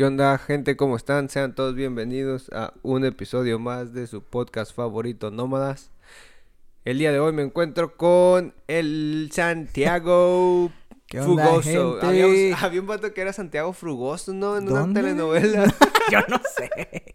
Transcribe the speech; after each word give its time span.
¿Qué 0.00 0.06
onda, 0.06 0.38
gente? 0.38 0.78
¿Cómo 0.78 0.96
están? 0.96 1.28
Sean 1.28 1.54
todos 1.54 1.74
bienvenidos 1.74 2.48
a 2.54 2.72
un 2.80 3.04
episodio 3.04 3.58
más 3.58 3.92
de 3.92 4.06
su 4.06 4.22
podcast 4.22 4.74
favorito, 4.74 5.30
Nómadas. 5.30 5.90
El 6.86 6.96
día 6.96 7.12
de 7.12 7.20
hoy 7.20 7.34
me 7.34 7.42
encuentro 7.42 7.98
con 7.98 8.54
el 8.66 9.28
Santiago 9.30 10.72
¿Qué 11.06 11.20
onda, 11.20 11.44
Frugoso. 11.44 11.92
gente? 12.00 12.06
Habíamos- 12.06 12.62
había 12.62 12.80
un 12.80 12.86
vato 12.86 13.12
que 13.12 13.20
era 13.20 13.34
Santiago 13.34 13.74
Frugoso, 13.74 14.32
¿no? 14.32 14.56
En 14.56 14.70
una 14.70 14.80
¿Dónde? 14.80 15.02
telenovela. 15.02 15.66
Yo 16.10 16.20
no 16.30 16.40
sé. 16.56 17.14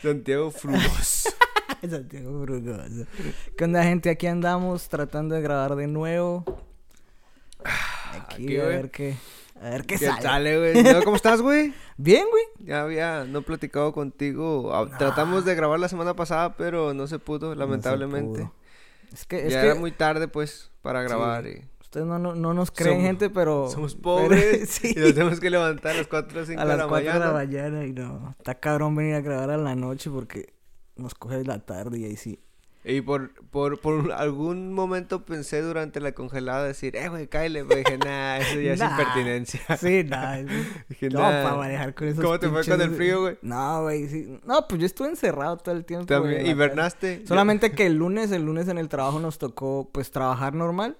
Santiago 0.00 0.50
Frugoso. 0.50 1.28
Santiago 1.86 2.44
Frugoso. 2.46 3.04
¿Qué 3.58 3.64
onda, 3.64 3.84
gente? 3.84 4.08
Aquí 4.08 4.26
andamos 4.26 4.88
tratando 4.88 5.34
de 5.34 5.42
grabar 5.42 5.76
de 5.76 5.86
nuevo. 5.86 6.44
Aquí, 7.62 8.44
Aquí, 8.46 8.56
a 8.56 8.62
güey. 8.64 8.76
ver 8.76 8.90
qué. 8.90 9.16
A 9.62 9.70
ver 9.70 9.82
qué, 9.86 9.96
¿Qué 9.96 10.06
sale. 10.06 10.22
sale, 10.22 10.58
güey? 10.58 10.82
No, 10.94 11.02
¿Cómo 11.04 11.16
estás, 11.16 11.40
güey? 11.40 11.72
Bien, 11.96 12.24
güey. 12.30 12.42
Ya 12.66 12.82
había 12.82 13.24
no 13.24 13.42
platicado 13.42 13.92
contigo. 13.92 14.74
Ah, 14.74 14.88
Tratamos 14.98 15.44
de 15.44 15.54
grabar 15.54 15.78
la 15.78 15.88
semana 15.88 16.14
pasada, 16.14 16.56
pero 16.56 16.92
no 16.94 17.06
se 17.06 17.18
pudo, 17.18 17.48
No 17.48 17.52
se 17.54 17.58
lamentablemente. 17.60 18.40
pudo. 18.40 18.54
Es 19.12 19.24
que, 19.26 19.46
es 19.46 19.52
ya 19.52 19.60
que 19.60 19.66
era 19.68 19.74
muy 19.76 19.92
tarde, 19.92 20.26
pues, 20.26 20.70
para 20.82 21.02
grabar. 21.02 21.46
y 21.46 21.64
ustedes 21.80 22.06
no, 22.06 22.18
no, 22.18 22.34
no 22.34 22.54
nos 22.54 22.70
creen, 22.70 22.96
Somos- 22.96 23.06
gente, 23.06 23.30
pero. 23.30 23.68
Somos 23.70 23.94
pero- 23.94 24.02
pobres 24.02 24.68
sí. 24.70 24.94
y 24.96 24.98
nos 24.98 25.14
tenemos 25.14 25.38
que 25.38 25.50
levantar 25.50 25.92
a 25.92 25.98
las 25.98 26.06
4 26.08 26.40
o 26.40 26.44
5 26.46 26.60
a 26.60 26.64
de 26.64 26.68
las 26.68 26.78
la 26.78 26.88
4 26.88 27.12
de 27.12 27.18
la 27.20 27.32
mañana. 27.32 27.68
mañana 27.70 27.84
y 27.86 27.92
no. 27.92 28.34
Está 28.38 28.54
cabrón 28.58 28.96
venir 28.96 29.14
a 29.14 29.20
grabar 29.20 29.50
a 29.50 29.56
la 29.58 29.74
noche 29.76 30.10
porque 30.10 30.54
nos 30.96 31.14
coge 31.14 31.44
la 31.44 31.58
tarde 31.60 31.98
y 32.00 32.04
ahí 32.06 32.16
sí. 32.16 32.40
Y 32.84 33.00
por, 33.00 33.32
por, 33.50 33.78
por 33.80 34.10
algún 34.10 34.72
momento 34.72 35.24
pensé 35.24 35.62
durante 35.62 36.00
la 36.00 36.12
congelada 36.12 36.64
decir, 36.64 36.96
eh, 36.96 37.08
güey, 37.08 37.28
cáele. 37.28 37.64
Pero 37.64 37.78
dije, 37.78 37.98
nah, 37.98 38.38
eso 38.38 38.58
ya 38.60 38.72
es 38.72 38.80
Nah. 38.80 38.90
impertinencia. 38.90 39.60
Sí, 39.78 40.02
nada. 40.02 40.38
Dije, 40.88 41.08
No, 41.10 41.20
nah. 41.20 41.44
para 41.44 41.54
manejar 41.56 41.94
con 41.94 42.08
esos 42.08 42.24
¿Cómo 42.24 42.40
te 42.40 42.48
fue 42.48 42.64
con 42.64 42.80
el 42.80 42.90
frío, 42.90 43.20
güey? 43.20 43.38
No, 43.42 43.82
güey, 43.82 44.08
sí. 44.08 44.40
No, 44.44 44.66
pues 44.66 44.80
yo 44.80 44.86
estuve 44.86 45.08
encerrado 45.08 45.58
todo 45.58 45.76
el 45.76 45.84
tiempo. 45.84 46.06
También, 46.06 46.44
¿hibernaste? 46.44 47.24
Solamente 47.24 47.70
que 47.70 47.86
el 47.86 47.94
lunes, 47.94 48.32
el 48.32 48.42
lunes 48.44 48.66
en 48.66 48.78
el 48.78 48.88
trabajo 48.88 49.20
nos 49.20 49.38
tocó, 49.38 49.88
pues, 49.92 50.10
trabajar 50.10 50.52
normal. 50.54 50.96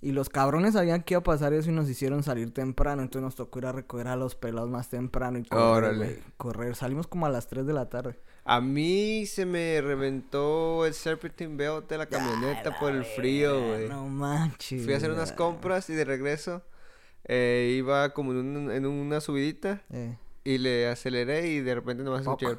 Y 0.00 0.12
los 0.12 0.28
cabrones 0.30 0.72
sabían 0.74 1.02
que 1.02 1.14
iba 1.14 1.20
a 1.20 1.22
pasar 1.22 1.52
eso 1.54 1.70
y 1.70 1.72
nos 1.74 1.88
hicieron 1.88 2.22
salir 2.22 2.52
temprano. 2.52 3.02
Entonces 3.02 3.22
nos 3.24 3.34
tocó 3.36 3.58
ir 3.58 3.66
a 3.66 3.72
recoger 3.72 4.06
a 4.08 4.16
los 4.16 4.34
pelados 4.34 4.70
más 4.70 4.88
temprano 4.90 5.38
y 5.38 5.44
correr, 5.44 5.64
Órale. 5.90 6.22
Correr. 6.36 6.76
Salimos 6.76 7.06
como 7.06 7.26
a 7.26 7.30
las 7.30 7.46
3 7.48 7.66
de 7.66 7.72
la 7.74 7.88
tarde. 7.90 8.18
A 8.46 8.60
mí 8.60 9.24
se 9.26 9.46
me 9.46 9.80
reventó 9.80 10.84
el 10.84 10.92
serpentine 10.92 11.56
belt 11.56 11.88
de 11.88 11.96
la 11.98 12.06
camioneta 12.06 12.78
por 12.78 12.92
el 12.92 13.04
frío, 13.04 13.58
güey. 13.68 13.88
No 13.88 14.06
manches. 14.08 14.84
Fui 14.84 14.92
a 14.92 14.98
hacer 14.98 15.10
unas 15.10 15.32
compras 15.32 15.88
y 15.88 15.94
de 15.94 16.04
regreso 16.04 16.62
eh, 17.26 17.74
iba 17.78 18.12
como 18.12 18.32
en, 18.32 18.38
un- 18.56 18.70
en 18.70 18.84
una 18.84 19.20
subidita 19.22 19.82
Eh, 19.90 20.18
y 20.44 20.58
le 20.58 20.88
aceleré 20.88 21.46
y 21.48 21.60
de 21.60 21.74
repente 21.74 22.02
nomás 22.04 22.20
escuché 22.20 22.58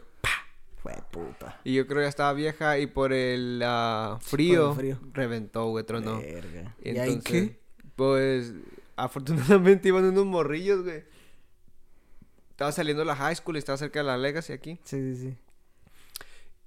fue 0.81 0.93
puta. 1.11 1.59
Y 1.63 1.75
yo 1.75 1.85
creo 1.87 1.99
que 1.99 2.05
ya 2.05 2.09
estaba 2.09 2.33
vieja 2.33 2.77
y 2.79 2.87
por 2.87 3.11
el 3.13 3.61
ah, 3.63 4.17
frío, 4.21 4.73
frío. 4.73 4.99
reventó, 5.13 5.67
güey, 5.69 5.83
tronó. 5.83 6.19
Verga. 6.19 6.75
Y 6.83 6.91
¿Y 6.93 6.97
ahí 6.99 7.13
entonces, 7.13 7.49
qué? 7.51 7.59
pues, 7.95 8.53
afortunadamente 8.95 9.87
iban 9.89 10.05
unos 10.05 10.25
morrillos, 10.25 10.83
güey. 10.83 11.03
Estaba 12.51 12.71
saliendo 12.71 13.01
de 13.01 13.05
la 13.07 13.15
high 13.15 13.35
school 13.35 13.55
y 13.55 13.59
estaba 13.59 13.77
cerca 13.77 13.99
de 13.99 14.05
la 14.05 14.17
Legacy 14.17 14.53
aquí. 14.53 14.79
Sí, 14.83 15.15
sí, 15.15 15.15
sí. 15.29 15.37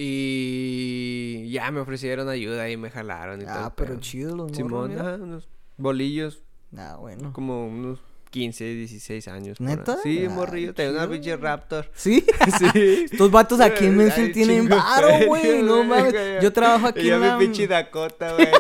Y 0.01 1.51
ya 1.51 1.71
me 1.73 1.81
ofrecieron 1.81 2.29
ayuda 2.29 2.71
y 2.71 2.77
me 2.77 2.89
jalaron 2.91 3.41
y 3.43 3.45
todo. 3.45 3.55
Ah, 3.55 3.73
pero 3.77 3.99
chido 4.01 4.31
los 4.37 4.53
morros, 4.53 4.57
Simón, 4.57 4.93
ajá, 4.99 5.15
unos 5.17 5.49
bolillos, 5.77 6.43
Ah, 6.77 6.97
bueno. 7.01 7.33
como 7.33 7.67
unos 7.67 7.99
15, 8.31 8.65
16 8.75 9.27
años. 9.29 9.61
¿Neta? 9.61 9.97
Sí, 10.03 10.25
Ah, 10.27 10.31
morrillo. 10.31 10.73
Tenía 10.75 10.93
una 10.93 11.09
pinche 11.11 11.37
Raptor. 11.37 11.91
¿Sí? 11.95 12.25
Sí. 12.59 13.07
Estos 13.11 13.31
vatos 13.31 13.61
aquí 13.61 13.87
en 13.87 13.97
Mansfield 13.97 14.33
tienen 14.35 14.69
varo, 14.69 15.09
güey. 15.27 15.63
No 15.63 15.83
mames. 15.85 16.15
Yo 16.43 16.53
trabajo 16.53 16.87
aquí 16.87 17.05
yo 17.07 17.15
en 17.17 17.21
mi 17.23 17.27
la... 17.27 17.39
pinche 17.39 17.67
Dakota, 17.67 18.35
güey. 18.35 18.49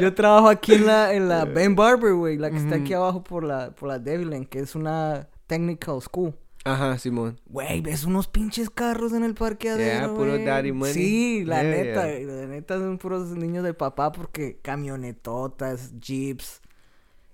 Yo 0.00 0.14
trabajo 0.14 0.48
aquí 0.48 0.74
en 0.74 0.86
la, 0.86 1.12
en 1.14 1.28
la 1.28 1.44
Ben 1.44 1.74
Barber, 1.74 2.12
güey. 2.14 2.36
La 2.38 2.50
que 2.50 2.56
está 2.58 2.76
aquí 2.76 2.92
abajo 2.92 3.22
por 3.24 3.42
la, 3.44 3.70
por 3.72 3.88
la 3.88 3.98
Deviland, 3.98 4.48
que 4.48 4.60
es 4.60 4.74
una 4.74 5.28
technical 5.46 6.00
school. 6.02 6.34
Ajá, 6.66 6.98
Simón. 6.98 7.40
Güey, 7.46 7.80
ves 7.80 8.04
unos 8.04 8.26
pinches 8.28 8.70
carros 8.70 9.12
en 9.12 9.22
el 9.24 9.34
parqueadero, 9.34 10.06
Yeah, 10.08 10.14
puro 10.14 10.36
daddy 10.38 10.72
money. 10.72 10.92
Sí, 10.94 11.44
la 11.44 11.62
Yeah, 11.62 11.70
neta, 11.70 12.08
yeah. 12.18 12.26
la 12.26 12.46
neta 12.46 12.78
son 12.78 12.98
puros 12.98 13.28
niños 13.30 13.62
del 13.64 13.76
papá 13.76 14.10
porque 14.12 14.58
camionetotas, 14.62 15.92
jeeps, 16.00 16.60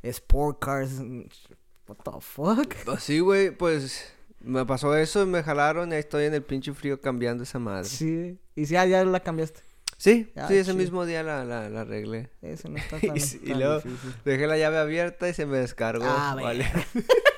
sport 0.03 0.59
cars, 0.62 1.00
what 1.88 1.97
the 2.04 2.20
fuck? 2.20 2.75
Pues 2.84 3.03
sí, 3.03 3.20
güey, 3.20 3.50
pues 3.56 4.12
me 4.41 4.66
pasó 4.66 4.94
eso, 4.97 5.25
me 5.26 5.43
jalaron 5.43 5.91
y 5.91 5.94
ahí 5.94 6.00
estoy 6.00 6.25
en 6.25 6.34
el 6.34 6.43
pinche 6.43 6.72
frío 6.75 7.00
cambiando 7.00 7.43
esa 7.44 7.59
madre. 7.59 7.84
Sí, 7.88 8.38
Sí, 8.54 8.60
y 8.62 8.66
sí, 8.66 8.76
ah, 8.76 8.84
ya 8.87 9.04
la 9.04 9.20
cambiaste. 9.20 9.60
sí, 9.97 10.31
Ah, 10.37 10.47
ese 10.50 10.64
chido. 10.64 10.76
mismo 10.76 11.06
día 11.06 11.22
la, 11.22 11.44
la, 11.44 11.70
la 11.70 11.81
arreglé. 11.82 12.28
Eso 12.43 12.69
no 12.69 12.76
está 12.76 12.99
Y 13.03 13.06
tan, 13.09 13.20
sí, 13.20 13.41
y 13.43 13.49
tan 13.50 13.59
luego- 13.60 13.76
difícil. 13.81 14.14
Dejé 14.25 14.47
la 14.47 14.59
llave 14.59 14.78
abierta 14.78 15.28
y 15.28 15.32
se 15.34 15.47
me 15.47 15.56
descargó. 15.59 16.04
Ah, 16.06 16.34
vale. 16.41 16.66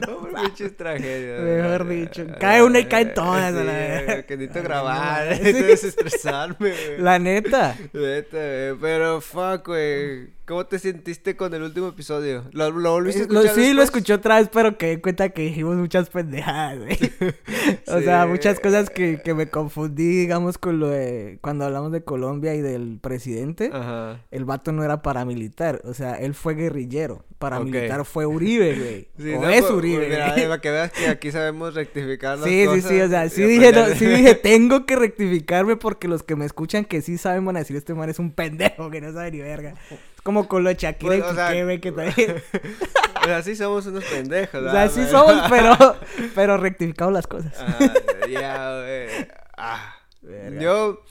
pinches 0.42 0.76
tragedias. 0.76 1.40
Mejor 1.40 1.88
dicho, 1.88 2.26
cae 2.40 2.62
una 2.62 2.80
y 2.80 2.84
caen 2.86 3.14
todas, 3.14 3.52
la 3.52 3.60
Sí, 3.60 3.66
verga. 3.66 4.22
que 4.22 4.36
necesito 4.36 4.62
grabar, 4.64 5.26
necesito 5.30 5.66
desestresarme, 5.66 6.56
güey. 6.58 6.98
La 6.98 7.18
neta. 7.18 7.76
Neta, 7.92 8.36
güey, 8.38 8.76
Pero 8.80 9.20
fuck, 9.20 9.66
güey. 9.66 10.28
¿Cómo 10.52 10.66
te 10.66 10.78
sentiste 10.78 11.34
con 11.34 11.54
el 11.54 11.62
último 11.62 11.88
episodio? 11.88 12.44
¿Lo, 12.52 12.70
lo 12.70 12.90
volviste 12.92 13.22
a 13.22 13.24
Eh, 13.24 13.28
lo- 13.30 13.42
sí, 13.54 13.72
lo 13.72 13.82
escuché 13.82 14.12
otra 14.12 14.36
vez, 14.38 14.50
pero 14.52 14.76
que 14.76 14.90
di 14.90 14.96
cuenta 15.00 15.30
que 15.30 15.40
dijimos 15.40 15.76
muchas 15.76 16.10
pendejadas, 16.10 16.78
güey. 16.78 16.98
o 17.86 18.00
sea, 18.02 18.24
Sí. 18.24 18.28
muchas 18.28 18.60
cosas 18.60 18.90
que, 18.90 19.22
que 19.24 19.32
me 19.32 19.48
confundí, 19.48 20.08
digamos, 20.14 20.58
con 20.58 20.78
lo 20.78 20.88
de 20.90 21.38
cuando 21.40 21.64
hablamos 21.64 21.90
de 21.90 22.04
Colombia 22.04 22.54
y 22.54 22.60
del 22.60 22.98
presidente. 23.00 23.70
Ajá. 23.72 24.20
El 24.30 24.44
vato 24.44 24.72
no 24.72 24.84
era 24.84 25.00
paramilitar, 25.00 25.80
o 25.84 25.94
sea, 25.94 26.16
él 26.16 26.34
fue 26.34 26.54
guerrillero. 26.54 27.24
Paramilitar 27.38 28.04
fue 28.04 28.26
Uribe, 28.26 28.74
güey. 28.78 29.08
Sí, 29.18 29.32
o 29.34 29.40
no, 29.40 29.48
es 29.48 29.62
pues, 29.62 29.72
Uribe. 29.72 30.08
Mira, 30.10 30.34
para 30.48 30.60
que 30.60 30.70
veas 30.70 30.92
que 30.92 31.08
aquí 31.08 31.32
sabemos 31.32 31.72
rectificar 31.74 32.36
las 32.38 32.46
Sí, 32.46 32.60
sí, 32.60 32.66
cosas. 32.66 32.90
sí, 32.90 33.00
o 33.00 33.08
sea, 33.08 33.28
sí 33.30 33.42
dije, 33.44 33.72
no, 33.72 33.86
sí 33.94 34.04
dije, 34.04 34.34
tengo 34.34 34.84
que 34.84 34.96
rectificarme 34.96 35.76
porque 35.76 36.08
los 36.08 36.22
que 36.22 36.36
me 36.36 36.44
escuchan 36.44 36.84
que 36.84 37.00
sí 37.00 37.16
saben 37.16 37.44
van 37.46 37.56
a 37.56 37.60
decir, 37.60 37.74
este 37.74 37.94
man 37.94 38.10
es 38.10 38.18
un 38.18 38.32
pendejo 38.32 38.90
que 38.90 39.00
no 39.00 39.10
sabe 39.14 39.30
ni 39.32 39.38
verga. 39.40 39.74
Como 40.22 40.46
con 40.46 40.62
lo 40.62 40.68
de 40.68 40.76
Shakira 40.76 41.16
Pues, 41.16 41.18
y 41.18 41.30
o 41.30 41.34
sea, 41.34 41.50
que 41.80 41.92
también... 41.92 42.42
O 43.22 43.24
sea, 43.24 43.42
sí 43.42 43.54
somos 43.54 43.86
unos 43.86 44.04
pendejos. 44.04 44.60
O 44.60 44.64
sea, 44.64 44.72
¿verdad, 44.72 44.90
sí 44.90 45.06
somos, 45.08 45.42
pero, 45.48 45.96
pero 46.34 46.56
rectificamos 46.56 47.12
las 47.14 47.26
cosas. 47.26 47.52
Ajá, 47.60 47.92
ya, 48.28 48.80
güey. 48.80 49.28
Ah. 49.56 49.96
Verga. 50.22 50.60
Yo, 50.60 51.02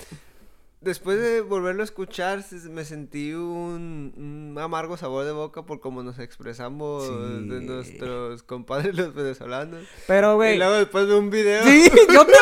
después 0.81 1.19
de 1.19 1.41
volverlo 1.41 1.81
a 1.81 1.85
escuchar, 1.85 2.43
me 2.69 2.83
sentí 2.85 3.33
un, 3.33 4.13
un 4.17 4.57
amargo 4.59 4.97
sabor 4.97 5.25
de 5.25 5.31
boca 5.31 5.63
por 5.63 5.79
cómo 5.79 6.03
nos 6.03 6.19
expresamos 6.19 7.05
Sí. 7.05 7.13
de 7.49 7.61
nuestros 7.61 8.43
compadres 8.43 8.95
los 8.95 9.13
venezolanos. 9.13 9.85
Pero, 10.07 10.35
güey. 10.35 10.55
Y 10.55 10.57
luego 10.57 10.73
después 10.73 11.07
de 11.07 11.15
un 11.15 11.29
video. 11.29 11.63
Sí, 11.63 11.89
yo 12.13 12.25
te, 12.25 12.33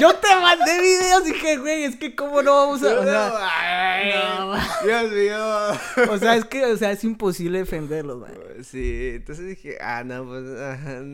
yo 0.00 0.14
te 0.16 0.28
mandé 0.40 0.80
videos 0.80 1.28
y 1.28 1.32
dije, 1.32 1.56
güey, 1.58 1.84
es 1.84 1.96
que 1.96 2.14
cómo 2.16 2.42
no 2.42 2.54
vamos 2.54 2.82
a. 2.82 3.00
O 3.00 3.02
sea, 3.04 3.32
Ay, 3.38 4.10
no, 4.14 4.54
Dios 4.84 5.12
mío. 5.12 6.10
o 6.10 6.18
sea, 6.18 6.36
es 6.36 6.44
que, 6.46 6.64
o 6.66 6.76
sea, 6.76 6.90
es 6.92 7.04
imposible 7.04 7.58
defenderlos, 7.58 8.20
güey. 8.20 8.32
Sí, 8.64 9.10
entonces 9.16 9.46
dije, 9.46 9.76
ah, 9.80 10.02
no, 10.04 10.24
pues. 10.24 10.44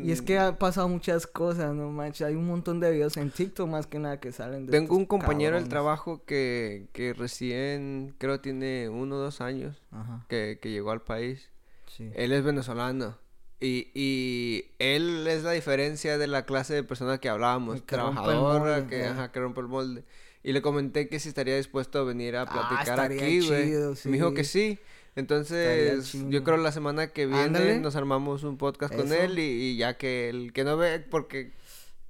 Y 0.05 0.13
es 0.13 0.23
que 0.23 0.39
han 0.39 0.57
pasado 0.57 0.89
muchas 0.89 1.27
cosas, 1.27 1.75
no 1.75 1.91
manches. 1.91 2.27
Hay 2.29 2.35
un 2.35 2.47
montón 2.47 2.79
de 2.81 2.91
videos 2.93 3.17
en 3.17 3.31
TikTok 3.31 3.69
más 3.69 3.87
que 3.87 3.99
nada 3.99 4.21
que 4.21 4.31
salen 4.33 4.67
de 4.67 4.73
Tengo 4.73 4.97
un 4.97 5.07
compañero 5.07 5.57
del 5.57 5.69
trabajo 5.69 6.23
que, 6.27 6.60
que 6.93 7.13
recién, 7.13 8.15
creo 8.19 8.41
tiene 8.41 8.89
uno 8.89 9.17
o 9.17 9.19
dos 9.19 9.41
años 9.41 9.81
Ajá, 9.91 10.25
que, 10.29 10.59
que 10.61 10.71
llegó 10.71 10.91
al 10.91 11.03
país. 11.03 11.49
sí. 11.87 12.11
Él 12.15 12.33
es 12.33 12.43
venezolano. 12.45 13.19
Y, 13.63 13.89
y 13.95 14.65
él 14.79 15.27
es 15.29 15.43
la 15.43 15.53
diferencia 15.53 16.17
de 16.17 16.27
la 16.27 16.47
clase 16.47 16.73
de 16.75 16.83
persona 16.83 17.19
que 17.19 17.29
hablábamos. 17.29 17.81
Que 17.83 17.87
trabajadora, 17.89 18.59
molde, 18.77 18.87
que, 18.89 19.01
eh. 19.03 19.07
ajá, 19.07 19.31
que 19.33 19.41
rompe 19.41 19.61
el 19.61 19.69
molde. 19.69 20.03
Y 20.43 20.53
le 20.55 20.63
comenté 20.63 21.09
que 21.09 21.21
si 21.21 21.29
estaría 21.29 21.57
dispuesto 21.59 21.99
a 21.99 22.05
venir 22.05 22.37
a 22.37 22.43
Ah, 22.43 22.47
platicar 22.51 23.01
aquí, 23.01 23.47
güey. 23.47 23.65
chido, 23.67 23.95
Me 24.07 24.13
dijo 24.13 24.31
sí. 24.31 24.35
que 24.35 24.45
sí. 24.45 24.79
Entonces, 25.15 26.15
yo 26.29 26.43
creo 26.45 26.57
la 26.57 26.73
semana 26.73 27.09
que 27.13 27.27
viene 27.27 27.43
Ándale. 27.43 27.79
nos 27.81 27.97
armamos 27.97 28.43
un 28.45 28.57
podcast 28.57 28.95
con 28.95 29.13
él 29.13 29.39
y, 29.39 29.43
y 29.43 29.77
ya 29.77 29.99
que 29.99 30.29
el 30.31 30.53
que 30.53 30.65
no 30.65 30.77
ve, 30.77 30.99
porque 31.01 31.53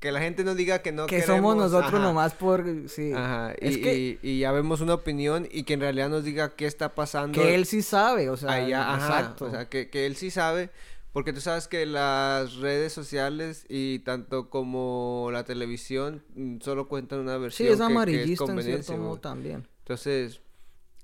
que 0.00 0.10
la 0.12 0.20
gente 0.20 0.42
no 0.44 0.54
diga 0.54 0.80
que 0.80 0.92
no 0.92 1.06
que 1.06 1.22
somos 1.22 1.56
nosotros 1.56 1.92
ajá. 1.94 2.02
nomás 2.02 2.32
por. 2.34 2.64
Sí. 2.88 3.12
Ajá, 3.12 3.54
y, 3.60 3.68
Es 3.68 3.78
que, 3.78 3.98
y- 3.98 4.18
y 4.22 4.38
ya 4.40 4.50
vemos 4.50 4.80
una 4.80 4.94
opinión 4.94 5.46
y 5.52 5.62
que 5.64 5.74
en 5.74 5.80
realidad 5.80 6.08
nos 6.08 6.24
diga 6.24 6.56
qué 6.56 6.66
está 6.66 6.94
pasando 6.94 7.40
que 7.40 7.54
él 7.54 7.66
sí 7.66 7.82
sabe, 7.82 8.30
o 8.30 8.36
sea. 8.36 8.50
allá, 8.52 8.94
exacto. 8.94 9.44
o 9.46 9.50
sea, 9.50 9.68
que, 9.68 9.90
que 9.90 10.06
él 10.06 10.16
sí 10.16 10.30
sabe, 10.30 10.70
porque 11.12 11.32
tú 11.34 11.40
sabes 11.42 11.68
que 11.68 11.84
las 11.86 12.54
redes 12.56 12.92
sociales 12.94 13.66
y 13.68 13.98
tanto 14.00 14.48
como 14.48 15.28
la 15.32 15.44
televisión 15.44 16.22
mm, 16.34 16.60
solo 16.60 16.88
cuentan 16.88 17.18
una 17.20 17.34
sí, 17.34 17.40
versión 17.42 17.68
es 17.68 17.74
que- 17.74 17.78
que, 17.78 17.84
amarillista 17.84 18.52
en 18.52 18.62
cierto 18.62 18.96
modo 18.96 19.18
también. 19.18 19.68
Entonces, 19.80 20.40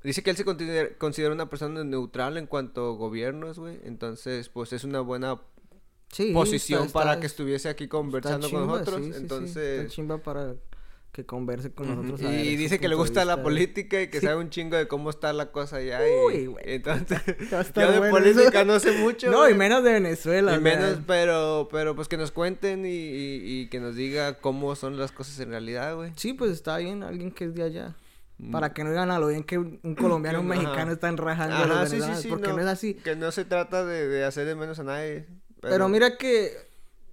dice 0.05 0.23
que 0.23 0.31
él 0.31 0.37
se 0.37 0.45
considera, 0.45 0.89
considera 0.97 1.35
una 1.35 1.51
persona 1.51 1.85
neutral 1.85 2.37
en 2.39 2.47
cuanto 2.47 2.87
a 2.93 2.97
gobiernos, 2.97 3.59
güey, 3.59 3.79
entonces, 3.85 4.49
pues 4.49 4.73
es 4.73 4.85
una 4.85 5.01
buena 5.01 5.39
Sí, 6.13 6.33
posición 6.33 6.87
está- 6.87 6.93
para 7.01 7.21
que 7.21 7.27
estuviese 7.27 7.69
aquí 7.69 7.89
conversando 7.89 8.49
con 8.51 8.67
nosotros. 8.67 8.97
sí, 8.99 9.05
sí, 9.07 9.13
sí, 9.13 9.19
Entonces, 9.21 9.79
está 9.81 9.89
chimba 9.95 10.19
para 10.19 10.55
que 11.13 11.25
converse 11.25 11.73
con 11.73 11.89
nosotros. 11.89 12.21
Y, 12.21 12.27
a 12.27 12.29
ver 12.31 12.45
su 12.45 12.57
dice 12.59 12.79
que 12.79 12.89
le 12.89 12.95
gusta 12.95 13.25
la 13.25 13.43
política 13.43 14.03
y 14.03 14.09
que 14.09 14.21
Sí. 14.21 14.27
sabe 14.27 14.39
un 14.39 14.51
chingo 14.51 14.77
de 14.77 14.87
cómo 14.87 15.09
está 15.11 15.33
la 15.33 15.51
cosa 15.51 15.77
allá. 15.77 16.01
Uy, 16.27 16.35
y, 16.35 16.47
güey. 16.47 16.65
entonces, 16.67 17.19
a 17.53 17.63
yo 17.63 17.93
de 17.93 17.99
bueno 17.99 18.11
política 18.11 18.61
eso. 18.61 18.65
no 18.67 18.79
sé 18.79 18.93
mucho. 18.93 19.31
No, 19.31 19.49
y 19.49 19.55
menos 19.55 19.83
de 19.83 19.93
Venezuela. 19.95 20.53
Y 20.55 20.59
o 20.59 20.61
menos, 20.61 20.99
pero, 21.07 21.69
pero 21.73 21.97
pues 21.97 22.07
que 22.09 22.19
nos 22.19 22.33
cuenten 22.33 22.85
y, 22.85 22.91
y- 22.91 23.61
y 23.63 23.67
que 23.69 23.81
nos 23.81 23.97
diga 23.97 24.35
cómo 24.41 24.77
son 24.77 24.99
las 24.99 25.11
cosas 25.11 25.41
en 25.41 25.51
realidad, 25.51 25.97
güey. 25.97 26.13
Sí, 26.17 26.35
pues 26.35 26.51
está 26.53 26.77
bien, 26.77 27.03
alguien 27.03 27.31
que 27.33 27.45
es 27.47 27.55
de 27.55 27.63
allá. 27.63 27.97
Mm. 28.39 28.53
Para 28.53 28.75
que 28.75 28.85
no 28.85 28.91
digan 28.91 29.11
a 29.11 29.19
lo 29.19 29.29
bien 29.29 29.43
que 29.43 29.57
un 29.57 29.95
colombiano 29.99 30.39
y 30.39 30.43
un 30.43 30.49
mexicano 30.49 30.93
están 30.93 31.17
rajando 31.17 31.57
a 31.57 31.67
los 31.67 31.77
Ajá, 31.79 31.87
sí, 31.87 31.93
sí, 31.93 31.93
venezolanos. 31.97 32.23
sí. 32.23 32.29
porque 32.29 32.49
no. 32.49 32.59
es 32.61 32.67
así. 32.67 32.93
Que 32.95 33.17
no 33.17 33.33
se 33.33 33.47
trata 33.47 33.87
de, 33.87 34.07
de 34.07 34.25
hacer 34.25 34.47
de 34.47 34.55
menos 34.55 34.79
a 34.79 34.85
nadie. 34.85 35.25
Pero, 35.69 35.89
mira 35.89 36.17
que 36.17 36.53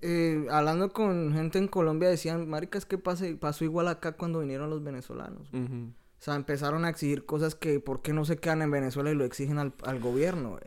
eh, 0.01 0.47
hablando 0.51 0.91
con 0.91 1.33
gente 1.33 1.57
en 1.57 1.67
Colombia 1.67 2.09
decían, 2.09 2.49
maricas, 2.49 2.85
¿qué 2.85 2.97
pasa? 2.97 3.25
pasó 3.39 3.63
igual 3.63 3.87
acá 3.87 4.13
cuando 4.13 4.39
vinieron 4.39 4.69
los 4.69 4.83
venezolanos? 4.83 5.49
O 5.53 6.25
sea, 6.25 6.35
empezaron 6.35 6.85
a 6.85 6.89
exigir 6.89 7.25
cosas 7.25 7.55
que 7.55 7.79
¿por 7.79 8.01
qué 8.01 8.13
no 8.13 8.23
se 8.23 8.37
quedan 8.37 8.61
en 8.61 8.71
Venezuela 8.71 9.11
y 9.11 9.15
lo 9.15 9.25
exigen 9.25 9.59
al, 9.59 9.73
al 9.83 9.99
gobierno? 9.99 10.57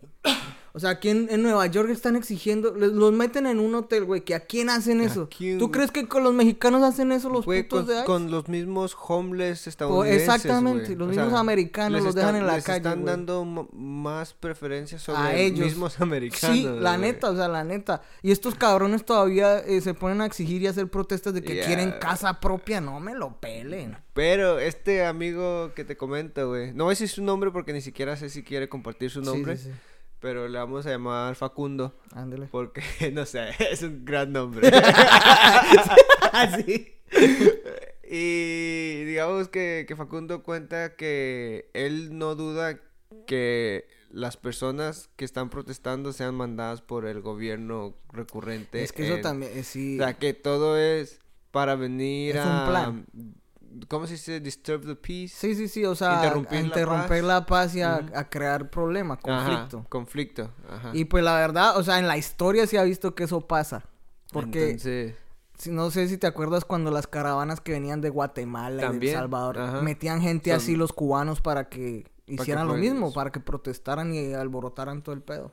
O 0.77 0.79
sea, 0.79 0.91
aquí 0.91 1.09
en, 1.09 1.29
en 1.31 1.43
Nueva 1.43 1.65
York 1.69 1.89
están 1.89 2.17
exigiendo, 2.17 2.75
les- 2.77 2.93
los 2.93 3.11
meten 3.11 3.47
en 3.47 3.61
un 3.61 3.75
hotel, 3.75 4.05
güey, 4.05 4.21
que 4.21 4.35
a 4.35 4.41
quién 4.41 4.69
hacen 4.69 5.01
eso. 5.01 5.23
¿A 5.23 5.29
quién, 5.31 5.59
¿Tú 5.59 5.71
crees 5.71 5.91
que 5.91 6.07
con 6.07 6.23
los 6.23 6.35
mexicanos 6.35 6.83
hacen 6.83 7.13
eso 7.13 7.31
los 7.31 7.47
Güey, 7.47 7.63
putos 7.63 7.79
con, 7.79 7.87
de 7.89 7.95
ICE? 7.95 8.05
con 8.05 8.31
los 8.31 8.49
mismos 8.49 8.95
homeless 9.09 9.67
estadounidenses. 9.69 10.23
exactamente, 10.23 10.85
güey. 10.89 10.97
los 10.97 11.07
O 11.09 11.11
mismos 11.13 11.31
sea, 11.31 11.39
americanos 11.41 12.03
los 12.05 12.15
dejan 12.15 12.37
en 12.37 12.47
la 12.47 12.57
les 12.57 12.65
calle, 12.65 12.77
están 12.77 13.01
güey. 13.01 13.07
dando 13.07 13.45
más 13.73 14.35
preferencia 14.35 14.99
sobre 14.99 15.19
a 15.19 15.33
los 15.33 15.41
ellos. 15.41 15.65
mismos 15.67 15.99
americanos. 16.01 16.57
Sí, 16.57 16.69
la 16.79 16.99
neta, 16.99 17.31
o 17.31 17.37
sea, 17.37 17.49
la 17.49 17.65
neta. 17.65 18.03
Y 18.21 18.31
estos 18.31 18.55
cabrones 18.55 19.07
todavía 19.07 19.59
eh, 19.61 19.81
se 19.81 19.95
ponen 19.95 20.21
a 20.21 20.27
exigir 20.27 20.61
y 20.61 20.67
hacer 20.67 20.89
protestas 20.89 21.33
de 21.33 21.41
que 21.43 21.61
quieren 21.61 21.95
casa 21.99 22.39
propia. 22.39 22.83
No 22.83 23.01
me 23.01 23.15
lo 23.15 23.41
pelen. 23.41 23.97
Pero 24.13 24.59
este 24.59 25.07
amigo 25.07 25.73
que 25.75 25.85
te 25.87 25.97
comento, 25.97 26.49
güey. 26.49 26.75
No 26.75 26.85
voy 26.85 26.91
a 26.91 26.93
decir 26.93 27.09
su 27.09 27.23
nombre 27.23 27.51
porque 27.51 27.73
ni 27.73 27.81
siquiera 27.81 28.15
sé 28.19 28.29
si 28.29 28.43
quiere 28.43 28.69
compartir 28.69 29.11
su 29.11 29.21
Sí, 29.21 29.27
nombre. 29.27 29.57
sí, 29.57 29.65
sí. 29.65 29.71
Pero 30.21 30.49
le 30.49 30.59
vamos 30.59 30.87
a 30.87 30.91
llamar 30.91 31.35
Facundo. 31.35 31.95
Ándale. 32.13 32.49
Porque, 32.51 32.83
no 33.13 33.27
sé, 33.27 33.51
es 33.71 33.83
un 33.83 34.05
gran 34.05 34.33
nombre. 34.33 34.69
Así. 36.33 36.95
y 38.09 39.05
digamos 39.05 39.49
que, 39.49 39.85
que 39.87 39.97
Facundo 39.97 40.43
cuenta 40.43 40.97
que 40.97 41.71
él 41.75 42.19
no 42.19 42.35
duda 42.35 42.81
que 43.27 43.89
las 44.11 44.37
personas 44.37 45.11
que 45.17 45.25
están 45.25 45.51
protestando 45.51 46.13
sean 46.13 46.35
mandadas 46.35 46.81
por 46.81 47.07
el 47.07 47.21
gobierno 47.21 47.95
recurrente. 48.13 48.83
Es 48.83 48.93
que 48.93 49.07
eso 49.07 49.21
también, 49.21 49.53
eh, 49.55 49.63
sí. 49.63 49.99
O 49.99 50.05
sea, 50.05 50.15
que 50.15 50.33
todo 50.33 50.79
es 50.79 51.21
para 51.51 51.75
venir 51.75 52.37
Es 52.37 52.45
un 52.45 52.51
a... 52.51 52.67
plan. 52.69 53.07
¿Cómo 53.89 54.07
se 54.07 54.15
dice? 54.15 54.41
Disturb 54.41 54.87
the 54.87 54.97
peace. 54.97 55.29
Sí, 55.37 55.55
sí, 55.55 55.69
sí, 55.69 55.85
o 55.85 55.95
sea, 55.95 56.15
Interrumpir 56.15 56.59
a 56.59 56.87
la 56.87 57.07
paz. 57.07 57.23
la 57.23 57.47
paz, 57.47 57.75
y 57.75 57.83
a, 57.83 58.29
crear 58.31 58.71
problema, 58.71 59.15
Ajá, 59.15 59.23
conflicto. 59.23 59.87
conflicto, 59.89 60.51
ajá. 60.69 60.91
Y 60.93 61.05
pues 61.07 61.23
la 61.25 61.35
verdad, 61.37 61.77
o 61.77 61.83
sea, 61.83 61.99
en 61.99 62.07
la 62.09 62.17
historia 62.17 62.67
se 62.67 62.79
ha 62.79 62.83
visto 62.83 63.15
que 63.15 63.25
eso 63.25 63.41
pasa. 63.47 63.85
Porque 64.33 64.71
Entonces, 64.71 65.15
si- 65.59 65.71
no 65.71 65.91
sé 65.91 66.09
si 66.09 66.19
te 66.19 66.27
acuerdas 66.27 66.65
cuando 66.65 66.91
las 66.91 67.07
caravanas 67.07 67.61
que 67.61 67.73
venían 67.73 68.01
de 68.01 68.11
Guatemala 68.11 68.93
y 68.95 68.99
de 68.99 69.09
El 69.11 69.15
Salvador 69.15 69.59
ajá. 69.59 69.81
metían 69.83 70.21
gente 70.21 70.51
Son- 70.51 70.57
así 70.57 70.77
los 70.77 70.93
cubanos 70.93 71.41
para 71.41 71.69
que 71.69 72.05
hicieran 72.27 72.67
lo 72.67 72.73
pues, 72.73 72.83
mismo, 72.83 73.13
para 73.13 73.31
que 73.31 73.41
protestaran 73.41 74.13
y 74.13 74.33
alborotaran 74.35 75.03
todo 75.03 75.15
el 75.15 75.23
pedo. 75.23 75.53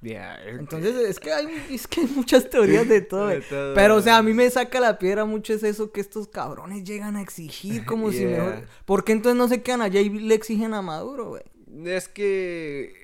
Entonces, 0.00 0.94
es 0.96 1.18
que 1.18 1.32
hay, 1.32 1.46
es 1.70 1.86
que 1.86 2.02
hay 2.02 2.06
muchas 2.06 2.48
teorías 2.48 2.88
de 2.88 3.00
todo. 3.00 3.26
De 3.28 3.38
güey. 3.38 3.48
todo. 3.48 3.74
Pero, 3.74 3.96
o 3.96 4.00
sea, 4.02 4.18
a 4.18 4.22
mí 4.22 4.32
me 4.32 4.48
saca 4.50 4.78
la 4.80 4.98
piedra 4.98 5.24
mucho 5.24 5.52
es 5.54 5.62
eso 5.62 5.90
que 5.90 6.00
estos 6.00 6.28
cabrones 6.28 6.84
llegan 6.84 7.16
a 7.16 7.22
exigir 7.22 7.84
como 7.84 8.12
si 8.12 8.24
mejor... 8.24 8.66
¿Por 8.84 9.04
qué 9.04 9.12
entonces 9.12 9.36
no 9.36 9.48
se 9.48 9.62
quedan 9.62 9.82
allá 9.82 10.00
y 10.00 10.08
le 10.10 10.34
exigen 10.34 10.74
a 10.74 10.82
Maduro, 10.82 11.30
güey? 11.30 11.42
Es 11.84 12.08
que 12.08 12.94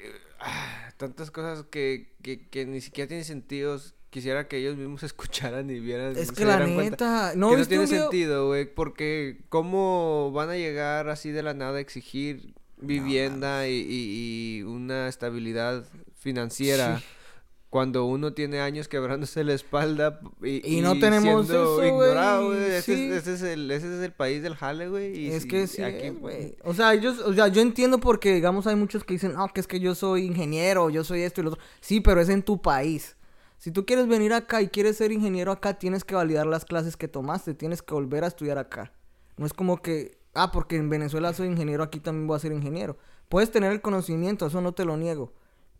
ah, 0.40 0.92
tantas 0.96 1.30
cosas 1.30 1.64
que, 1.70 2.12
que, 2.22 2.48
que 2.48 2.64
ni 2.66 2.80
siquiera 2.80 3.08
tienen 3.08 3.24
sentido. 3.24 3.80
Quisiera 4.10 4.46
que 4.46 4.58
ellos 4.58 4.76
mismos 4.76 5.02
escucharan 5.02 5.68
y 5.70 5.80
vieran. 5.80 6.16
Es 6.16 6.30
que 6.30 6.44
la 6.44 6.58
cuenta 6.58 6.80
neta... 6.80 7.30
que 7.32 7.38
¿No 7.38 7.56
no 7.56 7.66
tiene 7.66 7.84
video? 7.86 8.02
sentido, 8.02 8.46
güey. 8.46 8.72
Porque 8.72 9.40
cómo 9.48 10.30
van 10.32 10.50
a 10.50 10.54
llegar 10.56 11.08
así 11.08 11.30
de 11.32 11.42
la 11.42 11.54
nada 11.54 11.78
a 11.78 11.80
exigir 11.80 12.54
vivienda 12.76 13.66
y, 13.66 13.72
y- 13.74 14.58
y 14.58 14.62
una 14.62 15.08
estabilidad 15.08 15.86
financiera. 16.24 16.98
Sí. 16.98 17.04
Cuando 17.70 18.04
uno 18.04 18.32
tiene 18.32 18.60
años 18.60 18.86
quebrándose 18.86 19.42
la 19.42 19.52
espalda 19.52 20.20
y, 20.40 20.76
Y 20.76 20.80
no 20.80 20.96
tenemos 20.98 21.46
siendo 21.46 21.80
eso, 21.80 21.84
ignorado, 21.84 22.46
güey. 22.46 22.62
Ese, 22.70 22.82
sí. 22.82 23.10
es, 23.10 23.26
ese 23.26 23.34
es 23.34 23.42
el, 23.42 23.70
ese 23.70 23.96
es 23.96 24.00
el 24.00 24.12
país 24.12 24.44
del 24.44 24.54
jale, 24.54 24.88
güey. 24.88 25.28
Es 25.30 25.44
que 25.44 25.66
sí, 25.66 25.82
güey. 26.20 26.56
O 26.62 26.72
sea, 26.72 26.94
ellos, 26.94 27.18
o 27.18 27.34
sea, 27.34 27.48
yo 27.48 27.60
entiendo 27.60 27.98
porque, 27.98 28.32
digamos, 28.32 28.68
hay 28.68 28.76
muchos 28.76 29.02
que 29.02 29.14
dicen, 29.14 29.34
no, 29.34 29.48
que 29.48 29.60
es 29.60 29.66
que 29.66 29.80
yo 29.80 29.96
soy 29.96 30.24
ingeniero, 30.24 30.88
yo 30.88 31.02
soy 31.02 31.22
esto 31.22 31.40
y 31.40 31.44
lo 31.44 31.50
otro. 31.50 31.62
Sí, 31.80 32.00
pero 32.00 32.20
es 32.20 32.28
en 32.28 32.44
tu 32.44 32.62
país. 32.62 33.16
Si 33.58 33.72
tú 33.72 33.84
quieres 33.84 34.06
venir 34.06 34.32
acá 34.34 34.62
y 34.62 34.68
quieres 34.68 34.96
ser 34.98 35.10
ingeniero 35.10 35.50
acá, 35.50 35.74
tienes 35.74 36.04
que 36.04 36.14
validar 36.14 36.46
las 36.46 36.64
clases 36.64 36.96
que 36.96 37.08
tomaste, 37.08 37.54
tienes 37.54 37.82
que 37.82 37.94
volver 37.94 38.22
a 38.22 38.28
estudiar 38.28 38.58
acá. 38.58 38.92
No 39.36 39.46
es 39.46 39.52
como 39.52 39.82
que, 39.82 40.18
ah, 40.34 40.52
porque 40.52 40.76
en 40.76 40.90
Venezuela 40.90 41.32
soy 41.32 41.48
ingeniero, 41.48 41.82
aquí 41.82 41.98
también 41.98 42.28
voy 42.28 42.36
a 42.36 42.40
ser 42.40 42.52
ingeniero. 42.52 42.98
Puedes 43.28 43.50
tener 43.50 43.72
el 43.72 43.80
conocimiento, 43.80 44.46
eso 44.46 44.60
no 44.60 44.74
te 44.74 44.84
lo 44.84 44.96
niego. 44.96 45.32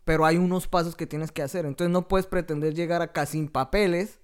Pero 0.05 0.25
hay 0.25 0.37
unos 0.37 0.67
pasos 0.67 0.95
que 0.95 1.05
tienes 1.07 1.31
que 1.31 1.41
hacer. 1.41 1.65
Entonces 1.65 1.91
no 1.91 2.07
puedes 2.07 2.27
pretender 2.27 2.73
llegar 2.73 3.01
acá 3.01 3.25
sin 3.25 3.47
papeles 3.49 4.19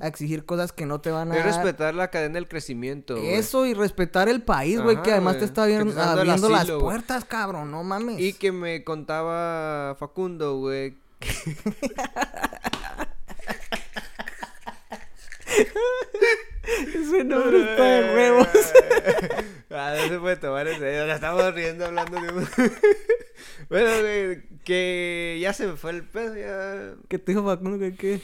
a 0.00 0.06
exigir 0.08 0.44
cosas 0.44 0.72
que 0.72 0.84
no 0.84 1.00
te 1.00 1.10
van 1.10 1.32
a 1.32 1.38
Es 1.38 1.44
dar. 1.44 1.54
respetar 1.54 1.94
la 1.94 2.10
cadena 2.10 2.34
del 2.34 2.46
crecimiento. 2.46 3.16
Eso 3.16 3.64
y 3.64 3.72
respetar 3.72 4.28
el 4.28 4.42
país, 4.42 4.78
güey, 4.78 5.00
que 5.02 5.10
además 5.12 5.38
te 5.38 5.46
está 5.46 5.64
te 5.64 5.74
abriendo 5.74 6.50
las 6.50 6.70
puertas, 6.70 7.24
cabrón, 7.24 7.70
no 7.70 7.82
mames. 7.82 8.20
Y 8.20 8.34
que 8.34 8.52
me 8.52 8.84
contaba 8.84 9.96
Facundo, 9.98 10.58
güey. 10.58 10.98
Ese 16.88 17.24
nombre 17.24 17.60
está 17.70 17.84
de 17.84 18.14
huevos. 18.14 18.48
ah, 19.70 19.94
no 19.98 20.08
se 20.08 20.18
puede 20.18 20.36
tomar 20.36 20.66
en 20.68 20.78
serio. 20.78 21.06
La 21.06 21.14
estamos 21.16 21.54
riendo 21.54 21.84
hablando 21.86 22.20
de 22.20 22.32
un... 22.32 22.48
bueno, 23.68 23.90
güey, 24.00 24.42
que 24.64 25.38
ya 25.40 25.52
se 25.52 25.66
me 25.66 25.76
fue 25.76 25.90
el 25.92 26.04
pedo, 26.04 26.34
ya... 26.36 26.94
¿Qué 27.08 27.18
te 27.18 27.32
dijo 27.32 27.44
Facundo 27.44 27.78
que 27.78 27.94
qué? 27.94 28.20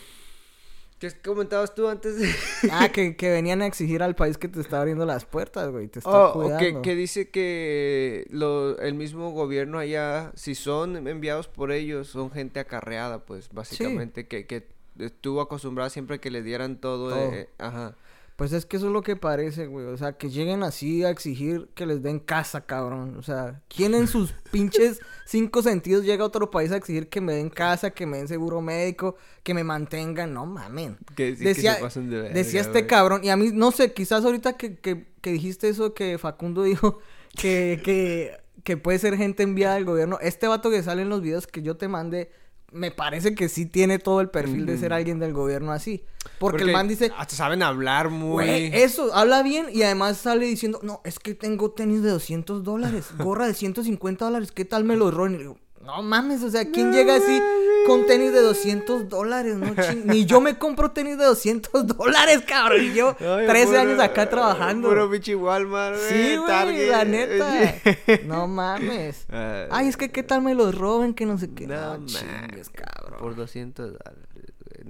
¿Qué 0.99 1.11
comentabas 1.23 1.75
tú 1.75 1.89
antes 1.89 2.19
de...? 2.19 2.31
Ah, 2.73 2.91
que, 2.91 3.17
que 3.17 3.31
venían 3.31 3.62
a 3.62 3.67
exigir 3.67 4.03
al 4.03 4.14
país 4.14 4.37
que 4.38 4.49
te 4.49 4.61
está 4.61 4.81
abriendo 4.81 5.07
las 5.07 5.25
puertas, 5.25 5.71
güey, 5.71 5.88
te 5.88 5.99
está 6.00 6.11
Oh, 6.29 6.33
cuidando. 6.35 6.59
que, 6.59 6.83
que 6.83 6.95
dice 6.95 7.31
que 7.31 8.26
lo, 8.31 8.79
el 8.79 8.95
mismo 8.95 9.31
gobierno 9.31 9.79
allá, 9.79 10.31
si 10.35 10.55
son 10.55 11.07
enviados 11.09 11.49
por 11.49 11.73
ellos, 11.73 12.09
son 12.09 12.31
gente 12.31 12.61
acarreada, 12.61 13.21
pues, 13.25 13.49
básicamente, 13.50 14.26
que, 14.29 14.47
que 14.47 14.67
estuvo 14.99 15.41
acostumbrada 15.41 15.88
siempre 15.88 16.21
que 16.21 16.31
le 16.31 16.43
dieran 16.43 16.76
todo, 16.76 17.09
Todo. 17.11 17.33
eh, 17.33 17.49
ajá. 17.59 17.95
Pues 18.40 18.54
es 18.54 18.64
que 18.64 18.78
eso 18.78 18.87
es 18.87 18.92
lo 18.94 19.02
que 19.02 19.16
parece, 19.16 19.66
güey. 19.66 19.85
O 19.85 19.99
sea, 19.99 20.14
que 20.14 20.30
lleguen 20.30 20.62
así 20.62 21.04
a 21.04 21.11
exigir 21.11 21.68
que 21.75 21.85
les 21.85 22.02
den 22.02 22.18
casa, 22.20 22.62
cabrón. 22.62 23.18
O 23.18 23.23
sea, 23.23 23.61
¿quién 23.68 23.94
en 23.94 24.09
sus 24.09 24.32
pinches 24.50 24.99
cinco 25.26 25.61
sentidos 25.62 26.06
llega 26.06 26.25
a 26.25 26.26
otro 26.26 26.50
país 26.50 26.73
a 26.73 26.76
exigir 26.76 27.11
que 27.11 27.20
me 27.20 27.35
den 27.35 27.50
casa, 27.50 27.90
que 27.90 28.06
me 28.06 28.16
den 28.16 28.28
seguro 28.28 28.62
médico, 28.62 29.16
que 29.42 29.52
me 29.52 29.62
mantengan? 29.62 30.32
No 30.32 30.47
mamen. 30.47 30.97
Que, 31.14 31.37
Decía- 31.37 31.78
que 31.80 31.90
se 31.90 32.00
de 32.00 32.16
verga, 32.23 32.35
Decía 32.35 32.62
este 32.62 32.78
güey. 32.78 32.87
cabrón, 32.87 33.20
y 33.25 33.28
a 33.28 33.37
mí, 33.37 33.50
no 33.52 33.73
sé, 33.73 33.92
quizás 33.92 34.25
ahorita 34.25 34.54
que, 34.56 34.78
que, 34.78 35.12
que 35.20 35.32
dijiste 35.32 35.68
eso 35.68 35.92
que 35.92 36.16
Facundo 36.16 36.62
dijo, 36.64 36.99
que, 37.37 37.82
que, 37.85 38.38
que 38.64 38.78
puede 38.78 38.99
ser 38.99 39.18
gente 39.18 39.42
enviada 39.42 39.75
del 39.75 39.85
gobierno. 39.85 40.18
Este 40.23 40.49
vato 40.49 40.70
que 40.70 40.82
sale 40.82 41.02
en 41.02 41.11
los 41.11 41.20
videos 41.20 41.47
que 41.47 41.61
yo 41.61 41.76
te 41.76 41.88
mandé, 41.88 42.30
me 42.73 42.91
parece 42.91 43.35
que 43.35 43.49
sí 43.49 43.67
tiene 43.67 43.99
todo 43.99 44.21
el 44.21 44.31
perfil 44.31 44.67
de 44.67 44.79
ser 44.79 44.93
alguien 44.93 45.19
del 45.19 45.33
gobierno 45.33 45.73
así. 45.73 46.05
Porque, 46.39 46.65
el 46.65 46.73
man 46.73 46.89
dice, 46.89 47.11
Hasta 47.17 47.35
saben 47.35 47.62
hablar 47.62 48.11
muy... 48.11 48.71
Eso, 48.73 49.15
habla 49.15 49.43
bien 49.43 49.67
y 49.73 49.83
además 49.83 50.19
sale 50.19 50.47
diciendo, 50.47 50.81
no, 50.83 51.00
es 51.05 51.19
que 51.19 51.35
tengo 51.35 51.71
tenis 51.73 52.03
de 52.03 52.11
200 52.11 52.62
dólares, 52.62 53.07
gorra 53.19 53.47
de 53.47 53.55
150 53.55 54.25
dólares, 54.25 54.53
¿qué 54.53 54.65
tal 54.65 54.85
me 54.85 54.97
los 54.97 55.15
roben? 55.15 55.35
Y 55.35 55.37
le 55.37 55.43
digo, 55.45 55.59
no 55.97 56.02
mames, 56.02 56.42
o 56.42 56.50
sea, 56.50 56.64
¿quién 56.70 56.92
llega 56.92 57.16
así 57.16 57.42
con 57.87 58.06
tenis 58.06 58.32
de 58.32 58.40
200 58.42 59.09
dólares? 59.09 59.56
No 59.56 59.75
ching- 59.75 60.04
Ni 60.04 60.25
yo 60.25 60.40
me 60.40 60.56
compro 60.59 60.90
tenis 60.92 61.18
de 61.18 61.25
200 61.25 61.87
dólares, 61.87 62.42
cabrón, 62.47 62.85
y 62.85 62.92
yo 62.94 63.16
Ay, 63.20 63.47
13 63.47 63.66
puro- 63.66 63.80
años 63.80 64.00
acá 64.00 64.28
trabajando. 64.30 64.88
Puro 64.88 65.11
pinche 65.11 65.35
Walmart. 65.35 65.97
Sí, 66.09 66.37
güey, 66.37 66.87
la 66.88 67.04
neta. 67.04 67.75
No 68.26 68.47
mames. 68.47 69.26
Ah, 69.30 69.66
Ay, 69.70 69.88
es 69.88 69.97
que 69.97 70.11
qué 70.11 70.23
tal 70.23 70.42
me 70.42 70.54
los 70.54 70.75
roben, 70.76 71.14
que 71.14 71.26
no 71.26 71.38
sé 71.38 71.50
qué. 71.52 71.66
No 71.66 71.99
No, 71.99 72.06
chingues, 72.06 72.25
mames, 72.50 72.70
cabrón. 72.70 73.18
Por 73.20 73.35
200 73.37 73.87
dólares. 73.92 74.25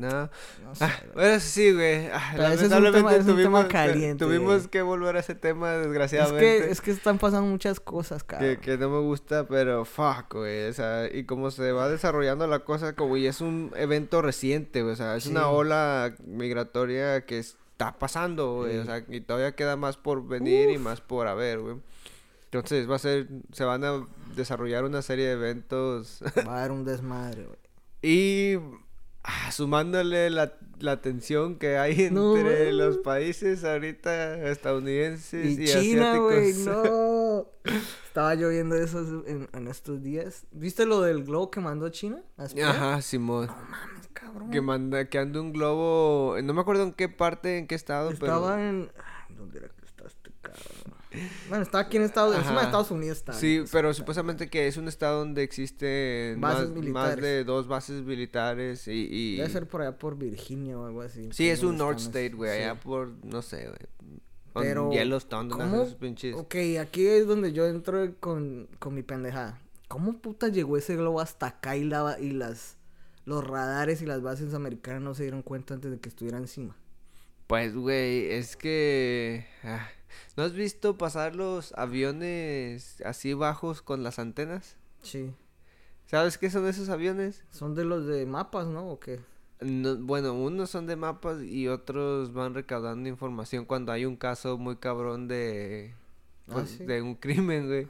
No. 0.01 0.31
No 0.65 0.75
sé, 0.75 0.85
Ah, 0.85 1.01
güey. 1.03 1.15
bueno, 1.15 1.41
sí, 1.41 1.73
güey. 1.73 2.07
Ah, 2.09 2.31
es 2.33 2.35
un 2.35 2.41
lamentablemente 2.71 2.99
tema- 2.99 3.17
es 3.17 3.27
un 3.27 3.37
tema 3.37 3.69
caliente, 3.69 4.25
tuvimos 4.25 4.69
que 4.69 4.83
volver 4.83 5.17
a 5.17 5.21
ese 5.21 5.35
tema, 5.35 5.75
Es 5.77 5.83
desgraciadamente. 5.83 6.41
que, 6.41 6.71
es 6.71 6.81
que 6.81 6.91
están 6.91 7.19
pasando 7.19 7.49
muchas 7.49 7.81
cosas, 7.81 8.25
cabrón. 8.25 8.57
que, 8.57 8.61
que 8.61 8.79
no 8.79 8.89
me 8.91 9.01
gusta, 9.01 9.47
pero 9.47 9.85
fuck, 9.85 10.35
güey. 10.35 10.69
O 10.69 10.73
sea, 10.73 11.09
y 11.13 11.25
como 11.25 11.51
se 11.51 11.73
va 11.73 11.89
desarrollando 11.89 12.47
la 12.47 12.61
cosa, 12.61 12.95
como 12.95 13.17
y 13.17 13.27
es 13.27 13.41
un 13.41 13.73
evento 13.77 14.23
reciente, 14.23 14.83
güey. 14.83 14.95
O 14.95 14.97
sea, 14.97 15.17
es 15.17 15.25
Sí. 15.25 15.31
una 15.31 15.49
ola 15.49 16.15
migratoria 16.27 17.27
que 17.27 17.39
está 17.39 17.99
pasando, 17.99 18.55
güey. 18.57 18.79
O 18.79 18.85
sea, 18.85 19.05
y 19.09 19.21
todavía 19.21 19.53
queda 19.53 19.77
más 19.77 19.97
por 19.97 20.27
venir 20.27 20.71
y 20.71 20.79
más 20.79 21.01
por 21.01 21.27
haber, 21.27 21.61
güey. 21.61 21.77
Entonces 22.45 22.91
va 22.91 22.97
a 22.97 22.99
ser, 22.99 23.29
se 23.53 23.65
van 23.65 23.85
a 23.85 24.05
desarrollar 24.35 24.85
una 24.85 25.03
serie 25.03 25.27
de 25.27 25.33
eventos 25.33 26.21
Va 26.47 26.57
a 26.57 26.59
haber 26.61 26.73
un 26.73 26.85
desmadre, 26.85 27.45
güey. 27.45 27.59
y 28.03 28.59
ah, 29.25 29.53
sumándole 29.53 30.31
la, 30.31 30.55
la 30.79 31.01
tensión 31.01 31.57
que 31.57 31.77
hay 31.79 32.03
entre 32.03 32.73
los 32.73 32.99
países 32.99 33.65
ahorita 33.65 34.49
estadounidenses 34.51 35.59
y, 35.59 35.63
Y 35.63 35.67
China, 35.67 36.19
güey, 36.19 36.53
no. 36.65 37.47
Estaba 38.07 38.35
lloviendo 38.35 38.75
eso 38.77 39.25
en, 39.27 39.49
en 39.53 39.69
estos 39.69 40.03
días. 40.03 40.47
¿Viste 40.51 40.87
lo 40.87 41.01
del 41.03 41.25
globo 41.25 41.51
que 41.51 41.61
mandó 41.61 41.89
China? 41.91 42.23
Ajá, 42.37 43.01
Simón. 43.03 43.47
No 43.47 43.55
mames, 43.55 44.09
cabrón. 44.13 44.51
Que 44.51 44.61
manda, 44.61 45.05
que 45.09 45.19
anda 45.19 45.41
un 45.41 45.53
globo, 45.53 46.37
no 46.43 46.55
me 46.55 46.61
acuerdo 46.61 46.83
en 46.85 46.93
qué 46.93 47.09
parte, 47.09 47.59
en 47.59 47.67
qué 47.67 47.75
estado, 47.75 48.11
Estaba 48.11 48.57
pero... 48.57 48.69
en... 48.69 48.91
Ay, 48.97 49.37
¿Dónde 49.37 49.59
era 49.59 49.69
que 49.69 49.87
está 49.87 50.07
este 50.07 50.31
cabrón? 50.41 51.00
Bueno, 51.49 51.63
está 51.65 51.81
aquí 51.81 51.97
en 51.97 52.05
Estados 52.05 52.37
Encima 52.37 52.61
de. 52.61 52.67
Estados 52.67 52.91
Unidos 52.91 53.19
está. 53.19 53.33
Sí, 53.33 53.65
pero 53.73 53.91
está- 53.91 53.99
supuestamente 53.99 54.49
que 54.49 54.69
es 54.69 54.77
un 54.77 54.87
estado 54.89 55.19
donde 55.19 55.43
existen 55.43 56.41
Bases 56.41 56.71
más, 56.71 57.17
de 57.17 57.43
dos 57.45 57.67
bases 57.67 58.03
militares 58.05 58.87
y... 58.87 59.09
y- 59.11 59.37
Debe 59.39 59.51
ser 59.51 59.67
por 59.69 59.83
allá 59.83 59.99
por 59.99 60.17
Virginia 60.17 60.79
o 60.79 60.87
algo 60.87 61.03
así. 61.03 61.29
Sí, 61.33 61.49
es 61.49 61.63
un 61.63 61.77
North 61.77 61.99
State, 61.99 62.31
güey, 62.31 62.51
sí. 62.57 62.63
allá 62.63 62.79
por, 62.79 63.13
no 63.25 63.43
sé, 63.43 63.67
güey. 63.67 64.21
Pero, 64.55 64.91
Yellowstone, 64.93 65.49
¿cómo? 65.51 65.83
esos 65.83 65.95
pinches... 65.95 66.35
Ok, 66.35 66.55
aquí 66.81 67.07
es 67.07 67.27
donde 67.27 67.53
yo 67.53 67.67
entro 67.67 68.15
con, 68.19 68.69
con 68.79 68.95
mi 68.95 69.03
pendejada. 69.03 69.61
¿Cómo 69.89 70.19
puta 70.19 70.49
llegó 70.49 70.77
ese 70.77 70.97
globo 70.97 71.21
hasta 71.21 71.47
acá 71.47 71.77
y, 71.77 71.85
la, 71.85 72.17
y 72.21 72.31
las 72.33 72.77
los 73.27 73.47
radares 73.47 74.03
y 74.03 74.07
las 74.07 74.23
bases 74.23 74.55
americanas 74.55 75.03
no 75.03 75.15
se 75.15 75.23
dieron 75.25 75.43
cuenta 75.43 75.75
antes 75.75 75.91
de 75.91 75.99
que 76.01 76.09
estuviera 76.09 76.39
encima? 76.39 76.77
Pues, 77.47 77.75
güey, 77.77 78.31
es 78.33 78.57
que... 78.57 79.47
ah, 79.65 79.89
¿No 80.37 80.43
has 80.43 80.53
visto 80.53 80.97
pasar 80.99 81.37
los 81.37 81.73
aviones 81.75 83.01
así 83.05 83.35
bajos 83.35 83.83
con 83.83 84.03
las 84.03 84.19
antenas? 84.19 84.77
Sí. 85.03 85.33
¿Sabes 86.07 86.39
qué 86.39 86.51
son 86.51 86.67
esos 86.67 86.89
aviones? 86.89 87.45
Son 87.51 87.75
de 87.75 87.85
los 87.85 88.07
de 88.07 88.27
mapas, 88.27 88.67
¿no? 88.67 88.89
¿O 88.91 88.99
qué? 89.01 89.21
No, 89.61 89.97
bueno, 89.97 90.33
unos 90.35 90.71
son 90.71 90.87
de 90.87 90.97
mapas 90.97 91.43
y 91.43 91.69
otros 91.69 92.33
van 92.33 92.55
recaudando 92.55 93.09
información 93.09 93.65
cuando 93.65 93.93
hay 93.93 94.05
un 94.07 94.17
caso 94.17 94.59
muy 94.59 94.77
cabrón 94.77 95.29
de... 95.29 95.95
Ah, 96.49 96.53
pues, 96.55 96.71
¿sí? 96.71 96.85
de 96.85 97.03
un 97.03 97.15
crimen, 97.15 97.67
güey. 97.69 97.87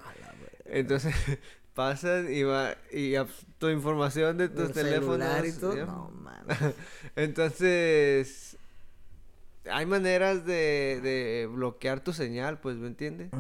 Entonces 0.67 1.15
pasan 1.75 2.33
y 2.33 2.43
va 2.43 2.75
y 2.93 3.15
a- 3.15 3.27
tu 3.59 3.69
información 3.69 4.37
de 4.37 4.49
tus 4.49 4.73
teléfonos. 4.73 5.47
y 5.47 5.53
todo. 5.59 5.77
¿ya? 5.77 5.87
No, 5.87 6.11
man. 6.11 6.45
Entonces 7.17 8.57
hay 9.73 9.87
maneras 9.87 10.45
de, 10.45 11.01
de 11.03 11.49
bloquear 11.53 12.01
tu 12.05 12.13
señal, 12.13 12.59
pues, 12.61 12.77
¿me 12.77 12.87
entiendes? 12.89 13.31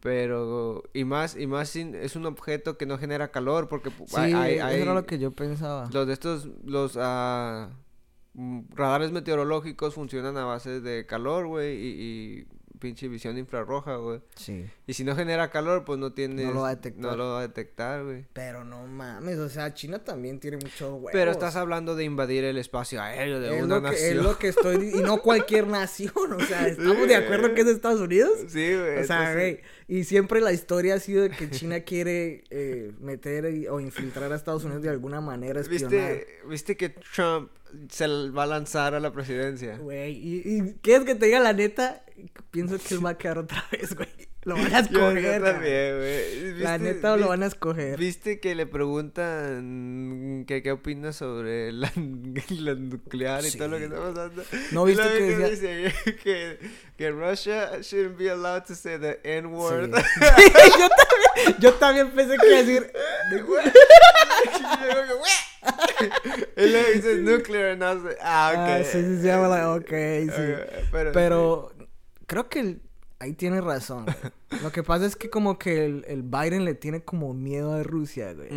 Pero 0.00 0.82
y 0.94 1.04
más 1.04 1.36
y 1.36 1.46
más 1.46 1.68
sin- 1.68 1.94
es 1.94 2.16
un 2.16 2.24
objeto 2.24 2.78
que 2.78 2.86
no 2.86 2.96
genera 2.96 3.30
calor 3.30 3.68
porque 3.68 3.90
Sí, 4.06 4.16
hay, 4.16 4.32
hay- 4.34 4.54
eso 4.56 4.66
hay 4.66 4.80
era 4.80 4.94
lo 4.94 5.04
que 5.04 5.18
yo 5.18 5.30
pensaba. 5.32 5.90
los 5.92 6.06
de 6.06 6.12
estos 6.14 6.48
los 6.64 6.96
mm, 6.96 8.60
radares 8.74 9.12
meteorológicos 9.12 9.94
funcionan 9.94 10.36
a 10.38 10.44
base 10.44 10.80
de 10.80 11.04
calor, 11.04 11.46
güey, 11.48 11.76
y, 11.76 11.88
y 11.88 12.46
pinche 12.80 13.06
visión 13.06 13.38
infrarroja, 13.38 13.96
güey. 13.96 14.20
Sí. 14.34 14.66
Y 14.88 14.94
si 14.94 15.04
no 15.04 15.14
genera 15.14 15.50
calor, 15.50 15.84
pues 15.84 15.98
no 16.00 16.12
tiene. 16.12 16.44
No 16.46 16.52
lo 16.54 16.60
va 16.62 16.70
a 16.70 16.74
detectar. 16.74 17.02
No 17.02 17.16
lo 17.16 17.30
va 17.30 17.38
a 17.38 17.42
detectar, 17.42 18.02
güey. 18.04 18.24
Pero 18.32 18.64
no 18.64 18.86
mames, 18.88 19.38
o 19.38 19.48
sea, 19.48 19.72
China 19.74 20.02
también 20.02 20.40
tiene 20.40 20.56
mucho 20.56 20.94
huevos. 20.96 21.10
Pero 21.12 21.30
estás 21.30 21.54
hablando 21.54 21.94
de 21.94 22.04
invadir 22.04 22.42
el 22.42 22.58
espacio 22.58 23.00
aéreo 23.00 23.38
de 23.38 23.56
es 23.58 23.62
una 23.62 23.76
que, 23.76 23.82
nación. 23.82 24.16
es 24.18 24.22
lo 24.24 24.38
que 24.38 24.48
estoy 24.48 24.78
di- 24.78 24.98
y 24.98 25.02
no 25.02 25.22
cualquier 25.22 25.68
nación, 25.68 26.10
o 26.32 26.40
sea, 26.40 26.66
estamos 26.66 27.06
de 27.06 27.14
acuerdo 27.16 27.54
que 27.54 27.60
es 27.60 27.66
Estados 27.68 28.00
Unidos. 28.00 28.32
Sí, 28.48 28.74
güey. 28.74 28.98
O 28.98 29.04
sea, 29.04 29.34
güey, 29.34 29.60
y 29.86 30.04
siempre 30.04 30.40
la 30.40 30.52
historia 30.52 30.94
ha 30.94 30.98
sido 31.00 31.22
de 31.22 31.30
que 31.30 31.50
China 31.50 31.80
quiere 31.80 32.44
eh, 32.50 32.92
meter 33.00 33.52
y- 33.54 33.66
o 33.68 33.78
infiltrar 33.78 34.32
a 34.32 34.36
Estados 34.36 34.64
Unidos 34.64 34.82
de 34.82 34.88
alguna 34.88 35.20
manera, 35.20 35.60
espionar. 35.60 35.90
¿Viste, 35.90 36.26
¿Viste 36.48 36.76
que 36.76 36.88
Trump 36.90 37.50
se 37.90 38.06
va 38.30 38.42
a 38.44 38.46
lanzar 38.46 38.94
a 38.94 39.00
la 39.00 39.12
presidencia? 39.12 39.76
Güey, 39.76 40.12
y, 40.12 40.42
y 40.44 40.74
¿quieres 40.82 41.04
que 41.06 41.14
te 41.14 41.26
diga 41.26 41.40
la 41.40 41.52
neta? 41.52 42.02
Pienso 42.50 42.78
que 42.78 42.94
él 42.94 43.04
va 43.04 43.10
a 43.10 43.18
quedar 43.18 43.38
otra 43.38 43.64
vez, 43.72 43.94
güey. 43.94 44.08
Lo 44.44 44.54
van 44.54 44.74
a 44.74 44.80
yo 44.88 45.10
escoger. 45.10 45.42
también, 45.44 45.96
güey. 45.98 46.40
güey. 46.52 46.58
La 46.60 46.78
¿Viste- 46.78 46.94
neta 46.94 47.10
lo 47.16 47.24
vi- 47.24 47.28
van 47.28 47.42
a 47.42 47.46
escoger. 47.46 47.98
¿Viste 47.98 48.40
que 48.40 48.54
le 48.54 48.64
preguntan 48.66 50.44
que 50.46 50.62
qué 50.62 50.72
opinas 50.72 51.16
sobre 51.16 51.72
la, 51.72 51.92
la 52.48 52.74
nuclear 52.74 53.44
y 53.44 53.50
todo 53.52 53.68
lo 53.68 53.76
que 53.78 53.84
está 53.84 53.96
pasando? 54.00 54.42
¿No 54.72 54.84
viste 54.84 55.02
que 55.02 55.18
que 55.18 55.36
decía- 55.36 55.48
dice 55.76 56.16
que, 56.22 56.58
que 56.96 57.10
Russia 57.10 57.80
shouldn't 57.82 58.16
be 58.16 58.30
allowed 58.30 58.62
to 58.64 58.74
say 58.74 58.98
the 58.98 59.20
N-word? 59.24 59.94
Sí. 59.94 60.00
yo, 60.78 60.88
también, 60.88 61.56
yo 61.60 61.74
también 61.74 62.10
pensé 62.12 62.36
que 62.38 62.46
iba 62.48 62.56
a 62.56 62.62
decir. 62.62 62.92
Y 66.56 66.66
luego 66.70 66.88
dice 66.94 67.16
nuclear, 67.16 67.76
no 67.76 68.02
sé. 68.02 68.16
Ah, 68.22 68.50
ok. 68.52 68.58
Ah, 68.58 68.84
sí, 68.84 68.98
sí, 69.02 69.22
llama 69.22 69.48
la- 69.48 69.74
ok, 69.74 69.88
sí. 69.88 70.54
Pero, 70.90 71.12
Pero 71.12 71.72
creo 72.26 72.48
que 72.48 72.60
el- 72.60 72.82
ahí 73.18 73.32
tiene 73.34 73.60
razón. 73.60 74.04
güey. 74.04 74.62
Lo 74.62 74.72
que 74.72 74.82
pasa 74.82 75.06
es 75.06 75.16
que 75.16 75.30
como 75.30 75.58
que 75.58 75.84
el, 75.84 76.04
el 76.08 76.22
Biden 76.22 76.64
le 76.64 76.74
tiene 76.74 77.02
como 77.02 77.34
miedo 77.34 77.72
a 77.74 77.82
Rusia, 77.82 78.32
güey. 78.32 78.48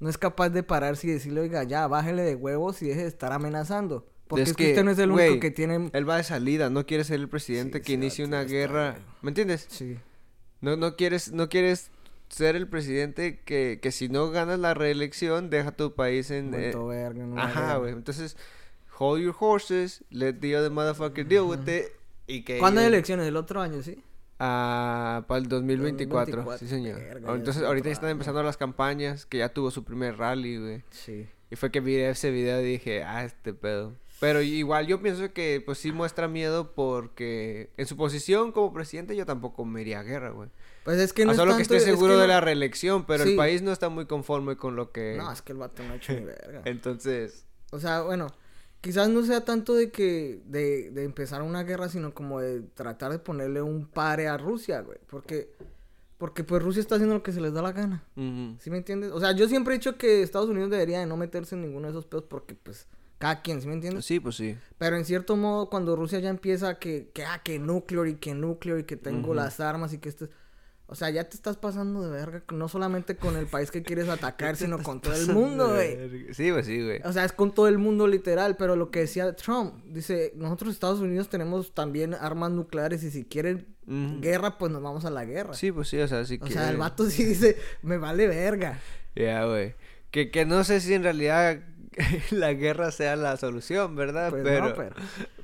No 0.00 0.08
es 0.08 0.18
capaz 0.18 0.48
de 0.50 0.62
pararse 0.64 1.06
y 1.06 1.10
decirle, 1.10 1.42
oiga, 1.42 1.62
ya, 1.62 1.86
bájele 1.86 2.22
de 2.22 2.34
huevos 2.34 2.82
y 2.82 2.88
deje 2.88 3.02
de 3.02 3.08
estar 3.08 3.32
amenazando. 3.32 4.06
Porque 4.26 4.42
Es 4.44 4.50
es, 4.50 4.56
que, 4.56 4.64
que, 4.64 4.70
usted 4.70 4.84
no 4.84 4.90
es 4.90 4.98
el 4.98 5.12
güey, 5.12 5.28
único 5.28 5.40
que 5.42 5.50
tiene... 5.50 5.90
Él 5.92 6.08
va 6.08 6.16
de 6.16 6.24
salida, 6.24 6.70
no 6.70 6.86
quiere 6.86 7.04
ser 7.04 7.20
el 7.20 7.28
presidente 7.28 7.78
Sí, 7.78 7.84
que 7.84 7.92
inicie 7.92 8.24
una 8.24 8.42
guerra. 8.44 8.96
¿Me 9.20 9.28
entiendes? 9.30 9.66
Sí. 9.68 9.98
No, 10.60 10.74
no 10.76 10.96
quieres, 10.96 11.32
no 11.32 11.48
quieres 11.48 11.90
ser 12.32 12.56
el 12.56 12.66
presidente 12.66 13.40
que, 13.44 13.78
que 13.80 13.92
si 13.92 14.08
no 14.08 14.30
ganas 14.30 14.58
la 14.58 14.74
reelección, 14.74 15.50
deja 15.50 15.70
tu 15.72 15.94
país 15.94 16.30
en... 16.30 16.52
eh, 16.54 16.72
verga, 16.74 17.24
una 17.24 17.44
ajá, 17.44 17.76
güey. 17.76 17.92
Entonces, 17.92 18.36
hold 18.98 19.22
your 19.22 19.36
horses, 19.38 20.02
let 20.10 20.34
the 20.40 20.56
other 20.56 20.70
motherfucker 20.70 21.26
deal 21.26 21.44
with 21.44 21.68
it. 21.68 21.84
Y 22.26 22.42
que 22.42 22.58
¿Cuándo 22.58 22.80
hay 22.80 22.86
elecciones? 22.86 23.26
¿El 23.28 23.36
otro 23.36 23.60
año, 23.60 23.82
sí? 23.82 24.02
Ah, 24.38 25.24
para 25.28 25.38
el 25.40 25.48
2024, 25.48 26.36
2024, 26.38 26.58
sí 26.58 26.68
señor. 26.68 26.98
verga, 26.98 27.34
Entonces 27.34 27.62
es 27.62 27.68
ahorita 27.68 27.86
ya 27.88 27.92
están 27.92 28.06
año. 28.06 28.12
empezando 28.12 28.42
las 28.42 28.56
campañas, 28.56 29.26
que 29.26 29.38
ya 29.38 29.48
tuvo 29.50 29.70
su 29.70 29.84
primer 29.84 30.16
rally, 30.16 30.56
güey. 30.58 30.82
Sí. 30.90 31.28
Y 31.50 31.56
fue 31.56 31.70
que 31.70 31.80
vi 31.80 31.96
ese 31.96 32.30
video 32.30 32.60
y 32.62 32.64
dije, 32.64 33.04
ah, 33.04 33.24
este 33.24 33.52
pedo. 33.52 33.92
Pero 34.22 34.40
igual 34.40 34.86
yo 34.86 35.02
pienso 35.02 35.32
que 35.32 35.60
pues 35.66 35.78
sí 35.78 35.90
muestra 35.92 36.28
miedo 36.28 36.72
porque 36.74 37.70
en 37.76 37.86
su 37.86 37.96
posición 37.96 38.52
como 38.52 38.72
presidente 38.72 39.16
yo 39.16 39.26
tampoco 39.26 39.64
me 39.64 39.80
iría 39.82 39.98
a 39.98 40.02
guerra, 40.04 40.30
güey. 40.30 40.48
Pues 40.84 40.98
es 41.00 41.12
que 41.12 41.24
no 41.24 41.30
a 41.30 41.34
es 41.34 41.38
solo 41.38 41.50
que 41.56 41.64
tanto- 41.64 41.74
esté 41.74 41.76
es 41.78 41.84
seguro 41.84 42.14
que 42.14 42.20
de 42.22 42.28
la 42.28 42.40
reelección, 42.40 43.04
pero 43.04 43.24
Sí. 43.24 43.30
el 43.30 43.36
país 43.36 43.62
no 43.62 43.72
está 43.72 43.88
muy 43.88 44.06
conforme 44.06 44.56
con 44.56 44.76
lo 44.76 44.92
que... 44.92 45.16
No, 45.18 45.30
es 45.32 45.42
que 45.42 45.52
el 45.52 45.58
vato 45.58 45.82
no 45.82 45.92
ha 45.92 45.96
hecho 45.96 46.12
ni 46.12 46.20
verga. 46.20 46.62
Entonces, 46.66 47.46
O 47.72 47.80
sea, 47.80 48.02
bueno, 48.02 48.28
quizás 48.80 49.08
no 49.08 49.24
sea 49.24 49.44
tanto 49.44 49.74
de 49.74 49.90
que 49.90 50.40
de, 50.46 50.90
de 50.92 51.02
empezar 51.04 51.42
una 51.42 51.64
guerra, 51.64 51.88
sino 51.88 52.14
como 52.14 52.40
de 52.40 52.62
tratar 52.62 53.10
de 53.12 53.18
ponerle 53.18 53.60
un 53.60 53.86
pare 53.86 54.28
a 54.28 54.36
Rusia, 54.38 54.80
güey, 54.82 54.98
porque 55.08 55.50
porque 56.18 56.44
pues 56.44 56.62
Rusia 56.62 56.80
está 56.80 56.94
haciendo 56.94 57.16
lo 57.16 57.22
que 57.24 57.32
se 57.32 57.40
les 57.40 57.52
da 57.52 57.62
la 57.62 57.72
gana. 57.72 58.04
¿Sí 58.60 58.70
me 58.70 58.76
entiendes? 58.76 59.10
O 59.10 59.18
sea, 59.18 59.32
yo 59.32 59.48
siempre 59.48 59.74
he 59.74 59.78
dicho 59.78 59.98
que 59.98 60.22
Estados 60.22 60.48
Unidos 60.48 60.70
debería 60.70 61.00
de 61.00 61.06
no 61.06 61.16
meterse 61.16 61.56
en 61.56 61.62
ninguno 61.62 61.88
de 61.88 61.90
esos 61.90 62.06
pedos 62.06 62.22
porque 62.28 62.54
pues 62.54 62.86
cada 63.22 63.40
quien, 63.40 63.60
¿sí 63.60 63.68
me 63.68 63.74
entiendes? 63.74 64.04
sí, 64.04 64.18
pues 64.18 64.34
sí. 64.34 64.58
Pero 64.78 64.96
en 64.96 65.04
cierto 65.04 65.36
modo 65.36 65.70
cuando 65.70 65.94
Rusia 65.94 66.18
ya 66.18 66.28
empieza 66.28 66.80
que 66.80 67.10
que 67.14 67.24
ah, 67.24 67.40
que 67.44 67.60
núcleo 67.60 68.04
y 68.06 68.16
que 68.16 68.34
núcleo 68.34 68.78
y 68.78 68.84
que 68.84 68.96
tengo 68.96 69.32
las 69.32 69.60
armas 69.60 69.92
y 69.92 69.98
que 69.98 70.08
esto 70.08 70.28
o 70.92 70.94
sea, 70.94 71.08
ya 71.08 71.24
te 71.24 71.36
estás 71.36 71.56
pasando 71.56 72.02
de 72.02 72.10
verga, 72.10 72.42
no 72.52 72.68
solamente 72.68 73.16
con 73.16 73.36
el 73.38 73.46
país 73.46 73.70
que 73.70 73.82
quieres 73.82 74.10
atacar, 74.10 74.56
sino 74.58 74.82
con 74.82 75.00
todo 75.00 75.14
el 75.14 75.28
mundo, 75.28 75.70
güey. 75.70 76.34
Sí, 76.34 76.52
pues 76.52 76.66
sí, 76.66 76.82
güey. 76.82 77.00
O 77.04 77.12
sea, 77.14 77.24
es 77.24 77.32
con 77.32 77.54
todo 77.54 77.66
el 77.66 77.78
mundo 77.78 78.06
literal, 78.06 78.58
pero 78.58 78.76
lo 78.76 78.90
que 78.90 79.00
decía 79.00 79.34
Trump, 79.34 79.82
dice, 79.86 80.32
nosotros 80.36 80.74
Estados 80.74 81.00
Unidos 81.00 81.30
tenemos 81.30 81.72
también 81.72 82.12
armas 82.12 82.50
nucleares 82.50 83.02
y 83.04 83.10
si 83.10 83.24
quieren 83.24 83.74
guerra, 84.20 84.58
pues 84.58 84.70
nos 84.70 84.82
vamos 84.82 85.06
a 85.06 85.10
la 85.10 85.24
guerra. 85.24 85.54
Sí, 85.54 85.72
pues 85.72 85.88
sí, 85.88 85.98
o 85.98 86.06
sea, 86.06 86.26
sí 86.26 86.38
o 86.42 86.46
sea, 86.48 86.68
el 86.68 86.76
vato 86.76 87.08
sí 87.08 87.24
dice, 87.24 87.56
me 87.80 87.96
vale 87.96 88.26
verga. 88.26 88.78
Ya, 89.14 89.46
güey. 89.46 89.74
Que, 90.10 90.30
que 90.30 90.44
no 90.44 90.62
sé 90.62 90.82
si 90.82 90.92
en 90.92 91.04
realidad 91.04 91.58
la 92.30 92.52
guerra 92.54 92.90
sea 92.90 93.16
la 93.16 93.36
solución, 93.36 93.94
¿verdad? 93.96 94.30
Pues 94.30 94.42
pero, 94.44 94.68
no, 94.68 94.74
pero... 94.74 94.94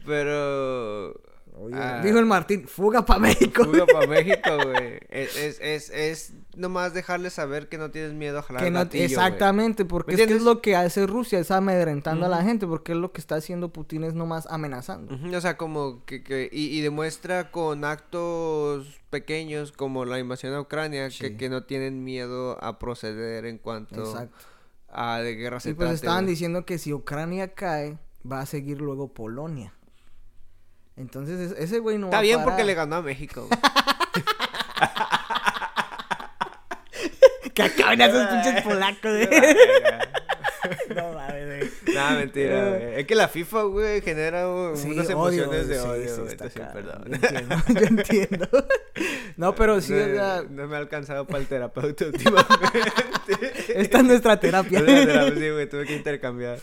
pero... 0.06 1.28
Oye, 1.60 1.74
Ah. 1.76 2.00
dijo 2.04 2.20
el 2.20 2.26
Martín, 2.26 2.68
fuga 2.68 3.04
para 3.04 3.18
México. 3.18 3.64
Fuga 3.64 3.84
para 3.84 4.06
México, 4.06 4.48
güey. 4.62 5.00
Es, 5.08 5.36
es, 5.36 5.58
es, 5.60 5.90
es 5.90 6.32
nomás 6.54 6.94
dejarles 6.94 7.32
saber 7.32 7.68
que 7.68 7.78
no 7.78 7.90
tienes 7.90 8.12
miedo 8.12 8.38
a 8.38 8.42
jalar 8.42 8.62
Que 8.62 8.70
no- 8.70 8.78
gatillo, 8.78 9.02
exactamente, 9.04 9.84
porque 9.84 10.14
¿Me 10.14 10.22
es 10.22 10.28
que 10.28 10.34
es 10.36 10.42
lo 10.42 10.62
que 10.62 10.76
hace 10.76 11.04
Rusia, 11.08 11.40
es 11.40 11.50
amedrentando 11.50 12.26
a 12.26 12.28
la 12.28 12.44
gente, 12.44 12.64
porque 12.68 12.92
es 12.92 12.98
lo 12.98 13.10
que 13.10 13.20
está 13.20 13.34
haciendo 13.34 13.70
Putin 13.72 14.04
es 14.04 14.14
nomás 14.14 14.46
amenazando. 14.48 15.18
O 15.36 15.40
sea, 15.40 15.56
como 15.56 16.04
que, 16.04 16.22
que 16.22 16.48
y, 16.52 16.66
y 16.78 16.80
demuestra 16.80 17.50
con 17.50 17.84
actos 17.84 18.86
pequeños 19.10 19.72
como 19.72 20.04
la 20.04 20.20
invasión 20.20 20.54
a 20.54 20.60
Ucrania 20.60 21.10
Sí. 21.10 21.18
que, 21.24 21.36
que 21.36 21.48
no 21.48 21.64
tienen 21.64 22.04
miedo 22.04 22.62
a 22.62 22.78
proceder 22.78 23.46
en 23.46 23.58
cuanto 23.58 24.00
Exacto. 24.04 24.46
A 24.90 25.18
de 25.18 25.34
guerra 25.34 25.60
se 25.60 25.70
Y 25.70 25.74
pues 25.74 25.86
trate, 25.86 25.94
estaban 25.96 26.24
güey. 26.24 26.34
diciendo 26.34 26.64
que 26.64 26.78
si 26.78 26.92
Ucrania 26.92 27.54
cae, 27.54 27.98
va 28.30 28.40
a 28.40 28.46
seguir 28.46 28.80
luego 28.80 29.12
Polonia. 29.12 29.72
Entonces 30.96 31.52
es- 31.52 31.58
ese 31.58 31.78
güey 31.78 31.96
no 31.98 32.06
va 32.06 32.10
Está 32.10 32.18
a 32.18 32.22
bien 32.22 32.38
porque 32.38 32.50
parar. 32.52 32.66
le 32.66 32.74
ganó 32.74 32.96
a 32.96 33.02
México. 33.02 33.46
güey. 33.46 33.60
Que 37.54 37.62
acaben 37.64 38.00
esos 38.00 38.26
pinches 38.28 38.62
polacos, 38.62 39.02
güey. 39.02 39.28
no 40.94 41.12
mames, 41.12 41.46
güey. 41.46 41.94
Nah, 41.94 42.14
mentira, 42.14 42.68
güey. 42.68 43.00
Es 43.00 43.06
que 43.06 43.14
la 43.14 43.28
FIFA, 43.28 43.62
güey, 43.64 44.00
genera 44.00 44.44
Sí, 44.74 44.90
unas 44.90 45.06
odio, 45.06 45.44
emociones 45.44 45.68
de 45.68 45.74
sí, 45.74 45.80
odio, 45.86 46.14
sí, 46.14 46.20
güey. 46.20 46.32
entonces, 46.32 46.62
perdón. 46.72 47.04
Yo 47.06 47.14
entiendo, 47.14 47.56
yo 47.68 47.86
entiendo. 47.86 48.48
No, 49.36 49.54
pero 49.54 49.80
sí, 49.80 49.94
o 49.94 49.96
sea, 49.96 50.42
no, 50.42 50.62
no 50.62 50.68
me 50.68 50.76
ha 50.76 50.78
alcanzado 50.78 51.26
para 51.26 51.38
el 51.40 51.46
terapeuta 51.46 52.06
últimamente. 52.12 52.60
esta 53.74 53.98
es 53.98 54.04
nuestra 54.04 54.40
terapia. 54.40 54.80
Sí, 54.80 55.50
güey, 55.50 55.68
tuve 55.68 55.86
que 55.86 55.96
intercambiar. 55.96 56.58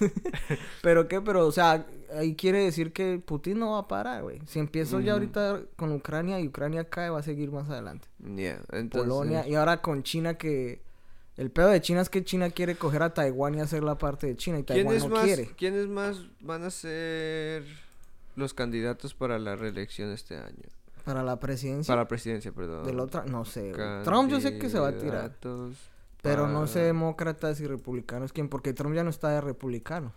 Pero 0.81 1.07
qué, 1.07 1.21
pero, 1.21 1.47
o 1.47 1.51
sea, 1.51 1.85
ahí 2.15 2.35
quiere 2.35 2.59
decir 2.63 2.91
que 2.91 3.21
Putin 3.23 3.59
no 3.59 3.71
va 3.71 3.79
a 3.79 3.87
parar, 3.87 4.23
güey. 4.23 4.41
Si 4.45 4.59
empiezo 4.59 4.99
ya 4.99 5.13
ahorita 5.13 5.61
con 5.75 5.91
Ucrania 5.91 6.39
y 6.39 6.47
Ucrania 6.47 6.89
cae, 6.89 7.09
va 7.09 7.19
a 7.19 7.23
seguir 7.23 7.51
más 7.51 7.69
adelante. 7.69 8.07
Ya, 8.19 8.59
entonces... 8.71 9.09
Polonia, 9.09 9.47
y 9.47 9.55
ahora 9.55 9.81
con 9.81 10.03
China 10.03 10.35
que... 10.35 10.83
El 11.37 11.51
pedo 11.51 11.67
de 11.69 11.81
China 11.81 12.01
es 12.01 12.09
que 12.09 12.23
China 12.23 12.49
quiere 12.49 12.75
coger 12.75 13.03
a 13.03 13.13
Taiwán 13.13 13.55
y 13.55 13.59
hacer 13.59 13.83
la 13.83 13.97
parte 13.97 14.27
de 14.27 14.37
China 14.37 14.59
y 14.59 14.63
Taiwán 14.63 14.87
¿Quiénes 14.87 15.09
no 15.09 15.15
más, 15.15 15.25
quiere. 15.25 15.45
¿Quiénes 15.57 15.87
más 15.87 16.25
van 16.39 16.63
a 16.63 16.71
ser 16.71 17.65
los 18.35 18.53
candidatos 18.53 19.13
para 19.13 19.37
la 19.37 19.55
reelección 19.55 20.11
este 20.11 20.37
año? 20.37 20.69
Para 21.03 21.21
la 21.23 21.39
presidencia 21.39 21.91
Para 21.91 22.03
la 22.03 22.07
presidencia, 22.07 22.51
perdón. 22.51 22.85
del 22.85 22.99
otro, 22.99 23.25
no 23.25 23.45
sé. 23.45 23.73
Trump 24.03 24.29
yo 24.29 24.39
sé 24.39 24.57
que 24.57 24.69
se 24.69 24.79
va 24.79 24.89
a 24.89 24.97
tirar. 24.97 25.35
Pero 26.21 26.47
no 26.47 26.67
sé 26.67 26.79
demócratas 26.79 27.59
y 27.59 27.67
republicanos 27.67 28.33
quién, 28.33 28.49
porque 28.49 28.73
Trump 28.73 28.95
ya 28.95 29.03
no 29.03 29.09
está 29.09 29.29
de 29.29 29.41
republicano. 29.41 30.13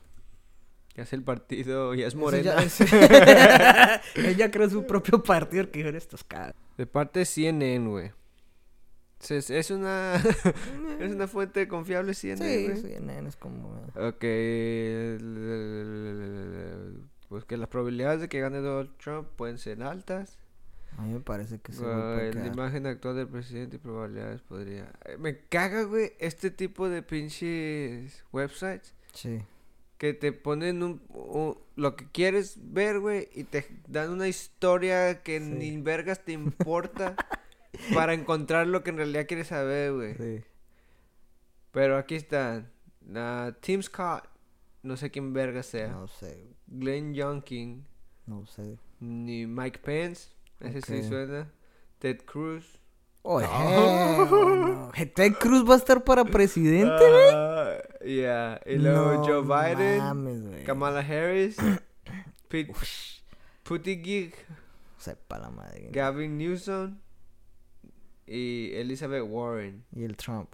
Ya 0.95 1.03
es 1.03 1.13
el 1.13 1.23
partido, 1.23 1.95
ya 1.95 2.07
es 2.07 2.15
morena. 2.15 2.57
ya 4.37 4.51
creó 4.51 4.71
su 4.71 4.87
propio 4.87 5.23
partido 5.23 5.71
que 5.71 5.83
dijo 5.83 5.97
estos 5.97 6.25
cabros. 6.25 6.57
De 6.77 6.87
parte 6.87 7.21
de 7.21 7.25
CNN, 7.25 7.89
güey. 7.89 8.13
Es, 9.21 9.51
es 9.51 9.71
una 9.71 10.15
es 11.01 11.13
una 11.13 11.27
fuente 11.27 11.67
confiable 11.69 12.15
CNN, 12.15 12.77
Sí, 12.77 12.83
sí, 12.83 12.95
nene, 13.01 13.29
es 13.29 13.37
como... 13.37 13.69
Ok. 13.97 14.25
Pues 17.29 17.45
que 17.45 17.57
las 17.59 17.69
probabilidades 17.69 18.21
de 18.21 18.29
que 18.29 18.41
gane 18.41 18.59
Donald 18.59 18.97
Trump 18.97 19.29
pueden 19.37 19.59
ser 19.59 19.83
altas. 19.83 20.39
A 20.97 21.03
mí 21.03 21.13
me 21.13 21.21
parece 21.21 21.59
que 21.61 21.73
se 21.73 21.83
Güey, 21.83 21.91
va 21.95 22.13
a 22.15 22.23
la 22.23 22.31
quedar. 22.31 22.47
imagen 22.47 22.87
actual 22.87 23.17
del 23.17 23.29
presidente 23.29 23.77
y 23.77 23.79
probabilidades 23.79 24.41
podría. 24.41 24.91
Eh, 25.05 25.17
Me 25.19 25.39
caga, 25.39 25.83
güey, 25.83 26.13
este 26.19 26.51
tipo 26.51 26.89
de 26.89 27.03
pinches 27.03 28.25
websites 28.33 28.95
Sí. 29.13 29.43
que 29.99 30.15
te 30.15 30.33
ponen 30.33 30.83
un, 30.83 31.03
un- 31.11 31.59
lo 31.77 31.95
que 31.97 32.07
quieres 32.11 32.57
ver, 32.73 32.99
güey, 33.01 33.29
y 33.35 33.45
te 33.45 33.67
dan 33.87 34.11
una 34.11 34.27
historia 34.27 35.23
que 35.23 35.39
Sí. 35.39 35.45
ni 35.45 35.77
vergas 35.81 36.25
te 36.25 36.33
importa 36.33 37.15
para 37.94 38.14
encontrar 38.14 38.66
lo 38.66 38.82
que 38.82 38.90
en 38.90 38.97
realidad 38.97 39.26
quieres 39.26 39.49
saber, 39.49 39.92
güey. 39.92 40.14
Sí. 40.14 40.44
Pero 41.73 41.97
aquí 41.97 42.16
están. 42.16 42.70
la 43.06 43.56
Tim 43.61 43.82
Scott, 43.82 44.25
no 44.82 44.97
sé 44.97 45.11
quién 45.11 45.32
verga 45.32 45.62
sea. 45.62 45.88
No 45.88 46.08
sé, 46.08 46.49
Glenn 46.66 47.14
Youngkin, 47.14 47.87
no 48.26 48.47
sé. 48.47 48.78
ni 49.00 49.47
Mike 49.47 49.80
Pence, 49.80 50.30
ese 50.61 50.80
sí 50.82 51.08
suena. 51.08 51.50
Ted 51.99 52.18
Cruz. 52.25 52.80
No. 53.25 53.40
no. 53.40 54.92
Ted 55.14 55.35
Cruz 55.35 55.68
va 55.68 55.75
a 55.75 55.78
estar 55.78 56.02
para 56.02 56.25
presidente, 56.25 57.11
güey. 57.11 57.30
Ah, 57.35 57.78
yeah. 58.04 58.61
Y 58.64 58.76
luego 58.76 59.25
Joe 59.25 59.42
Biden, 59.42 59.99
mames, 59.99 60.47
güey. 60.47 60.64
Kamala 60.64 61.00
Harris, 61.00 61.56
Pete 62.49 62.73
Buttigieg, 63.68 64.35
Sepa 64.97 65.38
la 65.38 65.50
madre. 65.50 65.91
Gavin 65.93 66.38
Newsom 66.38 66.99
y 68.28 68.71
Elizabeth 68.75 69.25
Warren. 69.26 69.84
Y 69.95 70.04
el 70.04 70.17
Trump. 70.17 70.50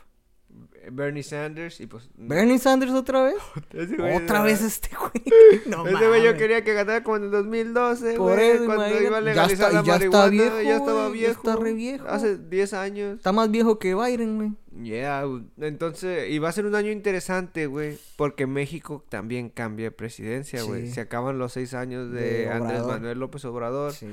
Bernie 0.92 1.24
Sanders 1.24 1.80
y 1.80 1.86
pues... 1.88 2.08
¿Bernie 2.14 2.60
Sanders 2.60 2.92
otra 2.92 3.24
vez? 3.24 3.34
Güey 3.98 4.14
Otra 4.16 4.40
vez 4.42 4.62
este 4.62 4.88
güey. 4.96 5.60
No 5.66 5.84
Ese 5.84 6.06
güey 6.06 6.22
yo 6.22 6.36
quería 6.36 6.62
que 6.62 6.74
ganara 6.74 7.02
como 7.02 7.16
en 7.16 7.24
el 7.24 7.30
2012, 7.32 8.14
Por 8.16 8.34
güey, 8.34 8.50
eso, 8.50 8.64
cuando 8.66 8.86
iba 9.00 9.16
a 9.18 9.20
Ya 9.20 9.20
legalizar 9.20 9.50
está- 9.70 9.72
la 9.72 9.82
ya 9.82 9.96
está 9.96 10.28
viejo, 10.28 10.62
ya 10.62 10.76
estaba 10.76 11.08
güey, 11.08 11.20
ya 11.22 11.26
viejo. 11.28 11.40
está 11.50 11.56
re 11.60 11.72
viejo. 11.72 12.06
Hace 12.06 12.38
10 12.38 12.72
años. 12.74 13.16
Está 13.16 13.32
más 13.32 13.50
viejo 13.50 13.80
que 13.80 13.96
Biden, 13.96 14.36
güey. 14.36 14.52
Yeah, 14.84 15.24
güey. 15.24 15.42
entonces, 15.60 16.30
y 16.30 16.38
va 16.38 16.50
a 16.50 16.52
ser 16.52 16.66
un 16.66 16.76
año 16.76 16.92
interesante, 16.92 17.66
güey, 17.66 17.98
porque 18.16 18.46
México 18.46 19.04
también 19.08 19.48
cambia 19.48 19.86
de 19.86 19.90
presidencia, 19.90 20.62
güey. 20.62 20.86
Sí. 20.86 20.92
Se 20.94 21.00
acaban 21.00 21.38
los 21.38 21.52
seis 21.52 21.74
años 21.74 22.12
de, 22.12 22.20
De 22.44 22.50
Andrés. 22.50 22.84
Manuel 22.84 23.18
López 23.18 23.44
Obrador 23.44 23.92
Sí. 23.92 24.06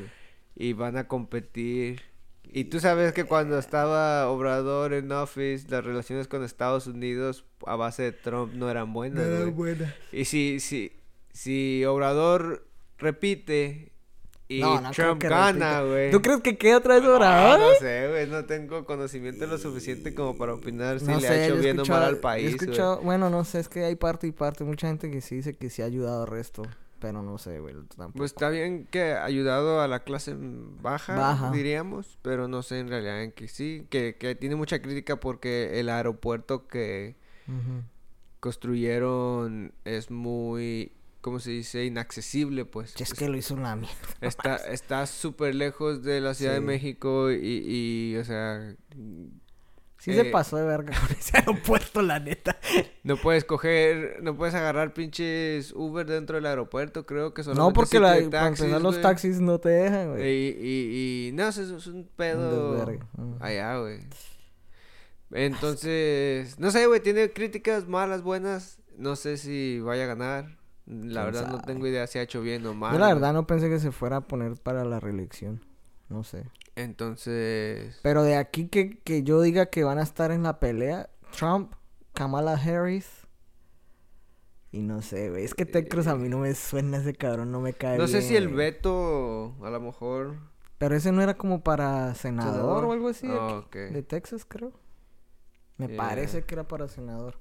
y 0.56 0.74
van 0.74 0.98
a 0.98 1.08
competir. 1.08 2.02
Y 2.54 2.66
tú 2.66 2.80
sabes 2.82 3.14
que 3.14 3.24
cuando 3.24 3.58
estaba 3.58 4.28
Obrador 4.28 4.92
en 4.94 5.12
office, 5.12 5.66
las 5.70 5.86
relaciones 5.86 6.28
con 6.28 6.44
Estados 6.44 6.86
Unidos 6.86 7.46
a 7.66 7.76
base 7.78 8.04
de 8.04 8.12
Trump 8.12 8.54
no 8.56 8.70
eran 8.70 8.92
buenas, 8.92 9.26
güey. 9.26 9.52
buena. 9.52 9.96
Y 10.12 10.26
si, 10.26 10.60
si, 10.60 10.92
si 11.32 11.86
Obrador 11.86 12.68
repite 12.98 13.92
y 14.50 14.60
No, 14.60 14.82
no 14.82 14.92
creo 14.92 15.06
Trump 15.08 15.22
que 15.22 15.30
gana, 15.30 15.82
güey. 15.84 16.12
¿Tú 16.12 16.22
crees 16.22 16.42
que 16.42 16.58
queda 16.58 16.78
otra 16.80 16.96
vez 16.96 17.06
Obrador? 17.06 17.60
no 17.60 17.74
sé, 17.80 18.08
güey, 18.10 18.28
no 18.28 18.44
tengo 18.44 18.84
conocimiento 18.86 19.48
lo 19.48 19.58
suficiente 19.58 20.14
como 20.14 20.38
para 20.38 20.54
opinar 20.54 21.00
si 21.00 21.06
No 21.06 21.16
le 21.16 21.22
sé, 21.22 21.28
ha 21.30 21.46
hecho 21.46 21.56
bien 21.56 21.80
o 21.80 21.86
mal 21.86 22.04
al 22.04 22.18
país, 22.18 22.56
escuchado- 22.56 23.00
bueno, 23.02 23.30
no 23.30 23.46
sé, 23.46 23.62
es 23.62 23.70
que 23.70 23.86
hay 23.86 23.96
parte 23.96 24.28
y 24.28 24.32
parte. 24.34 24.66
Mucha 24.66 24.88
gente 24.88 25.10
que 25.10 25.22
sí 25.22 25.36
dice 25.36 25.56
que 25.56 25.70
sí 25.70 25.82
ha 25.82 25.86
ayudado 25.86 26.24
al 26.24 26.28
resto. 26.28 26.64
Pero 27.02 27.22
no 27.24 27.38
sé, 27.38 27.60
güey. 27.60 27.74
Tampoco. 27.98 28.14
Pues 28.20 28.32
está 28.32 28.50
bien 28.50 28.86
que 28.90 29.12
ha 29.12 29.26
ayudado 29.26 29.82
a 29.82 29.88
la 29.90 30.04
clase 30.06 30.36
baja, 30.40 31.16
Baja. 31.16 31.52
diríamos, 31.52 32.18
pero 32.22 32.48
no 32.48 32.62
sé 32.64 32.80
en 32.80 32.88
realidad 32.88 33.22
en 33.24 33.34
que 33.34 33.50
sí, 33.50 33.86
que, 33.90 34.16
que 34.16 34.36
tiene 34.36 34.56
mucha 34.56 34.82
crítica 34.82 35.20
porque 35.20 35.80
el 35.80 35.90
aeropuerto 35.90 36.68
que 36.68 37.16
Ujú. 37.48 37.84
construyeron 38.40 39.74
es 39.86 40.12
muy, 40.12 40.92
¿cómo 41.22 41.40
se 41.40 41.52
dice? 41.52 41.86
Inaccesible, 41.86 42.66
pues. 42.66 42.96
Es 43.00 43.14
que 43.14 43.28
lo 43.30 43.38
hizo 43.38 43.54
una 43.56 43.76
mierda. 43.76 43.96
Está 44.22 44.56
está 44.58 45.06
súper 45.08 45.56
lejos 45.56 46.04
de 46.04 46.22
la 46.22 46.34
Ciudad 46.34 46.54
de 46.54 46.60
Sí. 46.60 46.66
México 46.66 47.32
y, 47.32 47.36
y, 47.66 48.18
o 48.18 48.24
sea, 48.24 48.76
Sí 50.02 50.14
se 50.16 50.22
Eh, 50.22 50.32
pasó 50.32 50.58
de 50.58 50.66
verga 50.66 50.94
con 51.00 51.16
ese 51.16 51.38
aeropuerto, 51.38 52.02
la 52.02 52.20
neta. 52.20 52.58
no 53.04 53.18
puedes 53.18 53.46
coger, 53.46 54.18
no 54.24 54.36
puedes 54.36 54.56
agarrar 54.56 54.94
pinches 54.96 55.72
Uber 55.74 56.08
dentro 56.08 56.38
del 56.38 56.48
aeropuerto, 56.48 57.06
creo 57.06 57.36
que 57.36 57.42
No, 57.42 57.46
solamente 57.54 57.74
porque 57.76 58.00
la, 58.00 58.14
para 58.32 58.48
empezar 58.48 58.82
los 58.82 59.00
taxis 59.00 59.40
no 59.40 59.60
te 59.60 59.70
dejan, 59.70 60.14
güey. 60.14 60.28
Y, 60.28 60.58
y, 60.60 61.28
y 61.28 61.32
no, 61.34 61.48
eso 61.48 61.78
es 61.78 61.86
un 61.86 62.10
pedo 62.16 62.84
ujú. 62.84 63.38
allá, 63.40 63.78
güey. 63.78 64.00
Entonces, 65.32 66.60
no 66.60 66.72
sé, 66.72 66.88
güey, 66.88 67.00
tiene 67.00 67.32
críticas 67.32 67.88
malas, 67.88 68.22
buenas. 68.22 68.80
No 68.98 69.16
sé 69.16 69.38
si 69.38 69.80
vaya 69.80 70.04
a 70.04 70.08
ganar. 70.08 70.58
La 70.88 71.22
¿Quién 71.22 71.26
verdad 71.26 71.48
no 71.48 71.60
tengo 71.62 71.88
idea 71.88 72.06
si 72.08 72.20
ha 72.20 72.24
hecho 72.24 72.42
bien 72.42 72.66
o 72.66 72.74
mal. 72.74 72.92
Yo 72.94 73.00
la 73.00 73.06
güey. 73.06 73.16
verdad 73.16 73.34
no 73.34 73.48
pensé 73.48 73.70
que 73.70 73.80
se 73.80 73.92
fuera 73.92 74.18
a 74.18 74.22
poner 74.22 74.54
para 74.58 74.84
la 74.84 75.00
reelección. 75.00 75.64
No 76.10 76.24
sé. 76.24 76.44
Entonces, 76.84 78.00
Pero 78.04 78.24
de 78.24 78.36
aquí 78.36 78.68
que, 78.68 79.00
que 79.00 79.24
yo 79.24 79.42
diga 79.42 79.68
que 79.68 79.84
van 79.84 79.98
a 80.00 80.04
estar 80.04 80.32
en 80.32 80.44
la 80.44 80.60
pelea, 80.60 81.10
Trump, 81.38 81.74
Kamala 82.14 82.54
Harris. 82.54 83.08
Y 84.72 84.82
no 84.82 85.02
sé, 85.02 85.30
güey. 85.30 85.44
Es 85.44 85.54
que 85.54 85.66
Ted 85.66 85.88
Cruz 85.90 86.08
a 86.08 86.16
mí 86.16 86.30
no 86.30 86.38
me 86.40 86.54
suena 86.56 86.98
ese 86.98 87.14
cabrón, 87.14 87.52
no 87.52 87.60
me 87.60 87.74
cae 87.74 87.98
no 87.98 88.08
sé 88.08 88.20
bien, 88.20 88.30
si 88.30 88.36
el 88.38 88.48
veto 88.48 89.56
a 89.64 89.70
lo 89.70 89.82
mejor 89.82 90.38
Pero 90.78 90.96
ese 90.96 91.12
no 91.12 91.22
era 91.22 91.36
como 91.38 91.62
para 91.62 92.16
senador, 92.16 92.54
Senador. 92.54 92.86
o 92.86 92.92
algo 92.94 93.10
así. 93.10 93.28
de 93.28 93.34
Ah, 93.38 93.64
aquí. 93.66 93.80
De 93.94 94.02
Texas, 94.04 94.46
creo. 94.48 94.72
Me 95.78 95.88
Yeah. 95.88 95.98
parece 95.98 96.44
que 96.44 96.56
era 96.56 96.68
para 96.68 96.88
senador. 96.88 97.38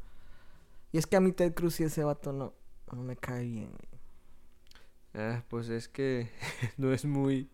Y 0.93 0.99
es 0.99 1.07
que 1.07 1.17
a 1.17 1.21
mí 1.21 1.31
Ted 1.31 1.55
Cruz 1.55 1.79
y 1.81 1.85
ese 1.85 2.03
vato 2.03 2.33
no, 2.33 2.53
no 2.93 3.03
me 3.05 3.17
cae 3.17 3.45
bien. 3.45 3.71
Ah, 5.15 5.45
pues 5.49 5.69
es 5.69 5.89
que 5.89 6.31
no 6.79 6.93
es 6.93 7.05
muy... 7.05 7.49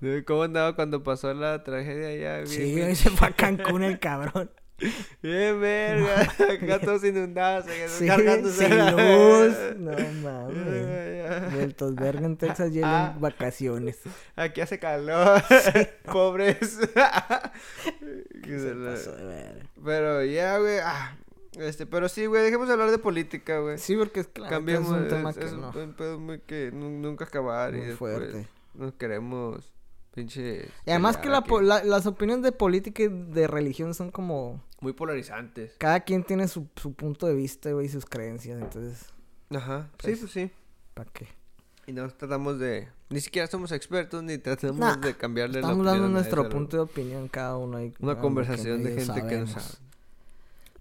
¿Cómo 0.26 0.42
andaba 0.44 0.74
cuando 0.74 1.02
pasó 1.02 1.32
la 1.34 1.62
tragedia 1.62 2.08
allá? 2.38 2.46
Sí, 2.46 2.74
Bien, 2.74 2.94
se 2.96 3.10
fue 3.10 3.28
a 3.28 3.32
Cancún 3.32 3.82
el 3.84 3.98
cabrón. 3.98 4.50
Bien, 5.22 5.60
verga. 5.60 6.22
Acá 6.22 6.80
todos 6.80 7.04
inundados, 7.04 7.66
Sí, 7.88 8.06
cargándose. 8.06 8.66
sin 8.66 8.78
la- 8.78 8.90
luz. 8.92 9.54
No 9.78 9.92
mames. 10.22 11.52
Vueltos 11.52 11.94
verga 11.96 12.24
en 12.26 12.36
Texas 12.38 12.72
y 12.72 12.78
él 12.78 12.84
Ah. 12.86 13.14
vacaciones. 13.18 13.98
Aquí 14.36 14.62
hace 14.62 14.78
calor. 14.78 15.42
Pobres. 16.10 16.78
Que 18.42 18.58
se 18.58 18.60
Se 18.70 18.74
la- 18.74 18.90
pasó 18.92 19.14
de 19.16 19.24
verga. 19.24 19.66
Pero 19.84 20.24
ya, 20.24 20.58
güey. 20.58 20.78
ah, 20.82 21.16
este, 21.58 21.84
pero 21.86 22.08
sí, 22.08 22.24
güey, 22.26 22.42
dejemos 22.42 22.66
de 22.66 22.72
hablar 22.72 22.90
de 22.90 22.98
política, 22.98 23.58
güey. 23.58 23.76
Sí, 23.78 23.96
porque 23.96 24.20
es 24.20 24.28
neta 24.28 24.48
Cambiemos. 24.48 24.88
es 24.96 25.02
un 25.02 25.08
tema 25.08 25.30
es, 25.30 25.36
que 25.36 25.44
es 25.44 25.52
no. 25.52 25.70
un 25.74 25.92
pedo 25.94 26.18
muy 26.18 26.40
que 26.40 26.70
nu- 26.72 26.88
nunca 27.00 27.26
acabar 27.26 27.74
y 27.74 27.78
Muy 27.78 27.86
después 27.88 28.16
fuerte. 28.16 28.48
nos 28.74 28.94
queremos 28.94 29.70
pinche. 30.14 30.68
Y 30.86 30.90
además 30.90 31.16
que 31.16 31.28
la, 31.28 31.44
la- 31.62 31.84
las 31.84 32.06
opiniones 32.06 32.42
de 32.44 32.52
política 32.52 33.02
y 33.02 33.08
de 33.08 33.46
religión 33.46 33.94
son 33.94 34.10
como... 34.10 34.62
Muy 34.80 34.92
polarizantes. 34.94 35.74
Cada 35.78 36.00
quien 36.00 36.24
tiene 36.24 36.48
su, 36.48 36.66
su 36.76 36.92
punto 36.94 37.26
de 37.26 37.34
vista, 37.34 37.70
güey, 37.72 37.86
y 37.86 37.88
sus 37.88 38.06
creencias. 38.06 38.60
Entonces, 38.60 39.06
Ajá. 39.50 39.88
Sí, 39.92 39.96
Pues, 40.02 40.18
pues 40.20 40.32
sí. 40.32 40.50
¿para 40.94 41.10
qué? 41.12 41.26
Y 41.86 41.92
no 41.92 42.08
tratamos 42.08 42.58
de. 42.58 42.88
Ni 43.08 43.20
siquiera 43.20 43.48
somos 43.48 43.72
expertos 43.72 44.22
ni 44.22 44.38
tratamos 44.38 44.78
Nah, 44.78 44.96
de 44.96 45.16
cambiarle 45.16 45.54
la 45.54 45.60
Estamos 45.60 45.84
dando 45.84 45.90
opinión 46.04 46.12
nuestro 46.12 46.48
punto 46.48 46.76
de 46.76 46.82
opinión 46.84 47.26
cada 47.28 47.56
uno 47.56 47.78
ahí. 47.78 47.92
Una 47.98 48.16
conversación 48.18 48.84
de 48.84 48.94
gente 48.94 49.26
que 49.26 49.38
no 49.38 49.46
sabe. 49.48 49.64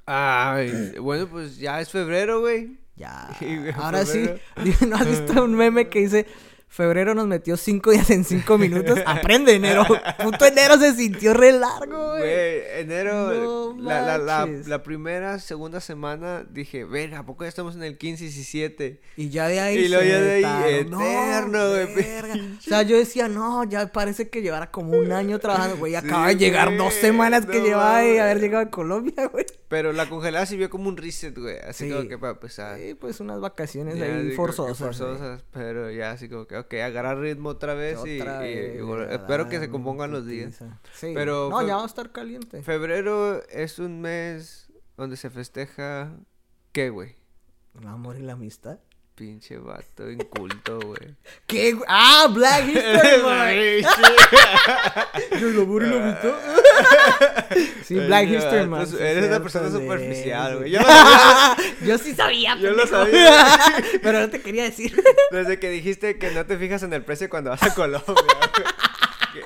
Ay, 0.05 0.93
bueno, 1.01 1.27
pues 1.27 1.57
ya 1.57 1.81
es 1.81 1.89
febrero, 1.89 2.39
güey. 2.41 2.77
Ya. 2.95 3.35
Y, 3.41 3.69
Ahora 3.75 4.05
sí. 4.05 4.29
¿no 4.87 4.95
has 4.95 5.07
visto 5.07 5.43
un 5.43 5.55
meme 5.55 5.89
que 5.89 5.99
dice... 5.99 6.25
Febrero 6.71 7.15
nos 7.15 7.25
metió 7.27 7.57
cinco 7.57 7.89
días 7.91 8.09
en 8.11 8.23
cinco 8.23 8.57
minutos. 8.59 8.99
Aprende 9.07 9.55
enero. 9.55 9.85
Puto 10.23 10.45
enero 10.45 10.77
se 10.77 10.93
sintió 10.93 11.33
re 11.33 11.51
largo, 11.51 12.09
güey. 12.11 12.21
Güey, 12.21 12.61
enero, 12.81 13.73
No 13.75 13.81
la, 13.81 14.01
la, 14.01 14.17
la, 14.19 14.45
la 14.45 14.83
primera, 14.83 15.39
segunda 15.39 15.81
semana 15.81 16.45
dije, 16.49 16.85
ver, 16.85 17.15
¿a 17.15 17.25
poco 17.25 17.43
ya 17.43 17.49
estamos 17.49 17.75
en 17.75 17.81
el 17.83 17.97
15 17.97 18.23
y 18.23 18.27
17? 18.27 19.01
Y 19.17 19.29
ya 19.29 19.47
de 19.47 19.59
ahí. 19.59 19.77
Y 19.79 19.87
luego 19.89 20.03
ya 20.05 20.19
de 20.21 20.31
ahí, 20.31 20.43
aventaron. 20.43 20.89
No, 20.91 21.01
eterno, 21.01 21.69
güey, 21.69 21.95
verga. 21.95 22.35
O 22.59 22.61
sea, 22.61 22.81
yo 22.83 22.97
decía, 22.97 23.27
no, 23.27 23.63
ya 23.63 23.91
parece 23.91 24.29
que 24.29 24.41
llevara 24.43 24.69
como 24.69 24.91
un 24.97 25.11
año 25.11 25.39
trabajando, 25.39 25.77
güey. 25.77 25.93
Sí, 25.93 25.97
Acaba 25.97 26.27
de 26.27 26.35
llegar 26.37 26.67
güey, 26.67 26.77
dos 26.77 26.93
semanas 26.93 27.45
que 27.47 27.61
llevaba 27.61 27.99
de 28.01 28.21
haber 28.21 28.39
llegado 28.39 28.63
a 28.65 28.69
Colombia, 28.69 29.25
güey. 29.31 29.45
Pero 29.69 29.91
la 29.91 30.07
congelada 30.07 30.45
sirvió 30.45 30.69
como 30.69 30.87
un 30.87 30.97
reset, 30.97 31.35
güey. 31.37 31.57
Así 31.59 31.85
Sí. 31.87 31.91
como 31.95 32.07
que 32.07 32.17
para 32.17 32.33
empezar. 32.33 32.77
Sí, 32.77 32.93
pues 32.93 33.19
unas 33.19 33.39
vacaciones 33.39 33.97
Ya, 33.97 34.05
ahí 34.05 34.31
forzosas. 34.31 34.77
forzosas, 34.77 35.43
pero 35.51 35.89
ya 35.91 36.11
así 36.11 36.29
como 36.29 36.45
que, 36.47 36.58
ok, 36.59 36.73
agarrar 36.75 37.19
ritmo 37.19 37.49
otra 37.49 37.73
vez 37.73 37.99
y, 38.05 38.19
Otra 38.21 38.47
y- 38.49 38.53
vez, 38.55 38.75
y 38.75 38.79
güey, 38.81 39.01
vol- 39.01 39.09
a 39.09 39.13
espero 39.15 39.49
que 39.49 39.59
se 39.59 39.69
compongan 39.69 40.11
los 40.11 40.25
días. 40.25 40.59
Sí. 40.93 41.11
Pero 41.13 41.49
No, 41.49 41.65
ya 41.65 41.75
va 41.77 41.83
a 41.83 41.85
estar 41.85 42.11
caliente. 42.11 42.61
Febrero 42.63 43.41
es 43.49 43.79
un 43.79 44.01
mes 44.01 44.69
donde 44.97 45.17
se 45.17 45.29
festeja, 45.29 46.11
¿qué, 46.71 46.89
güey? 46.89 47.15
El 47.79 47.87
amor 47.87 48.17
y 48.17 48.21
la 48.21 48.33
amistad. 48.33 48.79
Pinche 49.19 49.57
vato 49.57 50.09
inculto, 50.09 50.79
güey. 50.79 51.13
¿Qué? 51.45 51.77
Ah, 51.89 52.29
Black 52.33 52.69
History 52.69 53.21
Month. 53.21 53.91
El 55.31 55.59
amor 55.61 55.83
y 55.83 55.87
la 55.87 56.03
amistad. 56.03 56.35
Sí, 57.83 57.95
Black 57.95 58.27
Ay, 58.27 58.35
History 58.37 58.65
Month. 58.65 58.93
Eres 58.93 59.25
una 59.25 59.41
persona 59.41 59.69
superficial, 59.69 60.59
güey. 60.59 60.71
Yo 60.71 60.79
lo 60.79 61.85
Yo 61.85 61.97
sí 61.97 62.15
sabía. 62.15 62.55
Yo 62.55 62.71
lo 62.71 62.87
sabía. 62.87 63.57
Pero 64.01 64.21
no 64.21 64.29
te 64.29 64.41
quería 64.41 64.63
decir. 64.63 64.95
desde 65.31 65.59
que 65.59 65.69
dijiste 65.69 66.17
que 66.17 66.31
no 66.31 66.45
te 66.45 66.57
fijas 66.57 66.83
en 66.83 66.93
el 66.93 67.03
precio 67.03 67.29
cuando 67.29 67.49
vas 67.49 67.63
a 67.63 67.75
Colombia, 67.75 68.13
güey. 68.15 68.67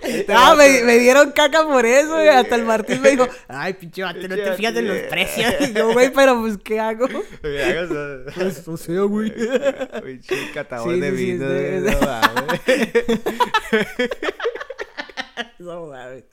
Este 0.04 0.34
Ah, 0.36 0.56
me, 0.58 0.84
me 0.84 0.98
dieron 1.00 1.32
caca 1.32 1.64
por 1.64 1.86
eso, 1.86 2.14
güey. 2.14 2.30
Hasta 2.30 2.56
el 2.56 2.64
Martín 2.64 3.02
me 3.02 3.12
dijo, 3.12 3.28
ay, 3.48 3.74
pinche 3.74 4.04
vato, 4.04 4.28
no 4.28 4.36
te 4.36 4.54
fijas 4.54 4.76
en 4.76 4.88
los 4.88 4.98
precios. 5.10 5.54
Y 5.62 5.74
yo, 5.74 5.94
güey, 5.94 6.12
pero 6.12 6.40
pues, 6.42 6.58
¿qué 6.64 6.80
hago? 6.80 7.08
Pues, 7.42 8.68
o 8.68 8.78
sea, 8.78 9.02
güey. 9.02 9.34
Pinche 10.04 10.52
catador 10.54 10.94
Sí, 10.94 11.00
de 11.00 11.12
sí, 11.12 11.18
sí, 11.18 11.26
vino, 11.26 11.48
sí, 11.48 11.54
güey, 11.54 11.80
sí. 11.80 11.96
no 11.96 12.02
mames. 12.08 12.62
No 15.60 15.88
mames. 15.88 16.24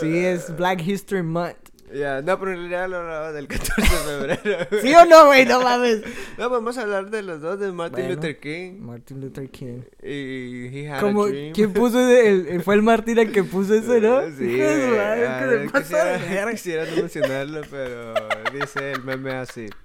Sí, 0.00 0.18
es 0.18 0.54
Black 0.56 0.82
History 0.86 1.22
Month. 1.22 1.56
Ya, 1.94 2.20
no, 2.22 2.38
pero 2.38 2.52
en 2.52 2.58
realidad 2.58 2.88
lo 2.88 2.96
hablaba 2.98 3.32
del 3.32 3.48
14 3.48 3.82
de 3.82 3.88
febrero. 3.88 4.66
güey. 4.70 4.82
¿Sí 4.82 4.94
o 4.94 5.04
no, 5.06 5.26
güey? 5.26 5.46
No 5.46 5.60
mames. 5.62 6.02
No, 6.36 6.50
vamos 6.50 6.76
a 6.78 6.82
hablar 6.82 7.10
de 7.10 7.22
los 7.22 7.40
dos, 7.40 7.58
de 7.58 7.72
Martin 7.72 8.04
Bueno. 8.04 8.14
Luther 8.16 8.38
King 8.38 8.72
Martin 8.80 9.20
Luther 9.20 9.48
King. 9.50 9.80
y 10.02 10.66
He 10.78 10.90
Had 10.90 11.00
Como, 11.00 11.24
a 11.24 11.28
Dream. 11.28 11.52
¿quién 11.54 11.72
puso 11.72 11.98
ese? 12.00 12.28
El, 12.54 12.62
fue 12.62 12.74
el 12.74 12.82
Martín 12.82 13.18
el 13.18 13.32
que 13.32 13.44
puso 13.44 13.74
ese, 13.74 14.00
¿no? 14.00 14.20
Sí, 14.38 14.56
güey. 14.56 14.88
madre, 14.96 15.26
Ah, 15.28 15.68
que 15.72 15.78
quisiera, 15.78 16.50
quisiera 16.52 16.84
no 16.86 16.96
mencionarlo, 16.96 17.60
pero 17.70 18.14
dice 18.52 18.92
el 18.92 19.02
meme 19.04 19.32
así. 19.32 19.68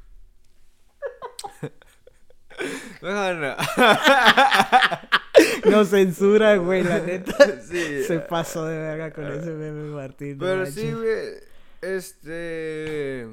No. 3.02 3.56
No 5.66 5.84
censura, 5.86 6.56
güey, 6.58 6.84
la 6.84 7.00
neta. 7.00 7.60
Sí. 7.62 8.04
Se 8.04 8.20
pasó 8.20 8.66
de 8.66 8.78
verga 8.78 9.12
con 9.12 9.26
ese 9.26 9.50
meme, 9.52 9.90
Martín. 9.90 10.38
Pero 10.40 10.66
sí, 10.68 10.92
güey. 10.92 11.53
Este. 11.84 13.28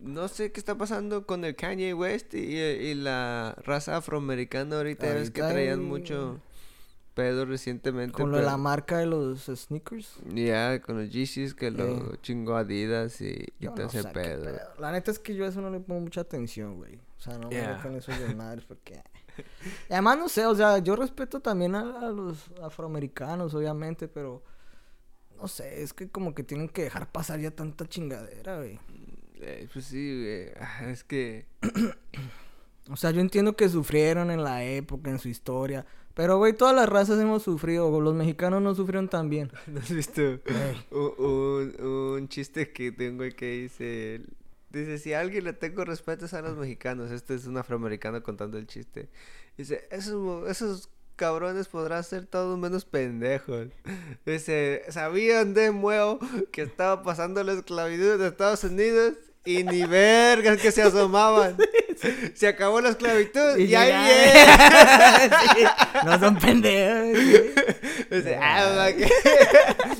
No 0.00 0.28
sé 0.28 0.52
qué 0.52 0.60
está 0.60 0.76
pasando 0.76 1.26
con 1.26 1.44
el 1.44 1.56
Kanye 1.56 1.94
West 1.94 2.34
y, 2.34 2.38
y 2.58 2.94
la 2.94 3.56
raza 3.64 3.96
afroamericana 3.96 4.76
ahorita. 4.76 5.06
ves 5.14 5.30
que 5.30 5.40
traían 5.40 5.80
hay- 5.80 5.84
mucho 5.86 6.40
pedo 7.14 7.46
recientemente. 7.46 8.12
Con 8.12 8.30
lo 8.30 8.36
de 8.36 8.42
la 8.44 8.58
marca 8.58 8.98
de 8.98 9.06
los 9.06 9.46
sneakers. 9.46 10.16
Ya, 10.34 10.80
con 10.82 10.98
los 10.98 11.10
Yeezys 11.10 11.54
que 11.54 11.70
lo 11.70 11.86
Eh. 11.86 12.18
chingó 12.22 12.56
Adidas 12.56 13.20
y, 13.22 13.46
y 13.58 13.66
todo 13.68 13.76
no 13.84 13.86
ese 13.86 14.04
pedo. 14.04 14.44
pedo. 14.44 14.60
La 14.78 14.92
neta 14.92 15.10
es 15.10 15.18
que 15.18 15.34
yo 15.34 15.46
a 15.46 15.48
eso 15.48 15.62
no 15.62 15.70
le 15.70 15.80
pongo 15.80 16.02
mucha 16.02 16.20
atención, 16.20 16.76
güey. 16.76 16.96
O 16.96 17.20
sea, 17.20 17.38
no 17.38 17.48
me 17.48 17.54
Yeah. 17.54 17.80
en 17.86 17.96
esos 17.96 18.18
desmadres 18.20 18.66
porque... 18.66 19.02
Y 19.88 19.92
además, 19.94 20.18
no 20.18 20.28
sé, 20.28 20.44
o 20.44 20.54
sea, 20.54 20.78
yo 20.78 20.94
respeto 20.94 21.40
también 21.40 21.74
a, 21.74 22.00
a 22.06 22.10
los 22.10 22.50
afroamericanos, 22.62 23.54
obviamente, 23.54 24.08
pero... 24.08 24.42
No 25.40 25.48
sé, 25.48 25.82
es 25.82 25.92
que 25.92 26.08
como 26.08 26.34
que 26.34 26.42
tienen 26.42 26.68
que 26.68 26.82
dejar 26.84 27.10
pasar 27.10 27.40
ya 27.40 27.50
tanta 27.50 27.86
chingadera, 27.86 28.56
güey. 28.58 28.78
Eh, 29.40 29.68
pues 29.72 29.84
sí, 29.86 30.22
güey. 30.22 30.48
Ah, 30.60 30.90
Es 30.90 31.04
que. 31.04 31.46
O 32.88 32.96
sea, 32.96 33.10
yo 33.10 33.20
entiendo 33.20 33.56
que 33.56 33.68
sufrieron 33.68 34.30
en 34.30 34.44
la 34.44 34.64
época, 34.64 35.10
en 35.10 35.18
su 35.18 35.28
historia. 35.28 35.84
Pero, 36.14 36.38
güey, 36.38 36.52
todas 36.52 36.74
las 36.74 36.88
razas 36.88 37.20
hemos 37.20 37.42
sufrido. 37.42 38.00
Los 38.00 38.14
mexicanos 38.14 38.62
no 38.62 38.74
sufrieron 38.76 39.08
tan 39.08 39.28
bien. 39.28 39.50
¿No 39.66 39.80
has 39.80 39.90
visto 39.90 40.22
un, 40.92 41.14
un, 41.18 41.80
un 41.84 42.28
chiste 42.28 42.72
que 42.72 42.92
tengo 42.92 43.24
que 43.36 43.50
dice. 43.62 44.20
Dice: 44.70 44.98
Si 44.98 45.12
a 45.12 45.20
alguien 45.20 45.42
le 45.44 45.52
tengo 45.52 45.84
respeto 45.84 46.26
es 46.26 46.34
a 46.34 46.42
los 46.42 46.56
mexicanos. 46.56 47.10
Este 47.10 47.34
es 47.34 47.46
un 47.46 47.58
afroamericano 47.58 48.22
contando 48.22 48.56
el 48.56 48.68
chiste. 48.68 49.08
Dice: 49.58 49.88
Esos, 49.90 50.48
esos 50.48 50.88
cabrones 51.16 51.68
podrán 51.68 52.04
ser 52.04 52.26
todos 52.26 52.58
menos 52.58 52.84
pendejos. 52.84 53.68
Dice: 54.24 54.84
¿Sabían 54.90 55.54
de 55.54 55.72
nuevo 55.72 56.18
que 56.52 56.62
estaba 56.62 57.02
pasando 57.02 57.42
la 57.42 57.54
esclavitud 57.54 58.18
de 58.18 58.28
Estados 58.28 58.62
Unidos? 58.64 59.14
Y 59.44 59.62
ni 59.62 59.84
vergas 59.84 60.60
que 60.60 60.72
se 60.72 60.82
asomaban. 60.82 61.56
Se 62.34 62.46
acabó 62.46 62.80
la 62.82 62.90
esclavitud 62.90 63.56
y, 63.56 63.74
ahí. 63.74 63.90
Sí, 65.54 65.64
No 66.04 66.18
son 66.20 66.38
pendejos. 66.38 67.24
Ah, 68.40 68.88
que- 68.96 69.08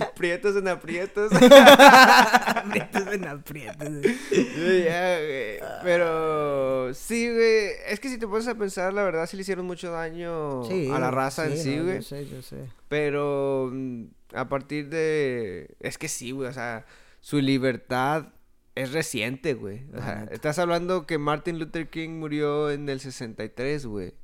Prietos 0.16 0.56
en 0.56 0.68
aprietos. 0.68 1.30
Aprietos 1.40 3.06
en 3.12 3.26
aprietos. 3.26 3.88
Sí, 4.30 4.82
ya, 4.84 5.18
güey. 5.18 5.58
Pero 5.82 6.94
sí, 6.94 7.28
güey. 7.32 7.68
Es 7.88 8.00
que 8.00 8.08
si 8.08 8.18
te 8.18 8.26
pones 8.26 8.48
a 8.48 8.54
pensar, 8.54 8.92
la 8.94 9.02
verdad 9.04 9.26
sí 9.26 9.36
le 9.36 9.42
hicieron 9.42 9.66
mucho 9.66 9.90
daño 9.90 10.64
Sí, 10.64 10.90
a 10.90 10.98
la 10.98 11.10
raza 11.10 11.46
en 11.46 11.56
sí, 11.56 11.62
sí, 11.62 11.76
no, 11.76 11.84
güey. 11.84 11.96
Yo 11.96 12.02
sé, 12.02 12.26
yo 12.26 12.42
sé. 12.42 12.56
Pero 12.88 13.70
mm, 13.72 14.04
a 14.34 14.48
partir 14.48 14.88
de. 14.88 15.76
Es 15.80 15.98
que 15.98 16.08
sí, 16.08 16.30
güey. 16.30 16.48
O 16.48 16.52
sea, 16.52 16.86
su 17.20 17.38
libertad 17.40 18.28
es 18.74 18.92
reciente, 18.92 19.54
güey. 19.54 19.84
O 19.94 20.00
sea, 20.02 20.26
estás 20.30 20.58
hablando 20.58 21.06
que 21.06 21.18
Martin 21.18 21.58
Luther 21.58 21.88
King 21.88 22.10
murió 22.18 22.70
en 22.70 22.88
el 22.88 23.00
63, 23.00 23.86
güey. 23.86 24.14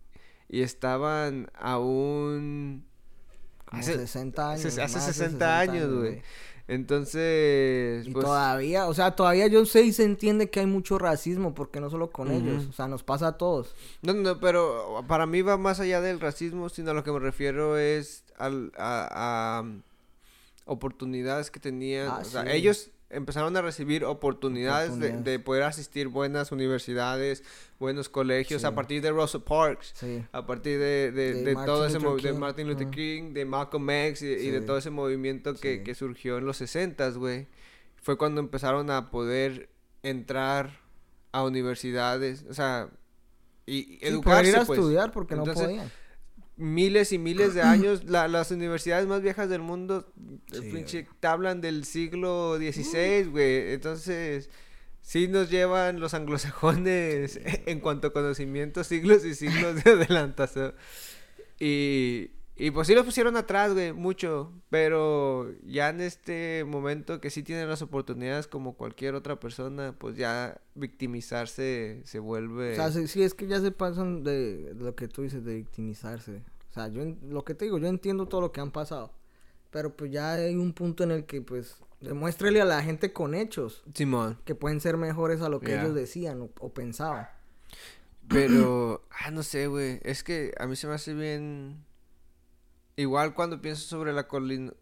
Y 0.48 0.62
estaban 0.62 1.50
aún. 1.54 2.86
Hace- 3.80 3.94
60 3.94 4.50
años. 4.50 4.64
hace, 4.66 4.82
hace 4.82 4.96
más 4.98 5.06
de 5.06 5.12
60 5.12 5.58
años, 5.58 5.92
güey. 5.94 6.22
Entonces, 6.68 8.06
Y 8.06 8.10
pues, 8.12 8.24
todavía, 8.24 8.86
o 8.86 8.94
sea, 8.94 9.10
todavía 9.16 9.46
yo 9.48 9.66
sé 9.66 9.82
y 9.82 9.92
se 9.92 10.04
entiende 10.04 10.48
que 10.48 10.60
hay 10.60 10.66
mucho 10.66 10.98
racismo, 10.98 11.54
porque 11.54 11.80
no 11.80 11.90
solo 11.90 12.10
con 12.10 12.30
ellos, 12.30 12.66
o 12.68 12.72
sea, 12.72 12.86
nos 12.86 13.02
pasa 13.02 13.28
a 13.28 13.38
todos. 13.38 13.74
no, 14.02 14.14
no, 14.14 14.38
pero 14.40 15.04
para 15.08 15.26
mí 15.26 15.42
va 15.42 15.56
más 15.58 15.80
allá 15.80 16.00
del 16.00 16.20
racismo, 16.20 16.68
sino 16.68 16.92
a 16.92 16.94
lo 16.94 17.02
que 17.04 17.10
me 17.12 17.18
refiero 17.18 17.76
es 17.78 18.24
al, 18.38 18.72
a, 18.76 19.56
a, 19.58 19.60
um, 19.62 19.82
oportunidades 20.64 21.50
que 21.50 21.60
tenían. 21.60 22.08
Ah, 22.08 22.18
o 22.22 22.24
sea, 22.24 22.42
sí. 22.44 22.48
ellos 22.52 22.90
empezaron 23.12 23.56
a 23.56 23.62
recibir 23.62 24.04
oportunidades, 24.04 24.98
de- 24.98 25.12
De, 25.12 25.38
poder 25.38 25.62
asistir 25.62 26.08
buenas 26.08 26.50
universidades, 26.52 27.44
buenos 27.78 28.08
colegios, 28.08 28.62
Sí. 28.62 28.66
a 28.66 28.74
partir 28.74 29.02
de 29.02 29.10
Rosa 29.12 29.38
Parks. 29.38 29.92
Sí. 29.94 30.24
A 30.32 30.46
partir 30.46 30.78
de, 30.78 31.12
de, 31.12 31.54
todo 31.54 31.80
Martin 31.82 31.96
ese 31.96 31.98
de 31.98 32.32
King, 32.32 32.38
Martin 32.38 32.68
Luther. 32.68 32.90
King, 32.90 33.32
de 33.34 33.44
Malcolm 33.44 33.88
X 33.90 34.22
y, 34.22 34.26
y 34.26 34.50
de 34.50 34.60
todo 34.62 34.78
ese 34.78 34.90
movimiento 34.90 35.54
que, 35.54 35.82
que 35.82 35.94
surgió 35.94 36.38
en 36.38 36.46
los 36.46 36.56
60 36.56 37.10
güey. 37.10 37.46
fue 37.96 38.16
cuando 38.18 38.40
empezaron 38.40 38.90
a 38.90 39.10
poder 39.10 39.68
entrar 40.02 40.80
a 41.32 41.44
universidades, 41.44 42.44
o 42.50 42.54
sea, 42.54 42.88
y 43.66 43.98
educarse, 44.04 44.42
poder 44.42 44.46
ir 44.46 44.56
a 44.56 44.64
pues. 44.64 44.78
estudiar 44.78 45.12
porque 45.12 45.34
Entonces, 45.34 45.62
no 45.62 45.68
podían. 45.68 45.92
Miles 46.62 47.12
y 47.12 47.18
miles 47.18 47.54
de 47.54 47.62
años. 47.74 48.04
la- 48.04 48.28
las 48.28 48.50
universidades 48.50 49.06
más 49.06 49.20
viejas 49.22 49.48
del 49.50 49.60
mundo 49.62 50.10
eh, 50.52 50.58
Sí, 50.60 50.70
pinche, 50.72 51.06
te 51.20 51.26
hablan 51.26 51.60
del 51.60 51.84
siglo 51.84 52.56
XVI, 52.56 53.24
güey. 53.30 53.72
Entonces, 53.74 54.48
sí 55.02 55.28
nos 55.28 55.50
llevan 55.50 56.00
los 56.00 56.14
anglosajones 56.14 57.40
en 57.66 57.80
cuanto 57.80 58.06
a 58.08 58.12
conocimiento 58.12 58.84
siglos 58.84 59.24
y 59.24 59.34
siglos 59.34 59.82
de 59.82 59.90
adelantación. 59.90 60.74
Y, 61.58 62.30
y 62.56 62.70
pues 62.70 62.86
sí 62.88 62.94
los 62.94 63.04
pusieron 63.04 63.36
atrás, 63.36 63.72
güey, 63.72 63.92
mucho. 63.92 64.52
Pero 64.70 65.52
ya 65.64 65.88
en 65.90 66.00
este 66.00 66.64
momento 66.66 67.20
que 67.20 67.30
sí 67.30 67.42
tienen 67.42 67.68
las 67.68 67.82
oportunidades 67.82 68.46
como 68.46 68.74
cualquier 68.76 69.14
otra 69.14 69.38
persona, 69.40 69.94
pues 69.98 70.16
ya 70.16 70.60
victimizarse 70.74 72.00
se 72.04 72.18
vuelve... 72.18 72.72
O 72.72 72.76
sea, 72.90 73.06
sí, 73.06 73.22
es 73.22 73.34
que 73.34 73.46
ya 73.46 73.60
se 73.60 73.70
pasan 73.70 74.22
de 74.24 74.72
lo 74.76 74.94
que 74.94 75.08
tú 75.08 75.22
dices, 75.22 75.44
de 75.44 75.54
victimizarse. 75.56 76.42
O 76.72 76.74
sea, 76.74 76.88
yo 76.88 77.04
lo 77.28 77.44
que 77.44 77.54
te 77.54 77.66
digo, 77.66 77.78
yo 77.78 77.86
entiendo 77.86 78.26
todo 78.26 78.40
lo 78.40 78.50
que 78.52 78.60
han 78.60 78.70
pasado. 78.72 79.12
Pero 79.70 79.94
pues 79.96 80.10
ya 80.10 80.32
hay 80.32 80.56
un 80.56 80.72
punto 80.72 81.04
en 81.04 81.10
el 81.12 81.24
que, 81.26 81.40
pues, 81.42 81.76
demuéstrele 82.00 82.60
a 82.60 82.64
la 82.64 82.82
gente 82.82 83.12
con 83.12 83.34
hechos 83.34 83.84
Simón. 83.94 84.38
que 84.44 84.54
pueden 84.54 84.80
ser 84.80 84.96
mejores 84.96 85.40
a 85.42 85.48
lo 85.48 85.60
que 85.60 85.78
ellos 85.78 85.94
decían 85.94 86.40
o, 86.42 86.50
o 86.60 86.72
pensaban. 86.74 87.28
Pero, 88.28 89.02
ah, 89.24 89.30
no 89.30 89.42
sé, 89.42 89.66
güey. 89.68 90.00
Es 90.02 90.24
que 90.24 90.52
a 90.58 90.66
mí 90.66 90.76
se 90.76 90.86
me 90.86 90.94
hace 90.94 91.14
bien. 91.14 91.84
Igual 92.96 93.34
cuando 93.34 93.60
pienso 93.62 93.86
sobre 93.86 94.12
la 94.12 94.26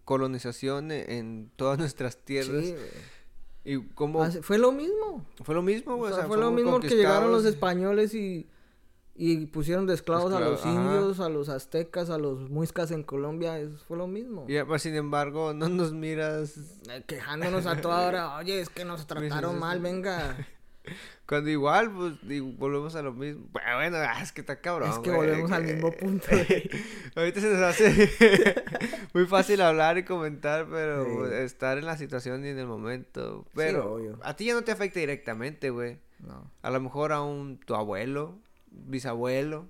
colonización 0.05 0.91
e- 0.91 1.19
en 1.19 1.51
todas 1.57 1.79
nuestras 1.79 2.17
tierras. 2.19 2.65
Sí. 2.65 2.75
Y 3.65 3.81
cómo. 3.95 4.23
Hace- 4.23 4.43
Fue 4.43 4.59
lo 4.59 4.73
mismo. 4.73 5.25
Fue 5.45 5.55
lo 5.55 5.63
mismo, 5.63 5.95
O 5.95 5.97
güey. 5.99 6.11
sea, 6.11 6.19
o 6.19 6.21
sea, 6.23 6.29
fue 6.29 6.39
lo 6.39 6.51
mismo 6.51 6.81
que 6.81 6.89
llegaron 6.89 7.31
los 7.31 7.45
españoles 7.45 8.15
y, 8.15 8.49
y 9.23 9.45
pusieron 9.47 9.87
de 9.87 9.93
esclavos 9.93 10.33
a 10.33 10.41
los 10.41 10.61
ajá. 10.61 10.71
indios, 10.73 11.21
a 11.21 11.29
los 11.29 11.51
aztecas, 11.51 12.09
a 12.09 12.17
los 12.17 12.49
muiscas 12.49 12.91
en 12.91 13.03
Colombia. 13.03 13.59
es- 13.59 13.83
fue 13.87 13.99
lo 13.99 14.07
mismo. 14.07 14.47
Y 14.49 14.63
pues, 14.65 14.81
sin 14.83 14.95
embargo, 14.95 15.53
no 15.53 15.69
nos 15.69 15.93
miras. 15.93 16.57
Eh, 16.89 17.05
Quejándonos 17.07 17.67
a 17.67 17.81
toda 17.81 18.07
hora, 18.09 18.37
oye, 18.37 18.61
es 18.61 18.71
que 18.71 18.85
nos 18.87 19.07
trataron 19.07 19.59
mal, 19.59 19.79
venga. 19.81 20.37
Cuando 21.27 21.51
igual, 21.51 21.93
pues, 21.93 22.15
y 22.29 22.41
volvemos 22.41 22.95
a 22.97 23.03
lo 23.03 23.13
mismo. 23.13 23.47
Bueno, 23.53 23.99
ah, 23.99 24.21
es 24.23 24.33
que 24.33 24.41
está 24.41 24.61
cabrón. 24.61 24.91
Es 24.91 24.99
que 25.01 25.11
güey, 25.11 25.29
volvemos 25.29 25.53
al 25.53 25.65
mismo 25.65 25.93
punto. 25.93 26.27
güey. 26.31 26.71
Ahorita 27.15 27.41
se 27.41 27.51
nos 27.53 27.61
hace 27.63 28.15
muy 29.15 29.27
fácil 29.27 29.61
hablar 29.61 29.99
y 29.99 30.05
comentar, 30.05 30.67
pero 30.71 31.05
Sí. 31.05 31.11
pues, 31.19 31.33
estar 31.33 31.77
en 31.79 31.85
la 31.87 31.97
situación 31.99 32.45
y 32.45 32.49
en 32.49 32.59
el 32.59 32.67
momento. 32.67 33.47
Pero 33.55 34.01
a 34.23 34.35
ti 34.35 34.47
ya 34.47 34.55
no 34.55 34.63
te 34.63 34.73
afecta 34.73 34.99
directamente, 34.99 35.71
güey. 35.71 35.99
No. 36.21 36.51
A 36.63 36.71
lo 36.71 36.81
mejor 36.81 37.13
a 37.13 37.21
un 37.23 37.59
tu 37.59 37.75
abuelo, 37.75 38.39
bisabuelo. 38.71 39.69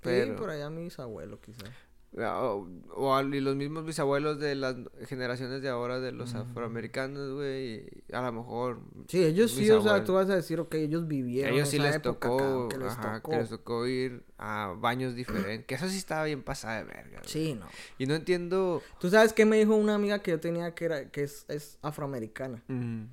Pero, 0.00 0.34
Sí, 0.34 0.38
por 0.38 0.50
allá 0.50 0.68
mis 0.70 0.98
abuelos, 0.98 1.40
quizás. 1.40 1.70
o, 2.16 2.68
o 2.94 3.14
al- 3.16 3.34
y 3.34 3.40
los 3.40 3.56
mismos 3.56 3.84
bisabuelos 3.86 4.38
de 4.38 4.54
las 4.54 4.76
generaciones 5.08 5.62
de 5.62 5.68
ahora 5.70 5.98
de 5.98 6.12
los 6.12 6.34
afroamericanos, 6.34 7.32
güey. 7.32 7.86
A 8.12 8.20
lo 8.20 8.30
mejor. 8.32 8.80
Sí, 9.08 9.24
ellos 9.24 9.50
sí, 9.50 9.68
o 9.70 9.82
sea, 9.82 10.04
tú 10.04 10.12
vas 10.12 10.28
a 10.28 10.36
decir, 10.36 10.60
ok, 10.60 10.74
ellos 10.74 11.08
vivieron 11.08 11.54
Ellos 11.54 11.68
sí 11.70 11.78
les 11.78 11.96
época, 11.96 12.28
tocó, 12.28 12.68
que 12.68 12.76
les 12.78 12.92
ajá, 12.92 13.14
tocó. 13.16 13.30
que 13.30 13.36
les 13.38 13.48
tocó 13.48 13.86
ir 13.86 14.22
a 14.36 14.74
baños 14.78 15.14
diferentes. 15.14 15.64
Que 15.66 15.74
eso 15.74 15.88
sí 15.88 15.96
estaba 15.96 16.24
bien 16.24 16.42
pasada 16.42 16.76
de 16.78 16.84
verga. 16.84 17.18
güey. 17.20 17.24
Sí, 17.28 17.54
no. 17.54 17.66
Y 17.98 18.06
no 18.06 18.14
entiendo. 18.14 18.82
Tú 19.00 19.08
sabes 19.08 19.32
qué 19.32 19.46
me 19.46 19.56
dijo 19.58 19.74
una 19.74 19.94
amiga 19.94 20.18
que 20.20 20.32
yo 20.32 20.38
tenía 20.40 20.74
que 20.74 20.84
era 20.84 21.10
que 21.10 21.22
es, 21.22 21.46
es 21.48 21.78
afroamericana. 21.82 22.62
mm, 22.68 23.04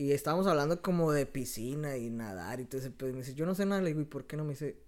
Y 0.00 0.12
estábamos 0.12 0.46
hablando 0.46 0.80
como 0.80 1.12
de 1.12 1.26
piscina 1.26 1.98
y 1.98 2.08
nadar 2.08 2.58
y 2.58 2.64
todo 2.64 2.80
ese 2.80 2.90
pedo. 2.90 3.10
Y 3.10 3.12
me 3.12 3.18
dice, 3.18 3.34
yo 3.34 3.44
no 3.44 3.54
sé 3.54 3.66
nada. 3.66 3.82
Le 3.82 3.88
digo, 3.88 4.00
¿y 4.00 4.06
por 4.06 4.26
qué 4.26 4.38
no? 4.38 4.44
Me 4.44 4.54
dice, 4.54 4.78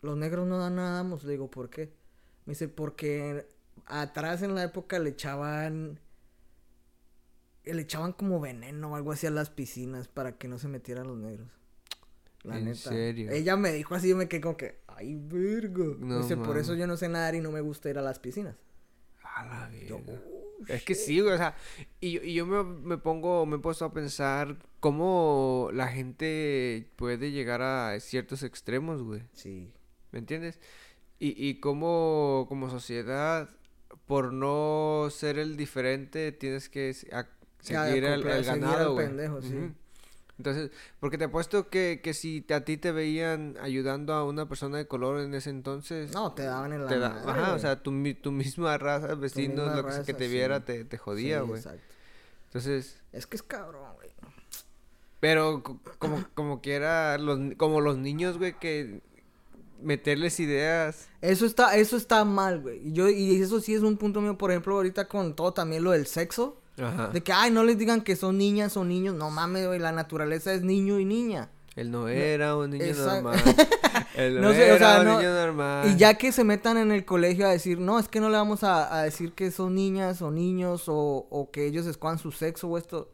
los 0.00 0.16
negros 0.16 0.46
no 0.46 0.58
dan 0.58 0.76
nadamos. 0.76 1.24
Le 1.24 1.32
digo, 1.32 1.50
¿por 1.50 1.70
qué? 1.70 1.92
Me 2.46 2.52
dice, 2.52 2.68
porque 2.68 3.48
atrás 3.86 4.42
en 4.42 4.54
la 4.54 4.62
época 4.62 5.00
le 5.00 5.10
echaban... 5.10 5.98
Le 7.64 7.82
echaban 7.82 8.12
como 8.12 8.38
veneno 8.38 8.92
o 8.92 8.94
algo 8.94 9.10
así 9.10 9.26
a 9.26 9.32
las 9.32 9.50
piscinas 9.50 10.06
para 10.06 10.38
que 10.38 10.46
no 10.46 10.56
se 10.56 10.68
metieran 10.68 11.08
los 11.08 11.18
negros. 11.18 11.48
La 12.44 12.56
¿En 12.56 12.66
neta. 12.66 12.90
serio? 12.90 13.28
Ella 13.32 13.56
me 13.56 13.72
dijo 13.72 13.96
así, 13.96 14.10
yo 14.10 14.16
me 14.16 14.28
quedé 14.28 14.40
como 14.40 14.56
que, 14.56 14.82
ay, 14.86 15.16
verga. 15.16 15.84
No 15.98 16.06
Me 16.06 16.16
dice, 16.18 16.36
por 16.36 16.58
eso 16.58 16.76
yo 16.76 16.86
no 16.86 16.96
sé 16.96 17.08
nadar 17.08 17.34
y 17.34 17.40
no 17.40 17.50
me 17.50 17.60
gusta 17.60 17.90
ir 17.90 17.98
a 17.98 18.02
las 18.02 18.20
piscinas. 18.20 18.54
A 19.40 19.46
la 19.46 19.70
Yo, 19.86 19.98
verga. 20.04 20.20
"Oh, 20.26 20.40
Es 20.68 20.82
que 20.84 20.94
sí, 20.94 21.20
güey, 21.20 21.34
o 21.34 21.38
sea, 21.38 21.54
y, 22.00 22.12
yo- 22.12 22.22
y 22.22 22.34
yo 22.34 22.44
me, 22.46 22.62
me 22.62 22.98
pongo, 22.98 23.46
me 23.46 23.56
he 23.56 23.58
puesto 23.60 23.84
a 23.86 23.92
pensar 23.92 24.56
cómo 24.78 25.70
la 25.72 25.88
gente 25.88 26.86
puede 26.96 27.30
llegar 27.30 27.62
a 27.62 27.98
ciertos 28.00 28.42
extremos, 28.42 29.02
güey, 29.02 29.22
Sí. 29.32 29.70
¿me 30.12 30.18
entiendes? 30.18 30.60
Y, 31.18 31.34
y 31.48 31.60
cómo 31.60 32.46
como 32.48 32.68
sociedad, 32.70 33.48
por 34.06 34.32
no 34.32 35.08
ser 35.10 35.38
el 35.38 35.56
diferente, 35.56 36.32
tienes 36.32 36.68
que 36.68 36.90
a- 37.12 37.26
seguir 37.60 38.04
seguir 38.04 38.44
ganado, 38.44 38.86
al 38.88 38.92
güey. 38.94 39.06
pendejo, 39.06 39.42
sí. 39.42 39.54
Ujú. 39.54 39.74
Entonces, 40.40 40.70
porque 41.00 41.18
te 41.18 41.24
apuesto 41.24 41.68
que, 41.68 42.00
que 42.02 42.14
si 42.14 42.40
te- 42.40 42.54
a 42.54 42.64
ti 42.64 42.76
te 42.78 42.92
veían 42.92 43.56
ayudando 43.60 44.14
a 44.14 44.24
una 44.24 44.48
persona 44.48 44.78
de 44.78 44.86
color 44.86 45.20
en 45.20 45.34
ese 45.34 45.50
entonces, 45.50 46.12
No, 46.14 46.32
te 46.32 46.44
daban 46.44 46.72
en 46.72 46.84
la 46.84 46.88
te 46.88 46.98
da- 46.98 47.10
madre, 47.10 47.30
ajá, 47.30 47.52
o 47.54 47.58
sea, 47.58 47.82
tu, 47.82 47.92
tu 48.14 48.32
misma 48.32 48.78
raza, 48.78 49.14
vecinos, 49.14 49.72
misma 49.74 49.98
lo 49.98 50.04
que 50.04 50.14
te 50.14 50.26
sí. 50.26 50.32
viera, 50.32 50.64
te, 50.64 50.84
te 50.84 50.96
jodía, 50.98 51.40
Sí, 51.42 51.46
güey. 51.46 51.60
exacto. 51.60 51.84
Entonces, 52.46 53.00
Es 53.12 53.26
que 53.26 53.36
es 53.36 53.42
cabrón, 53.42 53.82
güey. 53.96 54.08
pero 55.20 55.62
co- 55.62 55.78
como, 55.98 56.24
como 56.34 56.60
quiera, 56.62 57.18
los, 57.18 57.38
como 57.56 57.80
los 57.80 57.98
niños, 57.98 58.38
güey, 58.38 58.58
que 58.58 59.02
meterles 59.82 60.40
ideas. 60.40 61.08
Eso 61.20 61.46
está, 61.46 61.76
eso 61.76 61.96
está 61.96 62.24
mal, 62.24 62.60
güey. 62.60 62.92
Yo, 62.92 63.08
y 63.08 63.40
eso 63.40 63.60
sí 63.60 63.74
es 63.74 63.82
un 63.82 63.96
punto 63.98 64.20
mío, 64.20 64.36
por 64.38 64.50
ejemplo, 64.50 64.74
ahorita 64.74 65.08
con 65.08 65.34
todo 65.36 65.52
también 65.52 65.84
lo 65.84 65.90
del 65.92 66.06
sexo. 66.06 66.60
Ajá. 66.80 67.08
De 67.08 67.22
que, 67.22 67.32
ay, 67.32 67.50
no 67.50 67.64
les 67.64 67.78
digan 67.78 68.00
que 68.02 68.16
son 68.16 68.38
niñas 68.38 68.76
o 68.76 68.84
niños. 68.84 69.14
No 69.14 69.30
mames, 69.30 69.66
güey, 69.66 69.78
la 69.78 69.92
naturaleza 69.92 70.52
es 70.54 70.62
niño 70.62 70.98
y 70.98 71.04
niña. 71.04 71.50
Él 71.76 71.90
no 71.92 72.08
era 72.08 72.56
un 72.56 72.70
niño 72.70 72.84
Exacto. 72.84 73.22
normal. 73.30 73.40
Él 74.16 74.34
no, 74.36 74.48
No 74.48 74.52
sé, 74.52 74.72
o 74.72 74.74
era 74.74 74.78
sea, 74.78 75.00
un 75.00 75.06
no- 75.06 75.18
niño 75.18 75.32
normal. 75.34 75.88
Y 75.90 75.96
ya 75.96 76.14
que 76.14 76.32
se 76.32 76.42
metan 76.44 76.76
en 76.78 76.90
el 76.90 77.04
colegio 77.04 77.46
a 77.46 77.50
decir, 77.50 77.78
no, 77.78 77.98
es 77.98 78.08
que 78.08 78.20
no 78.20 78.28
le 78.28 78.36
vamos 78.36 78.64
a, 78.64 78.94
a 78.98 79.02
decir 79.04 79.32
que 79.32 79.50
son 79.50 79.74
niñas 79.76 80.20
o 80.20 80.30
niños 80.30 80.84
o, 80.88 81.26
o 81.30 81.50
que 81.50 81.66
ellos 81.66 81.86
escojan 81.86 82.18
su 82.18 82.32
sexo 82.32 82.68
o 82.68 82.76
esto. 82.76 83.10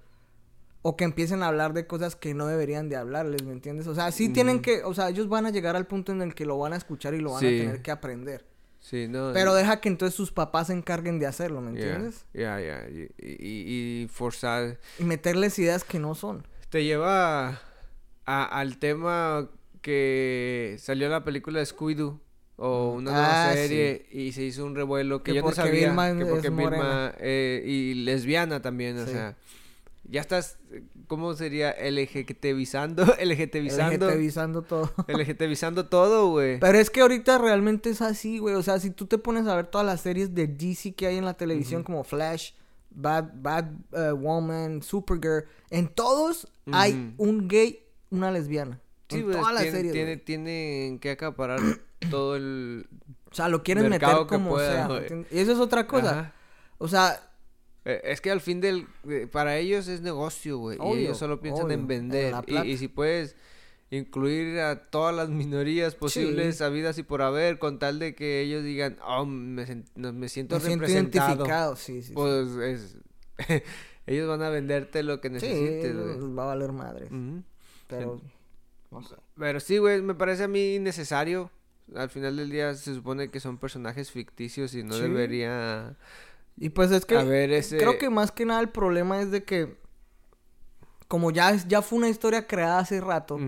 O 0.83 0.97
que 0.97 1.05
empiecen 1.05 1.43
a 1.43 1.49
hablar 1.49 1.75
de 1.75 1.87
cosas 1.87 2.15
que 2.17 2.33
no 2.33 2.47
deberían 2.47 2.89
de 2.89 2.97
hablarles, 2.97 3.43
¿me 3.43 3.53
entiendes? 3.53 3.87
O 3.89 3.95
sea, 3.95 4.11
sí 4.13 4.29
tienen 4.31 4.63
que, 4.63 4.85
o 4.85 4.95
sea, 4.95 5.09
ellos 5.11 5.29
van 5.29 5.45
a 5.45 5.51
llegar 5.51 5.75
al 5.77 5.87
punto 5.87 6.13
en 6.13 6.23
el 6.23 6.35
que 6.35 6.47
lo 6.47 6.57
van 6.59 6.73
a 6.73 6.77
escuchar 6.77 7.13
y 7.15 7.21
lo 7.21 7.33
van 7.33 7.41
Sí. 7.41 7.47
a 7.47 7.51
tener 7.63 7.83
que 7.83 7.91
aprender. 7.91 8.47
Sí, 8.89 9.09
no. 9.09 9.33
Pero 9.35 9.53
y- 9.53 9.59
deja 9.59 9.81
que 9.81 9.89
entonces 9.89 10.15
sus 10.15 10.31
papás 10.31 10.69
se 10.69 10.73
encarguen 10.73 11.19
de 11.19 11.27
hacerlo, 11.27 11.61
¿me 11.61 11.73
ya, 11.77 11.87
entiendes? 11.87 12.25
Ya, 12.33 12.61
ya. 12.61 12.89
Y, 12.89 13.09
y- 13.19 14.03
y 14.05 14.09
forzar. 14.09 14.79
Y 15.01 15.03
meterles 15.03 15.59
ideas 15.59 15.83
que 15.83 15.99
no 15.99 16.15
son. 16.15 16.47
Te 16.69 16.85
lleva 16.85 17.61
a- 18.27 18.45
al 18.61 18.79
tema 18.79 19.49
que 19.83 20.77
salió 20.79 21.09
la 21.09 21.25
película 21.25 21.59
de 21.59 21.67
Scooby-Doo. 21.67 22.21
O 22.59 22.93
una 22.93 23.11
nueva 23.11 23.51
Ah, 23.51 23.55
serie 23.55 24.07
y 24.11 24.33
se 24.33 24.43
hizo 24.45 24.65
un 24.65 24.75
revuelo 24.75 25.23
que, 25.23 25.33
Que 25.33 25.37
yo 25.37 25.43
no 25.43 25.53
sabía 25.53 25.89
Vilma 25.89 26.17
que 26.17 26.25
porque 26.25 26.49
Vilma 26.49 27.13
eh, 27.19 27.63
y 27.67 27.93
lesbiana 27.95 28.63
también, 28.63 28.97
o 28.99 29.05
sea, 29.05 29.37
ya 30.05 30.23
estás, 30.23 30.57
¿cómo 31.07 31.35
sería? 31.35 31.75
LGTBizando, 31.79 33.05
LGTBizando, 33.05 34.11
LGTBizando 34.11 34.63
todo. 34.63 34.93
LGTBizando 35.09 35.87
todo, 35.87 36.31
güey. 36.31 36.59
Pero 36.61 36.79
es 36.79 36.91
que 36.91 37.01
ahorita 37.01 37.39
realmente 37.39 37.91
es 37.91 38.03
así, 38.03 38.39
güey. 38.39 38.55
O 38.55 38.63
sea, 38.63 38.79
si 38.79 38.91
tú 38.91 39.07
te 39.07 39.19
pones 39.19 39.47
a 39.47 39.57
ver 39.57 39.67
todas 39.67 39.87
las 39.87 40.01
series 40.01 40.35
de 40.35 40.47
DC 40.47 40.95
que 40.95 41.07
hay 41.07 41.17
en 41.17 41.25
la 41.25 41.35
televisión, 41.35 41.83
como 41.83 42.05
Flash, 42.05 42.53
Bad, 42.91 43.31
Bad 43.35 43.67
eh, 43.93 44.13
Woman, 44.13 44.83
Supergirl, 44.83 45.45
en 45.71 45.89
todos 45.89 46.49
hay 46.73 47.15
un 47.19 47.49
gay, 47.49 47.81
una 48.11 48.31
lesbiana. 48.31 48.81
Sí, 49.09 49.19
en 49.19 49.23
güey, 49.25 49.37
todas 49.37 49.55
las 49.55 49.63
tiene, 49.63 49.77
series. 49.77 49.93
tiene, 49.93 50.17
tienen 50.17 50.99
que 50.99 51.11
acaparar 51.11 51.61
todo 52.11 52.37
el 52.37 52.89
O 53.31 53.35
sea, 53.35 53.49
lo 53.49 53.63
quieren 53.63 53.89
meter 53.89 54.09
como 54.29 54.59
sea. 54.59 54.89
Y 55.31 55.39
eso 55.39 55.53
es 55.53 55.59
otra 55.59 55.87
cosa. 55.87 56.11
Ajá. 56.11 56.33
O 56.79 56.89
sea, 56.89 57.26
Es 57.87 58.21
que 58.21 58.31
al 58.31 58.41
fin 58.41 58.61
del... 58.61 58.87
de- 59.05 59.27
Para 59.29 59.57
ellos 59.59 59.87
es 59.89 60.01
negocio, 60.01 60.59
güey. 60.59 60.79
Y 60.95 60.99
ellos 61.05 61.19
solo 61.19 61.41
piensan 61.41 61.67
obvio, 61.67 61.75
en 61.75 61.81
en 61.81 61.87
vender. 61.87 62.35
y, 62.65 62.77
si 62.79 62.89
puedes 62.89 63.37
incluir 63.91 64.59
a 64.59 64.91
todas 64.91 65.15
las 65.15 65.29
minorías 65.29 65.95
posibles, 65.95 66.57
Sí. 66.59 66.65
habidas 66.65 66.99
y 66.99 67.05
por 67.05 67.23
haber, 67.23 67.59
con 67.61 67.79
tal 67.79 67.99
de 68.01 68.15
que 68.17 68.41
ellos 68.41 68.65
digan, 68.65 68.99
oh, 69.07 69.25
me, 69.25 69.65
me 69.95 70.29
siento 70.29 70.59
me 70.59 70.65
representado. 70.69 71.29
identificado. 71.29 71.77
Sí, 71.77 72.03
sí. 72.03 72.09
sí. 72.09 72.13
Pues 72.13 72.49
es... 72.57 72.97
ellos 74.07 74.29
van 74.29 74.43
a 74.43 74.49
venderte 74.51 75.03
lo 75.05 75.21
que 75.21 75.31
necesites, 75.31 75.95
güey. 75.97 76.35
va 76.35 76.43
a 76.45 76.47
valer 76.47 76.73
madre. 76.73 77.09
Pero, 77.87 78.21
no 78.91 79.03
sé. 79.03 79.15
Pero 79.39 79.61
sí, 79.61 79.79
güey, 79.79 80.03
me 80.03 80.15
parece 80.15 80.43
a 80.45 80.49
mí 80.49 80.75
innecesario. 80.75 81.51
Al 81.95 82.11
final 82.11 82.37
del 82.37 82.51
día 82.51 82.75
se 82.75 82.95
supone 82.95 83.31
que 83.31 83.39
son 83.39 83.59
personajes 83.59 84.11
ficticios 84.11 84.75
y 84.75 84.83
no 84.83 84.97
debería 84.97 85.97
Y 86.59 86.71
pues 86.71 86.91
es 86.91 87.05
que 87.05 87.57
ese... 87.59 87.77
creo 87.79 87.99
que 87.99 88.09
más 88.11 88.33
que 88.33 88.47
nada 88.47 88.61
el 88.61 88.69
problema 88.71 89.21
es 89.21 89.31
de 89.31 89.45
que 89.45 89.77
como 91.09 91.31
ya, 91.31 91.55
ya 91.69 91.83
fue 91.83 91.99
una 91.99 92.09
historia 92.09 92.47
creada 92.49 92.81
hace 92.81 93.01
rato, 93.01 93.39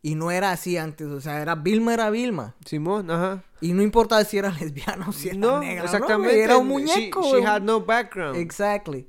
y 0.00 0.14
no 0.14 0.30
era 0.30 0.50
así 0.50 0.78
antes, 0.78 1.08
o 1.08 1.20
sea, 1.20 1.42
era 1.42 1.54
Vilma 1.54 1.92
era 1.92 2.08
Vilma. 2.08 2.54
Simón, 2.64 3.10
ajá. 3.10 3.42
Y 3.60 3.74
no 3.74 3.82
importaba 3.82 4.24
si 4.24 4.38
era 4.38 4.50
lesbiana 4.60 5.08
o 5.08 5.12
si 5.12 5.28
era 5.28 5.38
No, 5.38 5.60
negra. 5.60 5.84
exactamente. 5.84 6.36
No, 6.36 6.42
era 6.42 6.56
un 6.56 6.68
muñeco, 6.68 7.22
She, 7.22 7.44
had 7.44 7.62
no 7.62 7.80
background. 7.84 8.36
Exactly. 8.36 9.06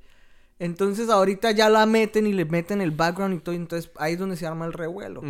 Entonces 0.59 1.09
ahorita 1.09 1.51
ya 1.51 1.69
la 1.69 1.85
meten 1.85 2.27
y 2.27 2.33
le 2.33 2.45
meten 2.45 2.81
el 2.81 2.91
background 2.91 3.35
y 3.35 3.39
todo, 3.39 3.55
entonces 3.55 3.89
ahí 3.97 4.13
es 4.13 4.19
donde 4.19 4.35
se 4.35 4.45
arma 4.47 4.65
el 4.65 4.73
revuelo. 4.73 5.21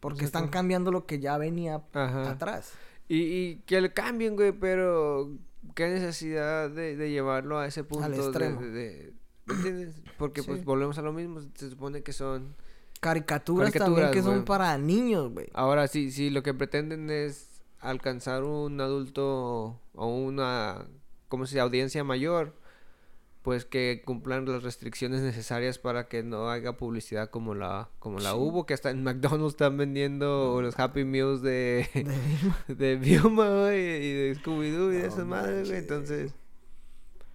Porque 0.00 0.24
están 0.24 0.48
cambiando 0.48 0.90
lo 0.92 1.06
que 1.06 1.20
ya 1.20 1.38
venía 1.38 1.82
Ajá. 1.94 2.30
atrás. 2.30 2.72
Y, 3.08 3.16
y 3.22 3.56
que 3.66 3.80
le 3.80 3.92
cambien, 3.92 4.36
güey, 4.36 4.52
pero 4.52 5.30
qué 5.74 5.88
necesidad 5.88 6.70
de, 6.70 6.96
de 6.96 7.10
llevarlo 7.10 7.58
a 7.58 7.66
ese 7.66 7.84
punto. 7.84 8.08
de- 8.08 8.16
extremo. 8.16 8.60
De, 8.60 8.70
de-. 8.70 9.92
Porque 10.18 10.42
pues 10.42 10.64
volvemos 10.64 10.98
a 10.98 11.02
lo 11.02 11.12
mismo. 11.12 11.40
Se 11.54 11.70
supone 11.70 12.02
que 12.02 12.12
son. 12.12 12.54
Caricaturas, 13.00 13.70
Caricaturas, 13.70 13.96
también 14.10 14.12
que 14.12 14.22
son 14.28 14.44
para 14.44 14.76
niños, 14.76 15.32
güey. 15.32 15.48
Ahora 15.54 15.86
sí, 15.86 16.10
sí, 16.10 16.30
lo 16.30 16.42
que 16.42 16.52
pretenden 16.52 17.10
es 17.10 17.48
alcanzar 17.80 18.42
un 18.42 18.80
adulto 18.80 19.80
o 19.94 20.06
una, 20.08 20.84
¿cómo 21.28 21.46
se 21.46 21.50
dice? 21.54 21.60
Audiencia 21.60 22.02
mayor, 22.02 22.56
pues 23.48 23.64
que 23.64 24.02
cumplan 24.04 24.44
las 24.44 24.62
restricciones 24.62 25.22
necesarias 25.22 25.78
para 25.78 26.06
que 26.06 26.22
no 26.22 26.50
haga 26.50 26.76
publicidad 26.76 27.30
como 27.30 27.54
la, 27.54 27.88
como 27.98 28.18
la 28.18 28.32
Sí. 28.32 28.36
hubo, 28.38 28.66
que 28.66 28.74
hasta 28.74 28.90
en 28.90 29.02
McDonald's 29.02 29.54
están 29.54 29.78
vendiendo 29.78 30.60
los 30.60 30.78
Happy 30.78 31.04
Meals 31.06 31.40
de, 31.40 31.88
De 32.68 32.74
de 32.74 32.96
Vilma, 32.96 33.48
güey, 33.48 34.04
y 34.04 34.12
de 34.12 34.36
Scooby-Doo 34.36 34.92
y 34.92 34.96
de 34.96 35.00
No 35.00 35.08
esas 35.08 35.24
madres, 35.24 35.70
entonces, 35.70 36.34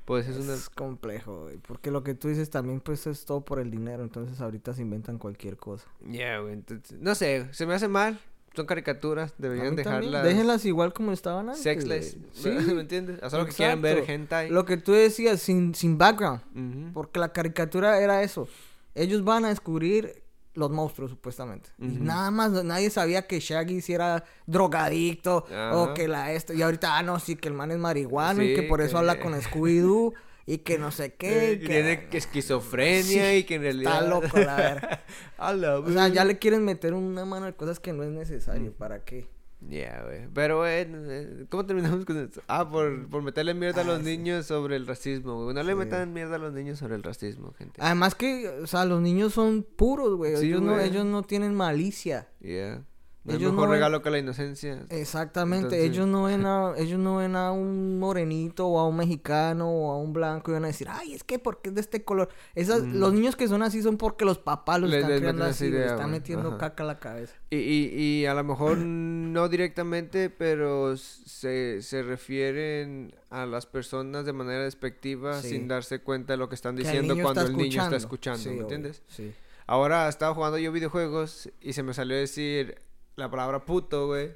pues 0.06 0.28
es 0.28 0.38
una... 0.38 0.54
Es 0.54 0.70
complejo, 0.70 1.46
güey. 1.46 1.58
Porque 1.58 1.90
lo 1.90 2.04
que 2.04 2.14
tú 2.14 2.28
dices 2.28 2.52
también, 2.52 2.80
pues, 2.80 3.08
es 3.08 3.26
todo 3.26 3.42
por 3.42 3.58
el 3.60 3.72
dinero. 3.72 4.04
Entonces 4.04 4.40
ahorita 4.40 4.76
se 4.76 4.84
inventan 4.84 5.18
cualquier 5.18 5.58
cosa. 5.58 5.88
Ya, 6.08 6.38
güey, 6.38 6.54
entonces, 6.54 7.00
no 7.02 7.16
sé, 7.16 7.48
se 7.54 7.66
me 7.66 7.74
hace 7.74 7.88
mal, 7.88 8.20
son 8.56 8.66
caricaturas, 8.66 9.34
deberían 9.38 9.76
dejarlas... 9.76 10.24
Déjenlas 10.24 10.64
igual 10.66 10.94
como 10.94 11.12
estaban 11.12 11.50
antes. 11.50 11.64
Sexless. 11.64 12.18
Sí. 12.34 12.50
¿me 12.74 12.82
entiendes? 12.82 13.22
A 13.24 13.30
solo 13.30 13.46
que 13.46 13.52
quieran 13.54 13.82
ver 13.82 14.04
hentai. 14.10 14.50
Lo 14.50 14.66
que 14.66 14.78
tú 14.78 14.92
decías, 14.92 15.42
sin, 15.42 15.74
sin 15.76 15.98
background. 15.98 16.94
Porque 16.94 17.20
la 17.20 17.34
caricatura 17.34 18.00
era 18.00 18.22
eso. 18.24 18.48
Ellos 18.96 19.24
van 19.24 19.46
a 19.46 19.50
descubrir 19.50 20.22
los 20.54 20.70
monstruos, 20.70 21.10
supuestamente. 21.10 21.72
Y 21.80 21.88
nada 21.88 22.30
más, 22.30 22.52
nadie 22.64 22.92
sabía 22.92 23.26
que 23.26 23.40
Shaggy 23.40 23.82
si 23.82 23.94
era 23.94 24.24
drogadicto 24.46 25.46
o 25.74 25.94
que 25.96 26.08
la 26.08 26.32
esto. 26.32 26.54
Y 26.54 26.62
ahorita, 26.62 26.98
ah, 26.98 27.04
no, 27.04 27.20
sí, 27.20 27.36
que 27.36 27.48
el 27.48 27.56
man 27.56 27.72
es 27.72 27.80
marihuano 27.80 28.44
y 28.44 28.50
Sí, 28.50 28.56
que 28.56 28.64
por 28.64 28.82
eso 28.82 28.92
que- 28.94 28.98
habla 29.00 29.20
con 29.20 29.34
Scooby-Doo 29.34 30.14
y 30.46 30.60
que 30.60 30.78
no 30.78 30.92
sé 30.92 31.14
qué. 31.14 31.54
Eh, 31.54 31.60
que 31.60 31.68
tiene 31.68 32.08
esquizofrenia 32.12 33.30
Sí, 33.32 33.38
y 33.38 33.44
que 33.44 33.56
en 33.56 33.62
realidad... 33.62 33.94
Está 34.04 34.08
loco, 34.08 34.38
la 34.40 34.56
verga. 34.56 35.04
A 35.38 35.52
O 35.52 35.92
sea, 35.92 36.08
ya 36.10 36.26
le 36.26 36.38
quieren 36.38 36.66
meter 36.66 36.94
una 36.94 37.26
mano 37.26 37.46
de 37.46 37.54
cosas 37.54 37.80
que 37.80 37.94
no 37.94 38.04
es 38.04 38.10
necesario. 38.10 38.74
¿Para 38.74 39.04
qué? 39.04 39.28
Ya, 39.70 40.04
güey. 40.04 40.28
Pero, 40.34 40.58
güey, 40.58 40.86
eh, 40.90 41.46
¿cómo 41.50 41.66
terminamos 41.66 42.04
con 42.04 42.18
esto? 42.18 42.42
Ah, 42.48 42.70
por, 42.70 43.08
por 43.08 43.22
meterle 43.22 43.54
mierda 43.54 43.82
a 43.82 43.84
Ah, 43.86 43.88
los 43.88 44.00
sí. 44.00 44.04
niños 44.18 44.46
sobre 44.46 44.76
el 44.76 44.86
racismo, 44.86 45.42
güey. 45.44 45.56
No 45.56 45.64
le 45.64 45.76
metan 45.76 46.12
mierda 46.12 46.36
a 46.36 46.40
los 46.40 46.52
niños 46.54 46.80
sobre 46.80 46.96
el 46.96 47.04
racismo, 47.04 47.54
gente. 47.54 47.80
Además 47.82 48.14
que, 48.14 48.50
o 48.50 48.68
sea, 48.68 48.84
los 48.84 49.02
niños 49.02 49.34
son 49.34 49.64
puros, 49.64 50.16
güey. 50.18 50.36
Ellos, 50.36 50.62
no, 50.62 50.78
ellos 50.80 51.06
no 51.06 51.24
tienen 51.24 51.56
malicia. 51.56 52.28
Yeah. 52.42 52.84
No 53.26 53.36
Ellos 53.36 53.52
mejor 53.54 53.56
no 53.68 53.72
ven- 53.72 53.72
regalo 53.80 54.02
que 54.02 54.10
la 54.10 54.20
inocencia. 54.20 54.86
Exactamente, 54.90 55.68
Entonces- 55.68 55.90
ellos 55.92 56.08
no 56.08 56.24
ven 56.24 56.46
a, 56.46 56.74
ellos 56.78 57.00
no 57.00 57.16
ven 57.18 57.38
a 57.38 57.54
un 57.54 57.98
morenito 57.98 58.68
o 58.68 58.80
a 58.80 58.86
un 58.88 58.98
mexicano 58.98 59.70
o 59.70 59.92
a 59.94 59.98
un 59.98 60.12
blanco 60.12 60.52
y 60.52 60.56
van 60.56 60.66
a 60.66 60.68
decir, 60.68 60.88
ay, 60.90 61.14
es 61.14 61.24
que 61.24 61.40
porque 61.40 61.70
es 61.70 61.76
de 61.76 61.80
este 61.82 62.04
color. 62.04 62.28
Esas, 62.54 62.82
Mm. 62.84 62.96
Los 63.00 63.14
niños 63.14 63.36
que 63.38 63.48
son 63.48 63.64
así 63.64 63.82
son 63.82 63.98
porque 63.98 64.26
los 64.26 64.40
papás 64.40 64.82
los 64.82 64.90
Les- 64.90 65.04
están 65.04 65.22
meten 65.22 65.36
esa 65.38 65.46
así, 65.48 65.66
idea, 65.68 65.86
están 65.86 65.98
güey, 66.10 66.12
metiendo 66.20 66.50
ajá. 66.50 66.58
caca 66.58 66.84
a 66.84 66.86
la 66.88 67.00
cabeza. 67.00 67.34
Y, 67.50 67.56
y, 67.58 67.86
y 68.22 68.26
a 68.26 68.34
lo 68.34 68.44
mejor 68.44 68.78
no 68.80 69.48
directamente, 69.48 70.30
pero 70.30 70.98
se, 70.98 71.82
se 71.82 72.04
refieren 72.04 73.16
a 73.30 73.46
las 73.46 73.66
personas 73.66 74.26
de 74.26 74.34
manera 74.34 74.64
despectiva 74.64 75.42
Sí. 75.42 75.50
sin 75.52 75.68
darse 75.70 76.00
cuenta 76.00 76.34
de 76.34 76.38
lo 76.38 76.50
que 76.50 76.56
están 76.56 76.76
Que 76.76 76.82
el 76.82 76.88
diciendo 76.88 77.14
niño 77.14 77.24
cuando 77.24 77.42
el 77.42 77.56
niño 77.56 77.82
está 77.84 77.96
escuchando. 77.96 77.96
escuchando, 77.96 78.40
Sí, 78.40 78.50
¿me 78.50 78.56
obvio, 78.56 78.62
entiendes? 78.64 79.02
Sí. 79.08 79.34
Ahora 79.66 80.10
estaba 80.10 80.34
jugando 80.36 80.58
yo 80.58 80.74
videojuegos 80.74 81.50
y 81.62 81.72
se 81.72 81.84
me 81.84 81.94
salió 81.94 82.18
a 82.18 82.20
decir 82.20 82.80
la 83.16 83.30
palabra 83.30 83.66
puto, 83.66 84.08
güey. 84.08 84.34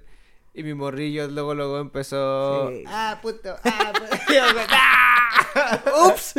Y 0.54 0.64
mi 0.64 0.74
morrillo 0.74 1.28
luego, 1.28 1.54
luego 1.54 1.80
empezó... 1.80 2.70
Sí. 2.70 2.84
Ah, 2.88 3.20
puto, 3.22 3.56
ah, 3.64 3.94
puto. 3.94 4.34
¡Ups! 6.08 6.34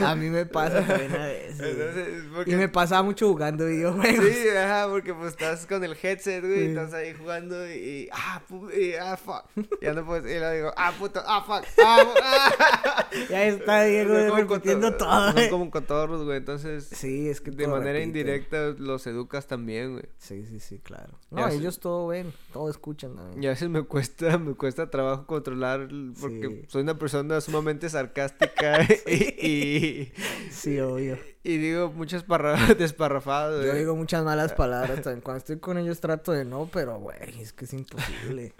a 0.00 0.14
mí 0.16 0.28
me 0.30 0.46
pasa 0.46 0.84
también 0.86 1.12
a 1.14 1.26
veces. 1.26 1.58
güey. 1.58 1.70
Entonces, 1.70 2.24
porque... 2.34 2.50
Y 2.52 2.54
me 2.56 2.68
pasaba 2.68 3.02
mucho 3.02 3.28
jugando 3.28 3.66
videojuegos. 3.66 4.24
Sí, 4.26 4.48
ajá, 4.48 4.88
porque 4.88 5.14
pues 5.14 5.30
estás 5.32 5.66
con 5.66 5.82
el 5.84 5.96
headset, 6.00 6.40
güey, 6.44 6.60
Sí. 6.60 6.66
estás 6.70 6.94
ahí 6.94 7.14
jugando 7.14 7.66
y, 7.68 8.08
ah, 8.12 8.42
y, 8.76 8.94
ah, 8.94 9.16
fuck. 9.16 9.44
Ya 9.80 9.92
no 9.94 10.04
puedes, 10.04 10.24
y 10.24 10.38
le 10.40 10.56
digo, 10.56 10.72
ah, 10.76 10.92
puto, 10.98 11.20
ah, 11.26 11.42
fuck, 11.46 11.64
ah, 11.84 12.04
ah. 12.22 13.06
Ya 13.30 13.44
está 13.44 13.84
Diego 13.84 14.14
como 14.28 14.36
repitiendo 14.54 14.88
cotor- 14.88 14.98
todo. 14.98 15.24
Son 15.24 15.32
güey. 15.34 15.50
como 15.50 15.70
cotorros, 15.70 16.24
güey, 16.24 16.38
entonces, 16.38 16.84
Sí, 16.92 17.28
es 17.28 17.40
que 17.40 17.50
de 17.50 17.66
manera 17.68 17.92
repite. 17.92 18.04
indirecta 18.04 18.74
los 18.78 19.06
educas 19.06 19.46
también, 19.46 19.92
güey. 19.92 20.04
Sí, 20.18 20.44
sí, 20.46 20.58
sí, 20.60 20.78
claro. 20.78 21.12
Ya 21.30 21.42
No, 21.42 21.50
sé. 21.50 21.56
ellos 21.56 21.78
todo 21.80 22.08
ven, 22.08 22.32
todo 22.52 22.70
escuchan. 22.70 23.14
Y 23.40 23.46
a 23.46 23.50
veces 23.50 23.68
me 23.68 23.82
cuesta, 23.82 24.38
me 24.38 24.54
cuesta 24.54 24.90
trabajo 24.90 25.26
controlar 25.26 25.88
porque 26.20 26.48
Sí. 26.48 26.62
soy 26.68 26.82
una 26.82 26.98
persona 26.98 27.40
sumamente 27.44 27.88
sarcástica 27.88 28.82
y, 29.06 29.12
y, 29.46 30.12
Sí, 30.50 30.78
obvio. 30.80 31.18
y 31.42 31.58
digo 31.58 31.92
muchas 31.92 32.22
parra 32.24 32.56
desparrafadas, 32.78 33.60
Yo 33.62 33.68
güey. 33.70 33.78
digo 33.80 33.94
muchas 33.96 34.24
malas 34.24 34.52
palabras 34.52 35.02
también. 35.02 35.20
Cuando 35.20 35.38
estoy 35.38 35.58
con 35.58 35.78
ellos 35.78 36.00
trato 36.00 36.32
de 36.32 36.44
no, 36.44 36.68
pero 36.72 36.98
güey, 36.98 37.40
es 37.40 37.52
que 37.52 37.64
es 37.66 37.72
imposible. 37.74 38.52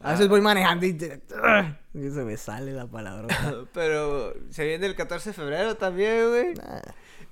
A 0.00 0.12
veces 0.12 0.28
voy 0.28 0.40
manejando 0.40 0.86
y, 0.86 0.94
te- 0.94 1.20
y 1.94 2.10
se 2.10 2.24
me 2.24 2.36
sale 2.36 2.72
la 2.72 2.86
palabra. 2.86 3.28
Pero 3.72 4.34
se 4.50 4.64
viene 4.66 4.86
el 4.86 4.94
14 4.96 5.30
de 5.30 5.34
febrero 5.34 5.76
también, 5.76 6.28
güey. 6.28 6.54
Nah, 6.54 6.80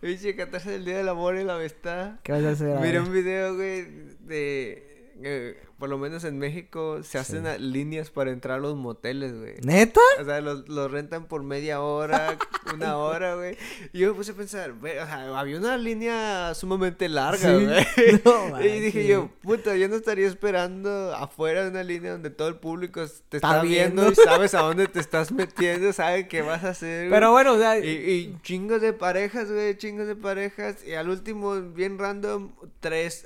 Oye, 0.03 0.35
14 0.37 0.71
del 0.71 0.85
Día 0.85 0.97
del 0.99 1.09
Amor 1.09 1.37
y 1.37 1.45
la 1.45 1.57
Amistad. 1.57 2.21
¿Qué 2.23 2.33
vas 2.33 2.45
a 2.45 2.51
hacer? 2.51 2.79
Miré 2.81 3.01
un 3.01 3.13
video, 3.13 3.55
güey, 3.57 3.87
de... 4.21 5.61
por 5.81 5.89
lo 5.89 5.99
menos 5.99 6.23
en 6.25 6.39
México 6.39 7.03
se 7.03 7.19
hacen 7.19 7.45
Sí. 7.47 7.59
líneas 7.63 8.11
para 8.11 8.31
entrar 8.31 8.59
a 8.59 8.61
los 8.61 8.77
moteles, 8.77 9.37
güey. 9.37 9.55
¿Neta? 9.63 10.01
O 10.21 10.25
sea, 10.25 10.41
los, 10.41 10.69
los 10.69 10.91
rentan 10.91 11.25
por 11.27 11.43
media 11.43 11.81
hora, 11.81 12.37
una 12.75 12.97
hora, 12.99 13.35
güey. 13.35 13.57
Y 13.93 13.99
yo 14.01 14.11
me 14.11 14.15
puse 14.15 14.31
a 14.33 14.35
pensar, 14.35 14.75
güey, 14.75 14.99
o 14.99 15.07
sea, 15.07 15.37
había 15.39 15.57
una 15.59 15.77
línea 15.77 16.55
sumamente 16.55 17.09
larga, 17.09 17.59
Sí. 17.59 17.65
güey. 17.65 18.21
No 18.25 18.61
y 18.65 18.81
dije 18.81 19.07
yo, 19.07 19.29
puta, 19.43 19.75
yo 19.77 19.89
no 19.89 19.97
estaría 19.97 20.29
esperando 20.29 21.15
afuera 21.17 21.65
de 21.65 21.71
una 21.71 21.83
línea 21.83 22.13
donde 22.13 22.31
todo 22.31 22.49
el 22.49 22.57
público 22.57 23.01
te 23.29 23.39
Está 23.39 23.49
está, 23.57 23.63
viendo. 23.63 24.03
viendo. 24.03 24.23
y 24.23 24.25
sabes 24.25 24.55
a 24.55 24.61
dónde 24.61 24.87
te 24.87 25.01
estás 25.01 25.33
metiendo, 25.33 25.93
sabe 25.95 26.29
qué 26.29 26.43
vas 26.43 26.63
a 26.65 26.69
hacer. 26.71 27.09
güey. 27.09 27.11
Pero 27.11 27.33
bueno, 27.33 27.55
o 27.55 27.59
sea, 27.59 27.79
Y, 27.79 27.89
y 27.89 28.39
chingos 28.43 28.83
de 28.83 28.93
parejas, 28.93 29.51
güey, 29.51 29.77
chingos 29.79 30.07
de 30.07 30.17
parejas. 30.17 30.85
Y 30.87 30.93
al 30.93 31.09
último, 31.09 31.59
bien 31.61 31.99
random, 31.99 32.51
tres. 32.81 33.25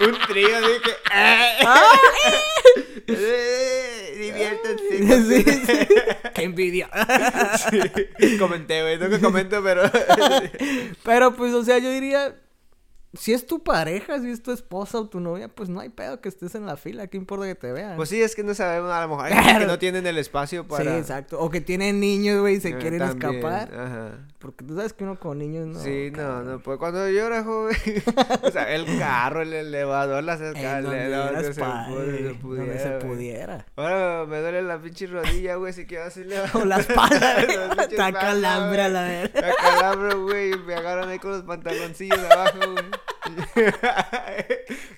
Un 0.00 0.16
trío, 0.28 0.48
eh, 0.48 0.80
diviértanse. 4.18 5.22
sí, 5.22 5.44
sí. 5.66 5.78
Qué 6.34 6.42
envidia. 6.48 6.90
Sí, 7.70 7.80
Comenté, 8.38 8.82
güey, 8.82 8.98
no 8.98 9.08
que 9.08 9.20
comento, 9.20 9.62
pero. 9.62 9.82
Pero 11.04 11.34
pues, 11.34 11.54
o 11.54 11.64
sea, 11.64 11.78
yo 11.78 11.90
diría, 11.90 12.34
si 13.14 13.32
es 13.32 13.46
tu 13.46 13.62
pareja, 13.62 14.20
si 14.20 14.30
es 14.30 14.42
tu 14.42 14.52
esposa 14.52 14.98
o 14.98 15.08
tu 15.08 15.18
novia, 15.20 15.48
pues 15.48 15.68
no 15.70 15.80
hay 15.80 15.88
pedo 15.88 16.20
que 16.20 16.28
estés 16.28 16.54
en 16.54 16.66
la 16.66 16.76
fila, 16.76 17.06
¿qué 17.06 17.16
importa 17.16 17.46
que 17.46 17.54
te 17.54 17.72
vean? 17.72 17.96
Pues 17.96 18.10
sí, 18.10 18.20
es 18.20 18.36
que 18.36 18.42
no 18.44 18.52
sabemos, 18.54 18.90
a 18.92 19.00
lo 19.06 19.08
mejor 19.16 19.28
que 19.58 19.66
no 19.66 19.78
tienen 19.78 20.06
el 20.06 20.18
espacio 20.18 20.66
para. 20.68 20.84
Sí, 20.84 20.90
exacto. 20.98 21.40
O 21.40 21.48
que 21.50 21.60
tienen 21.62 22.00
niños, 22.00 22.40
güey, 22.40 22.56
y 22.56 22.60
se 22.60 22.68
Eh, 22.70 22.78
quieren 22.78 22.98
también, 22.98 23.34
escapar. 23.36 23.74
Ajá. 23.74 24.10
Porque 24.38 24.64
tú 24.64 24.76
sabes 24.76 24.92
que 24.92 25.04
uno 25.04 25.18
con 25.18 25.38
niños 25.38 25.66
no. 25.66 25.80
sí, 25.80 26.10
no, 26.12 26.16
cabrón. 26.18 26.46
no, 26.46 26.58
pues 26.62 26.78
cuando 26.78 27.08
yo 27.08 27.26
era 27.26 27.42
joven, 27.44 27.76
o 28.42 28.50
sea, 28.50 28.72
el 28.72 28.84
carro, 28.98 29.42
el 29.42 29.52
elevador, 29.52 30.22
las 30.22 30.40
escaleras, 30.40 30.92
eras 30.94 31.32
donde 31.34 31.54
se, 31.54 31.60
padre, 31.60 32.34
pu- 32.40 32.54
se 32.54 32.56
donde 32.58 32.78
se 32.78 32.90
pudiera, 32.90 32.98
pudiera. 33.00 33.66
Ahora 33.76 34.26
me 34.26 34.38
duele 34.40 34.62
la 34.62 34.78
pinche 34.80 35.06
rodilla, 35.06 35.56
güey, 35.56 35.72
si 35.72 35.86
quiero 35.86 36.04
así 36.04 36.22
le 36.24 36.36
O 36.54 36.64
la 36.64 36.76
espalda, 36.78 37.34
güey. 37.44 37.56
Está 37.56 37.84
espaldas, 37.84 38.22
calambre 38.22 38.82
a 38.82 38.88
güey. 38.88 38.92
la 38.92 39.02
verga. 39.02 39.40
Me 39.40 39.46
acalambro, 39.50 40.22
güey, 40.24 40.56
me 40.58 40.74
agarran 40.74 41.08
ahí 41.08 41.18
con 41.18 41.30
los 41.32 41.42
pantaloncillos 41.42 42.18
abajo, 42.30 42.58
güey. 42.72 42.84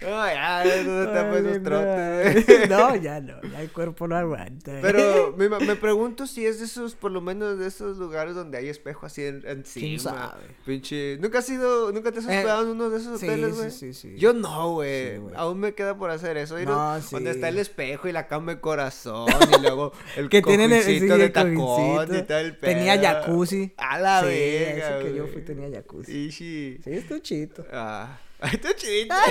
No, 0.02 0.26
ya, 0.26 0.64
no 0.84 1.62
trotes, 1.62 2.46
ya 2.46 3.20
no, 3.20 3.42
ya 3.42 3.60
el 3.60 3.70
cuerpo 3.72 4.08
no 4.08 4.16
aguanta. 4.16 4.78
Pero 4.82 5.34
me, 5.36 5.48
me 5.48 5.76
pregunto 5.76 6.26
si 6.26 6.46
es 6.46 6.58
de 6.58 6.66
esos, 6.66 6.94
por 6.94 7.10
lo 7.12 7.20
menos 7.20 7.58
de 7.58 7.66
esos 7.66 7.98
lugares 7.98 8.34
donde 8.34 8.58
hay 8.58 8.68
espejo 8.68 9.06
así 9.06 9.24
en, 9.24 9.42
encima. 9.46 10.36
Pinche. 10.64 11.18
¿Nunca 11.18 11.38
has 11.40 11.48
ido, 11.48 11.92
nunca 11.92 12.12
te 12.12 12.20
has 12.20 12.26
Eh, 12.26 12.38
hospedado 12.38 12.62
en 12.62 12.68
uno 12.68 12.90
de 12.90 12.98
esos 12.98 13.20
sí, 13.20 13.26
hoteles, 13.26 13.56
güey? 13.56 13.70
sí, 13.70 13.94
sí. 13.94 14.14
Yo 14.16 14.32
no, 14.32 14.72
güey. 14.74 15.16
Sí. 15.16 15.22
Aún 15.34 15.60
me 15.60 15.74
queda 15.74 15.96
por 15.96 16.10
hacer 16.10 16.36
eso. 16.36 16.58
No. 16.60 16.98
Donde 17.10 17.30
está 17.30 17.48
el 17.48 17.58
espejo 17.58 18.08
y 18.08 18.12
la 18.12 18.26
cama 18.26 18.54
de 18.54 18.60
corazón 18.60 19.26
y 19.58 19.62
luego 19.62 19.92
el 20.16 20.28
que 20.28 20.42
tienen 20.42 20.72
el, 20.72 20.82
sí, 20.82 21.00
de 21.00 21.24
el 21.24 21.32
tacón 21.32 22.14
y 22.14 22.22
todo 22.22 22.38
el 22.38 22.56
pedo. 22.56 22.72
Tenía 22.72 22.98
jacuzzi. 23.00 23.72
A 23.76 23.98
la 23.98 24.20
sí, 24.20 24.26
verga, 24.28 24.98
que 25.00 25.14
yo 25.14 25.26
fui 25.26 25.42
tenía 25.42 25.70
jacuzzi. 25.70 26.12
Ishi. 26.12 26.80
Sí, 26.82 26.90
está 26.92 27.20
chido. 27.20 27.64
Ah. 27.72 28.19
Ay, 28.40 28.50
está 28.54 28.74
chido. 28.74 29.14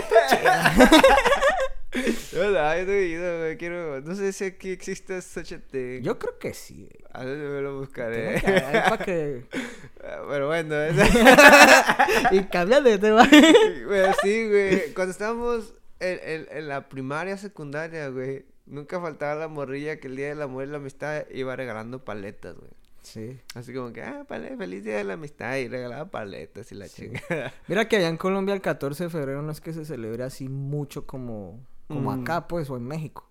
Yo 2.32 2.52
no, 2.52 2.78
yo 2.78 2.86
no 2.86 2.92
he 2.94 3.06
ido, 3.08 3.40
güey. 3.40 3.58
Quiero. 3.58 4.00
No 4.02 4.16
sé 4.16 4.32
si 4.32 4.46
aquí 4.46 4.70
existe 4.72 5.20
such 5.24 5.54
a 5.54 5.60
thing. 5.60 6.02
Yo 6.04 6.20
creo 6.20 6.38
que 6.38 6.54
sí. 6.54 6.88
güey. 6.88 7.04
A 7.12 7.26
ver, 7.26 7.38
me 7.38 7.62
lo 7.62 7.80
buscaré. 7.80 8.40
Tengo 8.40 8.98
que- 9.00 9.06
que... 9.06 9.44
Pero 10.30 10.48
bueno, 10.48 10.76
es... 10.80 10.96
y 12.32 12.44
cambia 12.46 12.82
de 12.82 13.00
tema. 13.00 13.28
Güey, 13.28 14.12
sí, 14.22 14.48
güey. 14.48 14.94
Cuando 14.94 15.12
estábamos 15.12 15.74
en, 16.00 16.20
en- 16.24 16.48
en 16.58 16.68
la 16.68 16.88
primaria, 16.90 17.38
secundaria, 17.38 18.08
güey, 18.10 18.46
nunca 18.68 19.02
faltaba 19.02 19.34
la 19.34 19.48
morrilla 19.48 20.00
que 20.00 20.08
el 20.08 20.16
día 20.16 20.30
del 20.30 20.44
amor 20.44 20.66
y 20.66 20.68
la 20.68 20.78
amistad 20.78 21.26
iba 21.32 21.56
regalando 21.56 22.06
paletas, 22.06 22.56
güey. 22.56 22.70
Sí. 23.02 23.40
Así 23.56 23.74
como 23.74 23.92
que, 23.94 24.02
ah, 24.04 24.26
pale- 24.28 24.56
feliz 24.58 24.84
día 24.84 24.98
de 24.98 25.04
la 25.04 25.14
amistad 25.14 25.56
y 25.58 25.68
regalaba 25.68 26.10
paletas 26.10 26.72
y 26.72 26.76
la 26.76 26.88
chingada. 26.90 27.54
Mira 27.68 27.88
que 27.88 27.98
allá 27.98 28.10
en 28.10 28.18
Colombia 28.18 28.54
el 28.54 28.62
14 28.62 29.06
de 29.06 29.10
febrero 29.10 29.42
no 29.42 29.52
es 29.52 29.62
que 29.62 29.74
se 29.74 29.86
celebre 29.86 30.24
así 30.24 30.50
mucho 30.50 31.06
como, 31.08 31.60
como 31.88 32.16
Mm. 32.16 32.22
acá, 32.22 32.48
pues, 32.48 32.70
o 32.70 32.78
en 32.78 32.84
México. 32.84 33.26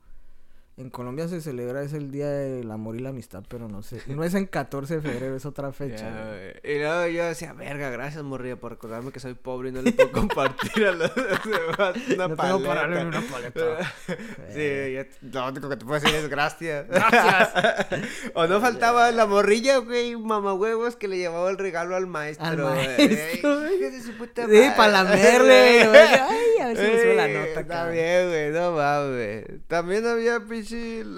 En 0.79 0.91
Colombia 0.91 1.26
se 1.26 1.41
celebra, 1.41 1.83
es 1.83 1.93
el 1.93 2.12
Día 2.12 2.29
del 2.31 2.70
Amor 2.70 2.95
y 2.95 3.01
la 3.01 3.09
Amistad, 3.09 3.43
pero 3.49 3.68
no 3.68 3.83
sé. 3.83 4.01
No 4.07 4.22
es 4.22 4.33
en 4.35 4.47
14 4.47 5.01
de 5.01 5.01
febrero, 5.03 5.35
es 5.35 5.45
otra 5.45 5.72
fecha. 5.72 6.09
Ya, 6.09 6.24
güey. 6.24 6.39
güey. 6.62 6.76
Y 6.76 6.79
luego 6.79 7.07
yo 7.09 7.24
decía, 7.24 7.53
verga, 7.53 7.91
gracias, 7.91 8.22
morrilla, 8.22 8.55
por 8.55 8.70
recordarme 8.72 9.11
que 9.11 9.18
soy 9.18 9.35
pobre 9.35 9.70
y 9.70 9.72
no 9.72 9.83
le 9.83 9.91
puedo 9.91 10.12
compartir 10.12 10.87
a 10.87 10.93
los 10.93 11.12
demás 11.16 11.97
una 12.14 12.29
No 12.29 12.37
tengo 12.37 12.37
paleta. 12.37 12.68
para 12.68 12.81
darle 12.83 13.05
una 13.07 13.20
paleta. 13.22 13.61
sí, 14.55 14.93
ya- 14.95 15.07
lo 15.33 15.49
único 15.49 15.68
que 15.68 15.76
te 15.79 15.85
puedo 15.85 16.01
decir 16.01 16.14
es 16.16 16.29
gracias. 16.29 16.87
Gracias. 16.89 17.87
o 18.35 18.47
no 18.47 18.61
faltaba 18.61 19.11
la 19.11 19.26
morrilla, 19.26 19.79
güey, 19.79 20.14
mamahuevos, 20.16 20.95
que 20.95 21.09
le 21.09 21.18
llevaba 21.18 21.51
el 21.51 21.59
regalo 21.59 21.97
al 21.97 22.07
maestro. 22.07 22.47
Al 22.47 22.62
güey. 22.62 22.74
maestro, 22.87 23.72
hija 23.74 23.91
de 23.91 24.01
su 24.01 24.12
puta 24.16 24.43
Sí, 24.45 24.49
madre. 24.53 24.72
para 24.76 24.93
lamerle. 24.93 25.89
güey. 25.89 26.01
Ay, 26.01 26.57
ver 26.68 26.76
si 26.76 26.82
me 26.82 27.02
sube 27.02 27.14
la 27.14 27.26
Ey, 27.26 27.34
nota. 27.34 27.60
Está 27.60 27.88
bien, 27.88 28.28
güey, 28.28 28.50
no 28.50 28.72
mames. 28.72 29.44
También 29.66 30.06
había 30.06 30.40
pinche. 30.40 31.04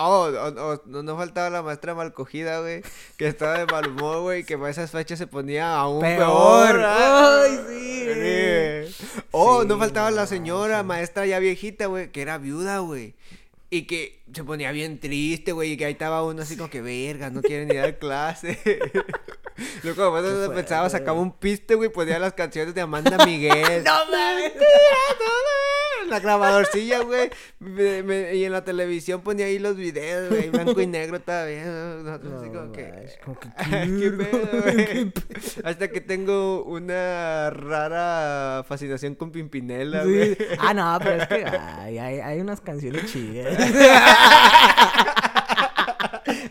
Oh, 0.00 0.30
oh, 0.30 0.54
oh, 0.58 0.82
no, 0.86 1.02
no 1.02 1.16
faltaba 1.16 1.50
la 1.50 1.62
maestra 1.62 1.92
mal 1.92 2.12
cogida, 2.12 2.60
güey. 2.60 2.82
Que 3.16 3.26
estaba 3.26 3.58
de 3.58 3.66
mal 3.66 3.88
humor, 3.88 4.20
güey. 4.20 4.44
Que 4.44 4.56
para 4.56 4.70
esas 4.70 4.92
fechas 4.92 5.18
se 5.18 5.26
ponía 5.26 5.74
aún 5.74 6.02
peor. 6.02 6.18
Peor. 6.18 6.82
Ay, 6.84 7.58
sí. 7.68 8.94
Sí. 8.94 9.24
Oh, 9.32 9.64
no 9.64 9.76
faltaba 9.76 10.12
la 10.12 10.26
señora, 10.26 10.80
sí. 10.80 10.86
maestra 10.86 11.26
ya 11.26 11.40
viejita, 11.40 11.86
güey. 11.86 12.12
Que 12.12 12.22
era 12.22 12.38
viuda, 12.38 12.78
güey. 12.78 13.14
Y 13.70 13.82
que 13.82 14.20
se 14.32 14.44
ponía 14.44 14.70
bien 14.72 15.00
triste, 15.00 15.52
güey. 15.52 15.72
Y 15.72 15.76
que 15.76 15.86
ahí 15.86 15.92
estaba 15.92 16.22
uno 16.22 16.42
así 16.42 16.56
como 16.56 16.70
que 16.70 16.80
verga, 16.80 17.30
no 17.30 17.42
quiere 17.42 17.66
ni 17.66 17.74
dar 17.74 17.98
clase. 17.98 18.58
Luego, 19.82 20.10
cuando 20.10 20.28
Qué 20.28 20.46
se 20.48 20.50
pensaba, 20.54 20.88
sacaba 20.90 21.20
un 21.20 21.32
piste, 21.32 21.74
güey. 21.74 21.88
Ponía 21.90 22.18
las 22.18 22.32
canciones 22.34 22.74
de 22.74 22.80
Amanda 22.80 23.16
Miguel. 23.26 23.84
No 23.84 23.92
mames. 24.10 24.52
La 26.08 26.20
grabadorcilla, 26.20 27.00
güey. 27.00 27.28
Me- 27.58 28.02
me- 28.02 28.34
y 28.34 28.44
en 28.46 28.52
la 28.52 28.64
televisión 28.64 29.20
ponía 29.20 29.44
ahí 29.44 29.58
los 29.58 29.76
videos, 29.76 30.30
güey. 30.30 30.48
Blanco 30.48 30.80
y 30.80 30.86
negro 30.86 31.20
todavía. 31.20 31.64
Nosotros 31.66 32.32
así 32.40 32.48
No 32.48 32.60
como 32.60 32.72
que. 32.72 32.88
manches, 32.88 33.18
como 33.22 33.38
que, 33.38 33.48
"Ay, 33.58 33.88
¿qué 33.90 34.00
¿Qué 34.00 34.10
pedo, 34.12 34.62
güey? 34.62 35.12
Hasta 35.64 35.88
que 35.88 36.00
tengo 36.00 36.64
una 36.64 37.50
rara 37.50 38.64
fascinación 38.66 39.16
con 39.16 39.32
Pimpinela, 39.32 40.04
Sí. 40.04 40.08
güey. 40.08 40.36
Ah, 40.58 40.72
no, 40.72 40.98
pero 41.02 41.22
es 41.22 41.28
que 41.28 41.44
ay, 41.44 41.98
hay, 41.98 42.20
hay 42.20 42.40
unas 42.40 42.62
canciones 42.62 43.04
chidas. 43.12 43.54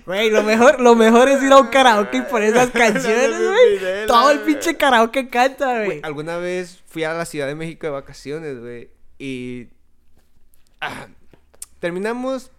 Güey, 0.06 0.30
lo 0.30 0.44
mejor, 0.44 0.80
lo 0.80 0.96
mejor 0.96 1.28
es 1.30 1.42
ir 1.44 1.52
a 1.52 1.58
un 1.58 1.68
karaoke 1.68 2.18
y 2.18 2.22
poner 2.22 2.50
esas 2.56 2.72
canciones, 2.72 3.32
güey. 3.38 4.06
Todo 4.08 4.32
el 4.32 4.40
pinche 4.40 4.76
karaoke 4.78 5.30
canta, 5.30 5.84
güey. 5.86 6.00
Alguna 6.04 6.38
vez 6.38 6.82
fui 6.88 7.04
a 7.04 7.14
la 7.14 7.26
Ciudad 7.26 7.48
de 7.48 7.56
México 7.56 7.88
de 7.88 7.92
vacaciones, 7.92 8.60
güey. 8.60 8.90
Y. 9.20 9.68
ah, 10.82 11.08
terminamos 11.80 12.52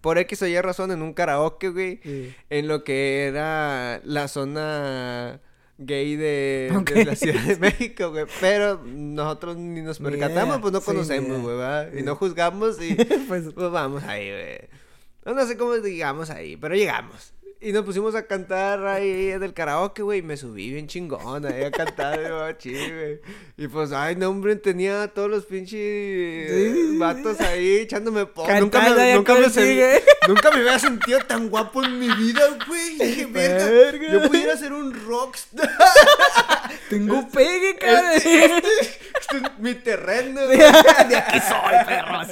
por 0.00 0.18
X 0.18 0.42
o 0.42 0.46
Y 0.46 0.60
razón 0.60 0.90
en 0.92 1.02
un 1.02 1.14
karaoke, 1.14 1.70
güey. 1.70 2.00
Sí. 2.02 2.34
En 2.50 2.68
lo 2.68 2.84
que 2.84 3.26
era 3.26 4.00
la 4.04 4.28
zona 4.28 5.40
gay 5.78 6.14
de, 6.16 6.70
la 7.06 7.16
Ciudad 7.16 7.40
de 7.42 7.56
México, 7.60 8.10
güey. 8.10 8.26
Pero 8.40 8.80
nosotros 8.84 9.56
ni 9.56 9.80
nos 9.80 9.98
percatamos, 9.98 10.58
pues 10.60 10.72
no 10.72 10.80
Sí, 10.80 10.86
conocemos, 10.86 11.40
güey, 11.40 11.56
¿verdad? 11.56 11.90
Y 11.92 11.98
Sí. 11.98 12.02
no 12.04 12.16
juzgamos 12.16 12.80
y 12.82 12.94
Pues- 13.28 13.52
pues 13.54 13.70
vamos 13.70 14.04
ahí, 14.04 14.30
güey. 14.30 14.83
No, 15.24 15.46
sé 15.46 15.56
cómo 15.56 15.74
llegamos 15.76 16.30
ahí, 16.30 16.56
pero 16.56 16.74
llegamos. 16.74 17.32
Y 17.60 17.72
nos 17.72 17.82
pusimos 17.86 18.14
a 18.14 18.26
cantar 18.26 18.86
ahí 18.86 19.38
del 19.38 19.54
karaoke, 19.54 20.02
güey. 20.02 20.18
Y 20.18 20.22
me 20.22 20.36
subí 20.36 20.70
bien 20.70 20.86
chingón 20.86 21.46
ahí 21.46 21.62
a 21.64 21.70
cantar, 21.70 22.20
güey, 22.20 22.56
chido, 22.58 22.94
güey. 22.94 23.20
Y 23.56 23.68
pues, 23.68 23.90
ay, 23.92 24.16
no, 24.16 24.28
hombre, 24.28 24.56
tenía 24.56 25.08
todos 25.08 25.30
los 25.30 25.46
pinches 25.46 26.98
vatos 26.98 27.40
ahí 27.40 27.78
echándome 27.78 28.26
po. 28.26 28.46
Nunca 28.60 28.82
me, 28.94 29.14
nunca, 29.14 29.34
me 29.34 29.42
con 29.44 29.50
sen- 29.50 29.66
sigue. 29.66 30.02
nunca 30.28 30.50
me 30.50 30.58
había 30.58 30.78
sentido 30.78 31.20
tan 31.20 31.48
guapo 31.48 31.82
en 31.82 31.98
mi 31.98 32.08
vida, 32.14 32.42
güey. 32.68 32.98
Dije, 32.98 33.26
verga, 33.32 33.64
Verga. 33.70 34.12
yo 34.12 34.28
pudiera 34.28 34.56
ser 34.58 34.74
un 34.74 34.92
rockstar. 35.06 35.70
Tengo 36.90 37.28
pegue, 37.28 37.76
cabrón. 37.76 38.10
Este, 38.16 38.44
este 38.44 39.36
es 39.36 39.58
mi 39.58 39.74
terreno. 39.74 40.46
De 40.48 40.64
aquí 40.64 41.38
soy, 41.40 41.84
perros. 41.86 42.28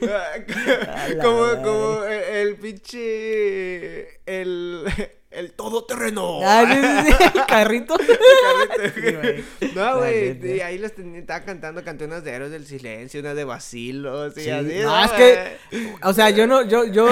la 0.00 1.22
como, 1.22 1.62
como 1.62 2.04
el, 2.04 2.48
el 2.48 2.56
pinche. 2.56 4.20
El. 4.26 4.84
El 5.30 5.50
todoterreno. 5.54 6.38
Ah, 6.44 6.64
sí, 6.64 6.76
sí, 6.80 7.12
sí, 7.18 7.24
el 7.40 7.46
carrito. 7.46 7.96
Carrito, 7.96 9.44
Sí. 9.60 9.70
No, 9.74 9.98
güey. 9.98 10.38
Y 10.56 10.60
ahí 10.60 10.78
tenía, 10.94 11.18
estaba 11.18 11.44
cantando 11.44 11.82
canciones 11.82 12.22
de 12.22 12.30
Héroes 12.30 12.52
del 12.52 12.64
Silencio, 12.66 13.18
una 13.18 13.34
de 13.34 13.42
Basilos 13.42 14.36
y 14.38 14.42
Sí, 14.42 14.50
así. 14.50 14.78
no, 14.84 15.04
es 15.04 15.10
que, 15.10 15.56
o 16.02 16.12
sea, 16.12 16.30
yo 16.30 16.46
no, 16.46 16.62
yo, 16.68 16.84
yo, 16.84 17.08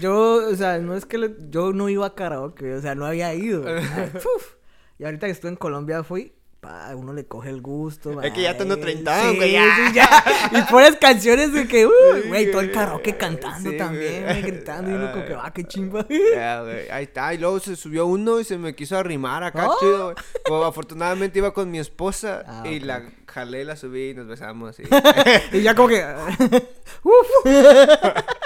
yo, 0.00 0.48
o 0.50 0.56
sea, 0.56 0.78
no 0.78 0.96
es 0.96 1.06
que 1.06 1.16
le- 1.18 1.36
yo 1.48 1.72
no 1.72 1.88
iba 1.88 2.06
a 2.06 2.14
karaoke, 2.16 2.74
o 2.74 2.80
sea, 2.82 2.96
no 2.96 3.06
había 3.06 3.32
ido. 3.34 3.62
Uf. 3.62 4.57
Y 4.98 5.04
ahorita 5.04 5.26
que 5.26 5.32
estuve 5.32 5.50
en 5.52 5.56
Colombia 5.56 6.02
fui, 6.02 6.32
pa, 6.60 6.90
uno 6.96 7.12
le 7.12 7.24
coge 7.26 7.50
el 7.50 7.60
gusto. 7.60 8.20
Es 8.20 8.32
que 8.32 8.42
ya 8.42 8.56
tengo 8.56 8.74
ay, 8.74 8.80
30, 8.80 9.22
sí, 9.30 9.36
güey, 9.36 9.52
ya. 9.52 9.62
sí, 9.76 9.92
ya. 9.94 10.24
Y 10.58 10.62
pones 10.70 10.96
canciones 10.96 11.52
de 11.52 11.68
que, 11.68 11.86
uh, 11.86 11.90
güey, 12.26 12.50
todo 12.50 12.60
el 12.62 12.72
karaoke 12.72 13.16
cantando 13.16 13.70
Sí, 13.70 13.76
también, 13.76 14.24
güey. 14.24 14.42
gritando, 14.42 14.90
y 14.90 14.94
uno 14.94 15.12
como 15.12 15.24
que, 15.24 15.34
ah, 15.34 15.52
qué 15.54 15.62
chimba. 15.64 16.04
Ya, 16.34 16.62
güey, 16.62 16.90
Ahí 16.90 17.04
está, 17.04 17.32
y 17.32 17.38
luego 17.38 17.60
se 17.60 17.76
subió 17.76 18.06
uno 18.06 18.40
y 18.40 18.44
se 18.44 18.58
me 18.58 18.74
quiso 18.74 18.98
arrimar 18.98 19.44
acá, 19.44 19.68
Oh. 19.70 19.76
chido, 19.78 20.04
güey. 20.06 20.16
Pues, 20.44 20.64
afortunadamente 20.64 21.38
iba 21.38 21.52
con 21.54 21.70
mi 21.70 21.78
esposa 21.78 22.42
Ah, 22.44 22.66
y 22.66 22.80
la 22.80 23.04
jalé, 23.28 23.64
la 23.64 23.76
subí 23.76 24.10
y 24.10 24.14
nos 24.14 24.26
besamos. 24.26 24.80
Y... 24.80 24.82
Y 25.52 25.62
ya 25.62 25.76
como 25.76 25.88
que, 25.88 26.04
uf, 27.04 27.26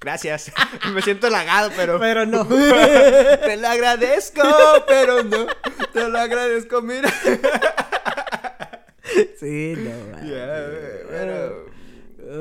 Gracias. 0.00 0.52
Me 0.92 1.02
siento 1.02 1.26
halagado, 1.28 1.70
pero. 1.76 1.98
pero 2.00 2.26
no. 2.26 2.46
Te 2.48 3.56
lo 3.56 3.68
agradezco, 3.68 4.42
pero 4.86 5.22
no. 5.22 5.46
Te 5.92 6.08
lo 6.08 6.18
agradezco, 6.18 6.82
mira. 6.82 7.12
Sí, 9.40 9.74
no, 9.76 9.90
man. 10.12 10.20
Güey, 10.28 11.06
pero. 11.08 11.66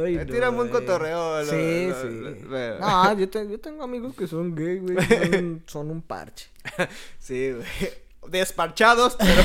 Ay, 0.05 0.15
Me 0.17 0.25
no, 0.25 0.51
güey. 0.65 0.69
cotorreo, 0.71 1.39
lo- 1.39 1.45
Sí, 1.45 1.88
lo- 1.88 2.01
sí. 2.01 2.07
lo- 2.43 2.80
No, 2.80 3.17
yo, 3.17 3.30
te- 3.30 3.47
yo 3.49 3.59
tengo 3.59 3.84
amigos 3.84 4.15
que 4.15 4.28
son 4.28 4.53
gay, 4.53 4.80
güey. 4.80 4.97
Son, 5.32 5.63
son 5.65 5.91
un 5.91 6.01
parche. 6.01 6.47
Sí, 7.19 7.51
güey. 7.53 7.65
Desparchados, 8.30 9.15
pero. 9.17 9.43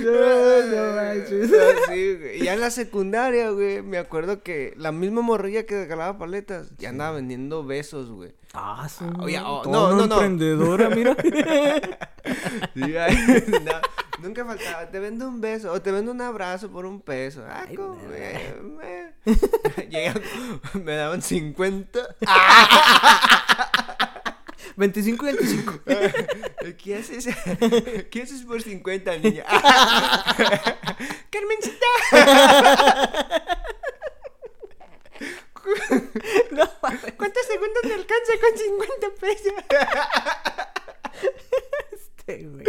No, 0.00 0.96
manches. 0.96 1.50
Ah, 1.60 1.92
Sí, 1.92 2.14
güey. 2.16 2.42
Ya 2.42 2.54
en 2.54 2.60
la 2.60 2.70
secundaria, 2.70 3.50
güey, 3.50 3.82
me 3.82 3.98
acuerdo 3.98 4.42
que 4.42 4.74
la 4.76 4.92
misma 4.92 5.22
morrilla 5.22 5.64
que 5.66 5.74
regalaba 5.82 6.18
paletas 6.18 6.70
ya 6.78 6.90
andaba 6.90 7.12
vendiendo 7.16 7.64
besos, 7.64 8.10
güey. 8.10 8.32
Ah, 8.54 8.86
sí. 8.88 9.04
oye, 9.20 9.38
oh, 9.40 9.62
no, 9.64 9.90
no, 9.92 10.06
no. 10.06 10.14
emprendedora, 10.14 10.88
mira. 10.90 11.16
Sí, 12.74 12.96
ay, 12.96 13.16
no, 13.64 13.72
Nunca 14.22 14.44
faltaba, 14.44 14.88
te 14.88 15.00
vendo 15.00 15.26
un 15.26 15.40
beso 15.40 15.72
o 15.72 15.82
te 15.82 15.90
vendo 15.90 16.12
un 16.12 16.20
abrazo 16.20 16.70
por 16.70 16.86
un 16.86 17.00
peso. 17.00 17.44
Ah, 17.48 17.64
Ay, 17.68 17.74
como, 17.74 17.96
no. 17.96 18.02
me, 18.08 19.12
me- 19.24 19.88
Llegan, 19.90 20.20
me 20.84 20.92
daban 20.94 21.20
50. 21.22 21.98
25 24.76 25.24
y 25.28 25.32
25. 25.32 25.80
¿Qué 26.78 26.96
haces? 26.96 27.28
¿Qué 28.10 28.22
haces 28.22 28.42
por 28.42 28.62
50, 28.62 29.18
niña? 29.18 29.44
Carmencita. 31.30 31.86
No, 36.50 36.68
¿Cuántos 37.16 37.46
segundos 37.46 37.82
te 37.82 37.94
alcanza 37.94 38.32
con 38.40 38.58
50 38.58 39.08
pesos? 39.20 39.52
este, 41.92 42.44
güey. 42.44 42.64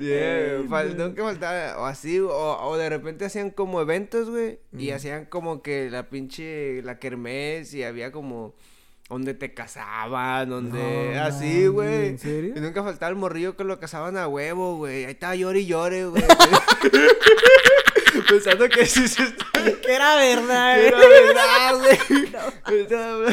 Yeah, 0.00 0.62
fal- 0.68 0.94
nunca 0.96 1.22
faltaba, 1.24 1.80
o 1.80 1.86
así, 1.86 2.20
o, 2.20 2.28
o 2.30 2.76
de 2.76 2.88
repente 2.90 3.24
hacían 3.24 3.50
como 3.50 3.80
eventos, 3.80 4.28
güey, 4.30 4.60
y 4.76 4.90
hacían 4.90 5.24
como 5.26 5.62
que 5.62 5.90
la 5.90 6.08
pinche, 6.10 6.82
la 6.82 6.98
kermés, 6.98 7.72
y 7.74 7.82
había 7.84 8.12
como 8.12 8.54
donde 9.08 9.34
te 9.34 9.54
casaban, 9.54 10.48
donde, 10.50 11.12
No 11.14 11.22
así, 11.24 11.44
mames, 11.46 11.70
güey. 11.70 12.06
¿en 12.08 12.18
serio? 12.18 12.54
Y 12.56 12.60
nunca 12.60 12.82
faltaba 12.82 13.10
el 13.10 13.16
morrillo 13.16 13.56
que 13.56 13.64
lo 13.64 13.78
casaban 13.78 14.16
a 14.16 14.26
huevo, 14.28 14.76
güey, 14.76 15.04
ahí 15.04 15.12
estaba 15.12 15.34
llore 15.36 15.60
y 15.60 15.66
llore, 15.66 16.06
güey. 16.06 16.24
Pensando 18.28 18.68
que 18.68 18.86
sí 18.86 19.06
se 19.08 19.22
Que 19.82 19.94
era 19.94 20.16
verdad, 20.16 20.78
era 20.80 20.98
güey. 20.98 21.08
verdad, 21.10 21.74
güey. 21.78 22.80
Estaba- 22.82 23.32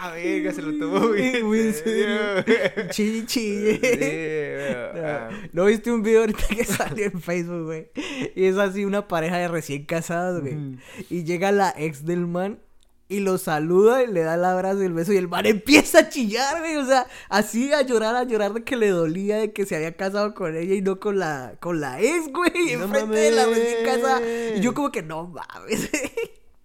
ah, 0.00 0.12
verga, 0.12 0.52
se 0.52 0.62
lo 0.62 0.78
tomó 0.78 1.08
bien. 1.10 1.46
Muy 1.46 1.60
en 1.60 1.74
serio. 1.74 2.44
Chille, 2.90 3.26
chille. 3.26 3.80
Sí, 3.80 4.94
No, 4.94 5.06
ah, 5.06 5.28
¿No 5.52 5.64
viste 5.66 5.90
un 5.90 6.02
video 6.02 6.20
ahorita 6.20 6.46
que 6.48 6.64
salió 6.64 7.06
en 7.06 7.20
Facebook, 7.20 7.64
güey? 7.64 7.90
Y 8.34 8.44
es 8.44 8.56
así 8.56 8.84
una 8.84 9.08
pareja 9.08 9.38
de 9.38 9.48
recién 9.48 9.84
casados, 9.84 10.40
güey. 10.40 10.78
Y 11.08 11.24
llega 11.24 11.52
la 11.52 11.74
ex 11.76 12.04
del 12.04 12.26
man 12.26 12.60
y 13.08 13.18
lo 13.18 13.38
saluda 13.38 14.04
y 14.04 14.06
le 14.06 14.20
da 14.20 14.34
el 14.34 14.44
abrazo 14.44 14.82
y 14.82 14.86
el 14.86 14.92
beso 14.92 15.12
y 15.12 15.16
el 15.16 15.26
man 15.26 15.44
empieza 15.44 15.98
a 15.98 16.08
chillar, 16.08 16.60
güey. 16.60 16.76
O 16.76 16.86
sea, 16.86 17.06
así 17.28 17.72
a 17.72 17.82
llorar, 17.82 18.14
a 18.14 18.22
llorar 18.24 18.52
de 18.52 18.62
que 18.62 18.76
le 18.76 18.88
dolía 18.88 19.38
de 19.38 19.52
que 19.52 19.66
se 19.66 19.74
había 19.76 19.96
casado 19.96 20.34
con 20.34 20.56
ella 20.56 20.74
y 20.74 20.80
no 20.80 21.00
con 21.00 21.18
la, 21.18 21.54
con 21.60 21.80
la 21.80 22.00
ex, 22.00 22.32
güey. 22.32 22.76
No 22.76 22.84
enfrente 22.84 23.16
de 23.16 23.30
la 23.32 23.46
recién 23.46 23.84
casada. 23.84 24.22
Y 24.56 24.60
yo 24.60 24.74
como 24.74 24.92
que 24.92 25.02
no 25.02 25.26
mames. 25.26 25.90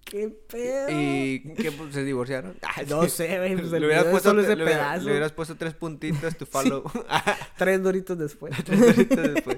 ¿Qué 0.05 0.29
pedo? 0.29 0.87
¿Y 0.91 1.53
qué? 1.57 1.71
pues, 1.71 1.93
¿Se 1.93 2.03
divorciaron? 2.03 2.55
No 2.89 3.07
sé, 3.09 3.37
güey. 3.39 3.55
Pues 3.57 3.71
Le 3.71 3.85
hubieras 3.85 4.05
puesto, 4.05 4.29
solo 4.29 4.41
le, 4.41 4.47
ese 4.47 4.57
pedazo. 4.63 5.03
le 5.03 5.11
hubieras 5.11 5.31
puesto 5.31 5.55
tres 5.57 5.73
puntitos 5.73 6.37
tu 6.37 6.45
follow. 6.51 6.83
Tres 7.57 7.81
doritos 7.83 8.17
después. 8.17 8.53
Tres 8.63 8.81
horitas 8.81 9.33
después. 9.33 9.57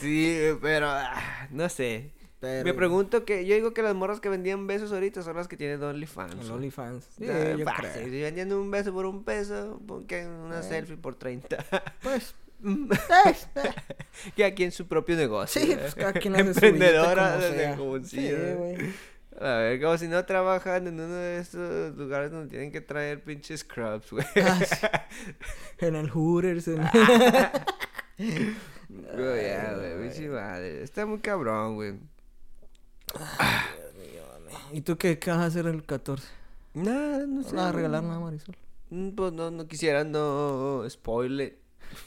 Sí, 0.00 0.38
pero 0.62 0.88
ah, 0.88 1.46
no 1.50 1.68
sé. 1.68 2.10
Pero- 2.40 2.64
Me 2.64 2.74
pregunto 2.74 3.24
que 3.24 3.46
yo 3.46 3.54
digo 3.54 3.72
que 3.74 3.82
las 3.82 3.94
morras 3.94 4.20
que 4.20 4.28
vendían 4.28 4.66
besos 4.66 4.92
ahorita 4.92 5.22
son 5.22 5.36
las 5.36 5.48
que 5.48 5.56
tienen 5.56 5.82
OnlyFans. 5.82 6.48
OnlyFans. 6.50 7.04
Sí, 7.18 7.26
Ah, 7.28 7.54
yo 7.56 7.64
fácil, 7.64 7.90
creo. 7.90 8.04
Si 8.10 8.20
vendían 8.22 8.52
un 8.52 8.70
beso 8.70 8.92
por 8.92 9.06
un 9.06 9.22
peso, 9.24 9.80
pon 9.86 10.06
que 10.06 10.26
una 10.26 10.60
Eh. 10.60 10.62
selfie 10.62 10.96
por 10.96 11.14
30. 11.14 11.58
Pues, 12.02 12.34
eh, 12.64 13.34
eh. 13.56 13.70
que 14.36 14.44
aquí 14.44 14.64
en 14.64 14.72
su 14.72 14.86
propio 14.86 15.16
negocio. 15.16 15.60
Sí, 15.62 15.72
¿eh? 15.72 15.76
pues 15.80 15.94
cada 15.94 16.12
quien 16.14 16.34
hace 16.34 16.44
su 16.44 16.50
Emprendedora 16.64 17.36
billete 17.36 17.52
como 17.52 17.60
sea. 17.60 17.76
comuncillo, 17.76 18.36
Sí, 18.36 18.42
¿eh? 18.42 18.54
güey. 18.58 18.76
A 19.40 19.54
ver, 19.58 19.80
como 19.82 19.98
si 19.98 20.06
no 20.08 20.24
trabajan 20.24 20.86
en 20.86 20.94
uno 21.00 21.14
de 21.14 21.38
estos 21.38 21.96
lugares 21.96 22.30
donde 22.30 22.48
tienen 22.50 22.70
que 22.70 22.80
traer 22.80 23.22
pinches 23.22 23.60
scrubs, 23.60 24.10
güey. 24.12 24.24
Ah, 24.42 24.60
sí. 24.64 24.86
En 25.78 25.96
el 25.96 26.08
Hooters. 26.10 26.68
En... 26.68 26.82
Güey, 28.88 29.46
ya, 29.48 29.74
güey, 29.74 30.02
pinche 30.02 30.28
madre. 30.28 30.82
Está 30.84 31.04
muy 31.04 31.18
cabrón, 31.18 31.74
güey. 31.74 31.94
¿Y 34.72 34.80
tú 34.82 34.96
qué, 34.96 35.18
qué 35.18 35.30
vas 35.30 35.40
a 35.40 35.46
hacer 35.46 35.66
el 35.66 35.84
14? 35.84 36.26
Nada, 36.74 37.18
no 37.26 37.26
¿No 37.26 37.42
sé. 37.42 37.54
vas 37.56 37.66
a 37.66 37.72
regalar 37.72 38.02
nada, 38.02 38.20
Marisol? 38.20 38.56
Mm, 38.90 39.10
Pues 39.10 39.32
no, 39.32 39.50
no 39.50 39.66
quisiera, 39.66 40.04
no 40.04 40.84
spoiler. 40.88 41.58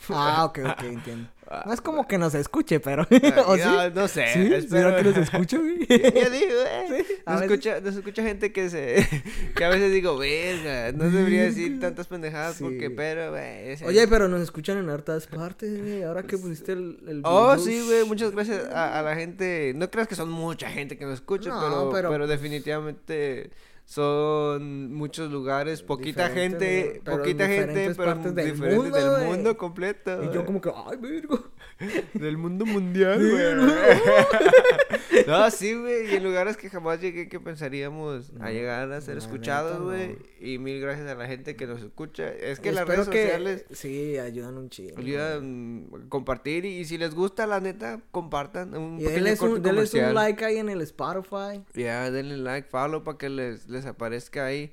Ah, 0.10 0.46
ok, 0.46 0.60
ok, 0.72 0.84
entiendo. 0.84 1.30
Ah, 1.50 1.64
No 1.66 1.74
es 1.74 1.82
como 1.82 2.08
que 2.08 2.18
nos 2.18 2.34
escuche, 2.36 2.80
pero... 2.80 3.08
Ah, 3.10 3.44
¿O 3.48 3.54
sí? 3.56 3.60
ya, 3.60 3.90
No 3.90 4.08
sé. 4.08 4.26
¿Sí? 4.34 4.54
espero- 4.54 4.90
¿Será 4.90 4.96
que 4.98 5.04
nos 5.04 5.18
escucha, 5.34 5.58
güey? 5.58 5.78
Ya 5.90 6.30
digo, 6.30 6.52
eh. 6.70 7.06
Nos 7.26 7.42
escucha, 7.42 7.80
nos 7.82 7.96
escucha 7.96 8.24
gente 8.24 8.52
que 8.52 8.70
se. 8.70 9.08
que 9.56 9.64
a 9.66 9.70
veces 9.70 9.92
digo, 9.92 10.18
verga, 10.18 10.92
no 10.94 11.10
debería 11.10 11.44
decir 11.44 11.80
tantas 11.80 12.08
pendejadas 12.08 12.58
porque, 12.60 12.90
pero, 12.90 13.32
güey. 13.32 13.70
ese- 13.72 13.86
Oye, 13.86 14.08
pero 14.08 14.28
nos 14.28 14.42
escuchan 14.42 14.78
en 14.78 14.90
hartas 14.90 15.28
partes, 15.28 15.80
güey. 15.82 16.04
Ahora 16.04 16.24
que 16.24 16.38
pusiste 16.38 16.74
el... 16.74 17.00
el 17.08 17.22
Oh, 17.24 17.58
sí, 17.58 17.82
güey, 17.86 18.04
muchas 18.06 18.32
gracias 18.32 18.66
a, 18.70 19.00
a 19.00 19.02
la 19.02 19.16
gente. 19.16 19.74
No 19.76 19.90
creas 19.90 20.08
que 20.08 20.16
son 20.16 20.30
mucha 20.30 20.70
gente 20.70 20.98
que 20.98 21.06
nos 21.06 21.16
escucha, 21.16 21.50
No, 21.50 21.60
pero, 21.62 21.90
pero... 21.92 22.10
pero- 22.10 22.28
definitivamente 22.28 23.52
son 23.88 24.94
muchos 24.94 25.32
lugares, 25.32 25.82
poquita 25.82 26.28
Diferentes, 26.28 26.84
gente, 26.84 27.02
pero 27.06 27.18
poquita 27.18 27.48
gente, 27.48 27.96
pero 27.96 28.16
del 28.16 28.52
diferentes 28.52 28.84
mundo, 28.84 29.18
del 29.18 29.28
mundo 29.30 29.58
completo. 29.58 30.26
Y 30.26 30.34
yo 30.34 30.46
como 30.46 30.60
que, 30.60 30.70
ay, 30.76 30.98
virgo. 30.98 31.40
Del 32.14 32.38
mundo 32.38 32.66
mundial, 32.66 33.20
güey. 33.20 33.56
no, 35.28 35.52
sí, 35.52 35.74
güey, 35.76 36.12
y 36.12 36.16
en 36.16 36.24
lugares 36.24 36.58
que 36.58 36.70
jamás 36.70 37.00
llegué 37.02 37.28
que 37.30 37.40
pensaríamos 37.40 38.32
a 38.40 38.50
llegar 38.52 38.92
a 38.92 39.02
ser 39.02 39.18
escuchados, 39.18 39.82
güey. 39.84 40.10
no. 40.10 40.16
Y 40.40 40.58
mil 40.60 40.80
gracias 40.82 41.08
a 41.10 41.16
la 41.16 41.28
gente 41.28 41.56
que 41.56 41.68
nos 41.68 41.82
escucha. 41.82 42.30
Es 42.34 42.60
que 42.60 42.72
las 42.72 42.88
redes 42.88 43.08
que- 43.10 43.24
sociales 43.24 43.66
Sí, 43.72 44.18
ayudan 44.18 44.58
un 44.58 44.70
chingo. 44.70 44.98
ayudan 44.98 45.88
a 45.94 46.10
compartir 46.10 46.66
y, 46.66 46.78
y 46.80 46.86
si 46.86 46.98
les 46.98 47.14
gusta 47.14 47.46
la 47.48 47.60
neta 47.60 48.00
compartan 48.12 48.76
un 48.76 48.96
Y 49.00 49.04
pequeño 49.04 49.16
denles 49.16 49.42
un, 49.42 49.62
denles 49.62 49.94
un 49.94 50.00
comercial. 50.00 50.14
like 50.16 50.46
ahí 50.46 50.58
en 50.58 50.70
el 50.70 50.82
Spotify. 50.82 51.64
ya 51.74 52.10
denle 52.12 52.38
like 52.38 52.68
follow 52.70 53.04
para 53.04 53.18
que 53.18 53.30
les, 53.30 53.68
les 53.68 53.86
aparezca 53.86 54.46
ahí 54.46 54.72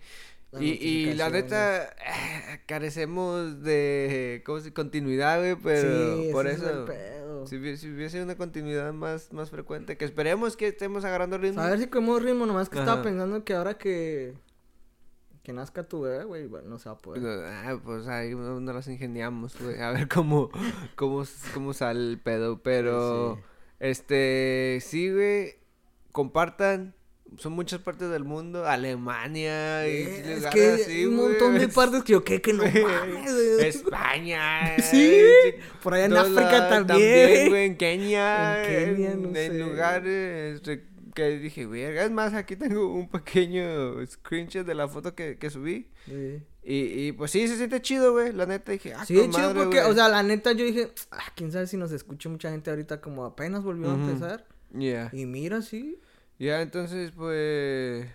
y, 0.60 0.66
y 0.70 1.14
la 1.14 1.30
neta 1.30 1.84
eh, 1.84 2.60
carecemos 2.66 3.62
de 3.62 4.42
¿cómo 4.46 4.60
se 4.60 4.72
continuidad 4.72 5.38
güey 5.40 5.56
pero 5.56 6.16
sí, 6.22 6.28
por 6.32 6.46
ese 6.46 6.56
es 6.56 6.62
el 6.62 6.68
eso 6.78 6.84
pedo. 6.86 7.46
si, 7.46 7.76
si 7.76 7.90
hubiese 7.90 8.22
una 8.22 8.36
continuidad 8.36 8.92
más 8.92 9.32
más 9.32 9.50
frecuente 9.50 9.96
que 9.96 10.04
esperemos 10.04 10.56
que 10.56 10.68
estemos 10.68 11.04
agarrando 11.04 11.38
ritmo 11.38 11.60
A 11.60 11.70
ver 11.70 11.78
si 11.80 11.86
cogemos 11.88 12.22
ritmo, 12.22 12.46
nomás 12.46 12.68
que 12.68 12.78
estaba 12.78 13.02
pensando 13.02 13.44
que 13.44 13.54
ahora 13.54 13.78
que 13.78 14.34
que 15.42 15.52
nazca 15.52 15.86
tu 15.86 16.00
bebé, 16.00 16.24
güey, 16.24 16.46
bueno, 16.46 16.70
no 16.70 16.78
se 16.78 16.88
va 16.88 16.94
a 16.94 16.98
poder. 16.98 17.22
Ah, 17.46 17.78
pues 17.84 18.06
ahí 18.06 18.34
no, 18.34 18.60
no 18.60 18.72
las 18.72 18.88
ingeniamos, 18.88 19.54
güey. 19.60 19.78
A 19.78 19.90
ver 19.90 20.08
cómo, 20.08 20.48
cómo, 20.96 21.22
cómo 21.52 21.74
sale 21.74 22.00
el 22.12 22.18
pedo. 22.18 22.62
Pero, 22.62 23.36
Sí. 23.36 23.42
este, 23.78 24.78
sí, 24.80 25.12
güey. 25.12 25.56
Compartan. 26.12 26.94
Son 27.38 27.52
muchas 27.52 27.80
partes 27.80 28.10
del 28.10 28.24
mundo. 28.24 28.66
Alemania 28.66 29.88
y 29.88 29.92
Eh, 29.92 30.20
es 30.20 30.36
lugares 30.36 30.54
que 30.54 30.82
así, 30.84 31.06
un 31.06 31.16
montón 31.16 31.58
de 31.58 31.68
partes 31.68 32.02
que 32.04 32.12
yo 32.12 32.24
que 32.24 32.40
que 32.40 32.52
no 32.52 32.62
mames. 32.64 33.30
España. 33.60 34.76
Sí, 34.82 35.02
eh, 35.14 35.58
por 35.82 35.94
allá 35.94 36.06
en 36.06 36.16
África 36.16 36.68
también. 36.68 37.48
güey, 37.48 37.64
en 37.66 37.76
Kenia. 37.76 38.64
En 38.64 38.94
Kenia, 38.96 39.12
en, 39.12 39.22
no 39.22 39.28
en 39.38 39.52
sé. 39.52 39.58
lugares 39.58 40.56
este, 40.56 40.84
que 41.14 41.38
dije, 41.38 41.66
verga. 41.66 42.04
Es 42.04 42.10
más, 42.10 42.34
aquí 42.34 42.56
tengo 42.56 42.88
un 42.94 43.08
pequeño 43.08 44.04
screenshot 44.06 44.66
de 44.66 44.74
la 44.74 44.88
foto 44.88 45.14
que, 45.14 45.36
que 45.38 45.50
subí. 45.50 45.88
Sí. 46.06 46.42
Y, 46.66 47.06
y 47.08 47.12
pues 47.12 47.30
sí, 47.30 47.46
se 47.46 47.56
siente 47.56 47.82
chido, 47.82 48.12
güey. 48.12 48.32
La 48.32 48.46
neta 48.46 48.72
dije, 48.72 48.94
ah, 48.94 49.04
Sí, 49.04 49.14
chido 49.14 49.28
madre, 49.28 49.54
porque, 49.54 49.80
güey. 49.80 49.90
o 49.90 49.94
sea, 49.94 50.08
la 50.08 50.22
neta 50.22 50.52
yo 50.52 50.64
dije, 50.64 50.90
ah, 51.10 51.24
quién 51.36 51.52
sabe 51.52 51.66
si 51.66 51.76
nos 51.76 51.92
escucha 51.92 52.28
mucha 52.28 52.50
gente 52.50 52.70
ahorita 52.70 53.00
como 53.00 53.24
apenas 53.24 53.62
volvió 53.62 53.88
Ujú. 53.92 53.96
a 54.00 54.04
empezar. 54.10 54.46
Ya. 54.72 55.10
Y 55.12 55.26
mira, 55.26 55.60
sí. 55.62 56.00
Ya, 56.38 56.60
entonces, 56.62 57.12
pues. 57.12 58.06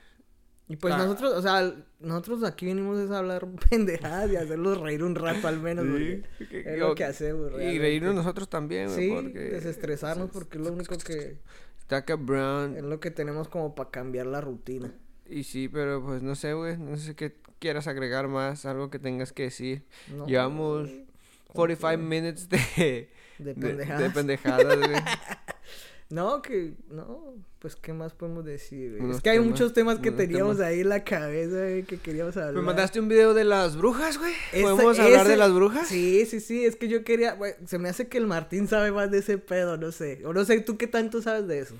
Y 0.67 0.75
pues 0.75 0.93
Ah. 0.93 0.97
nosotros, 0.99 1.33
o 1.33 1.41
sea, 1.41 1.73
nosotros 1.99 2.43
aquí 2.43 2.67
venimos 2.67 2.99
es 2.99 3.09
a 3.09 3.17
hablar 3.19 3.47
pendejadas 3.71 4.31
y 4.31 4.35
hacerlos 4.35 4.79
reír 4.79 5.03
un 5.03 5.15
rato 5.15 5.47
al 5.47 5.59
menos, 5.59 5.85
porque 5.87 6.23
que- 6.49 6.59
es 6.59 6.63
que- 6.65 6.77
lo 6.77 6.93
que 6.95 7.05
hacemos, 7.05 7.47
Y 7.47 7.55
realmente. 7.55 7.79
reírnos 7.79 8.15
nosotros 8.15 8.49
también, 8.49 8.87
güey. 8.89 9.07
Sí, 9.09 9.11
porque 9.15 9.39
desestresarnos 9.39 10.29
porque 10.31 10.57
es 10.59 10.63
lo 10.63 10.71
único 10.73 10.95
que 10.99 11.37
Está 11.79 12.05
cabrón. 12.05 12.75
es 12.77 12.83
lo 12.83 12.99
que 12.99 13.09
tenemos 13.09 13.47
como 13.47 13.73
para 13.73 13.89
cambiar 13.89 14.27
la 14.27 14.41
rutina. 14.41 14.93
Y 15.27 15.43
sí, 15.43 15.69
pero 15.69 16.03
pues 16.03 16.21
no 16.21 16.35
sé, 16.35 16.53
güey. 16.53 16.77
No 16.77 16.97
sé 16.97 17.15
qué 17.15 17.35
quieras 17.59 17.87
agregar 17.87 18.27
más. 18.27 18.65
Algo 18.65 18.89
que 18.91 18.99
tengas 18.99 19.31
que 19.33 19.43
decir. 19.43 19.83
No, 20.15 20.27
Llevamos 20.27 20.89
45 21.53 21.97
minutes 22.03 22.47
de. 22.49 23.09
de 23.39 23.53
de- 23.53 23.55
pendejadas. 23.55 24.01
De, 24.03 24.09
pendejadas, 24.11 24.77
güey. 24.77 24.91
No, 26.11 26.41
que 26.41 26.73
no, 26.89 27.35
pues 27.59 27.75
qué 27.75 27.93
más 27.93 28.13
podemos 28.13 28.43
decir, 28.43 28.91
güey? 28.93 29.03
Unos 29.03 29.17
Es 29.17 29.21
que 29.21 29.29
hay 29.29 29.37
temas, 29.37 29.51
muchos 29.51 29.73
temas 29.73 29.99
que 29.99 30.09
unos 30.09 30.17
teníamos 30.17 30.55
temas. 30.57 30.67
ahí 30.71 30.79
en 30.79 30.89
la 30.89 31.03
cabeza, 31.03 31.55
güey, 31.61 31.83
que 31.83 31.97
queríamos 31.99 32.35
hablar. 32.35 32.55
Me 32.55 32.61
mandaste 32.63 32.99
un 32.99 33.07
video 33.09 33.35
de 33.35 33.43
las 33.43 33.77
brujas, 33.77 34.17
güey. 34.17 34.33
Esa- 34.51 34.71
¿Podemos 34.71 34.97
hablar 34.97 35.27
de 35.27 35.37
las 35.37 35.53
brujas? 35.53 35.87
Sí, 35.87 36.25
sí, 36.25 36.39
sí, 36.39 36.65
es 36.65 36.75
que 36.75 36.87
yo 36.87 37.03
quería, 37.03 37.33
güey, 37.33 37.53
se 37.67 37.77
me 37.77 37.89
hace 37.89 38.07
que 38.07 38.17
el 38.17 38.25
Martín 38.25 38.67
sabe 38.67 38.91
más 38.91 39.11
de 39.11 39.19
ese 39.19 39.37
pedo, 39.37 39.77
no 39.77 39.91
sé. 39.91 40.25
O 40.25 40.33
no 40.33 40.43
sé, 40.45 40.59
¿tú 40.61 40.77
qué 40.77 40.87
tanto 40.87 41.21
sabes 41.21 41.47
de 41.47 41.59
eso? 41.59 41.75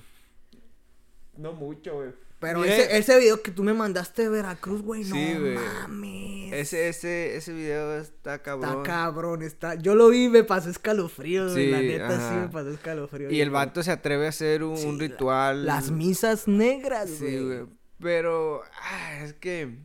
No 1.35 1.53
mucho, 1.53 1.95
güey. 1.95 2.09
Pero 2.39 2.63
ese, 2.63 2.97
ese 2.97 3.19
video 3.19 3.41
que 3.41 3.51
tú 3.51 3.63
me 3.63 3.73
mandaste 3.73 4.23
de 4.23 4.29
Veracruz, 4.29 4.81
güey, 4.81 5.03
no 5.03 5.13
Sí, 5.15 5.33
güey. 5.37 5.55
mames. 5.55 6.53
Ese, 6.53 6.87
ese, 6.87 7.35
ese 7.35 7.51
video 7.53 7.97
está 7.97 8.41
cabrón. 8.41 8.69
Está 8.77 8.83
cabrón, 8.83 9.43
está. 9.43 9.75
Yo 9.75 9.93
lo 9.93 10.07
vi 10.07 10.25
y 10.25 10.29
me 10.29 10.43
pasó 10.45 10.69
escalofríos, 10.69 11.51
güey. 11.51 11.69
La 11.71 11.79
Sí, 11.79 11.85
neta 11.87 12.29
sí 12.29 12.35
me 12.37 12.47
pasó 12.47 12.69
escalofríos. 12.69 13.31
Y 13.33 13.41
el 13.41 13.49
güey. 13.49 13.65
vato 13.65 13.83
se 13.83 13.91
atreve 13.91 14.25
a 14.25 14.29
hacer 14.29 14.63
un, 14.63 14.77
Sí, 14.77 14.85
un 14.87 14.97
la- 14.97 15.01
ritual. 15.07 15.65
Las 15.65 15.91
misas 15.91 16.47
negras, 16.47 17.19
güey. 17.19 17.31
Sí, 17.31 17.43
güey. 17.43 17.65
Pero, 17.99 18.63
ah, 18.83 19.19
es 19.23 19.33
que. 19.33 19.77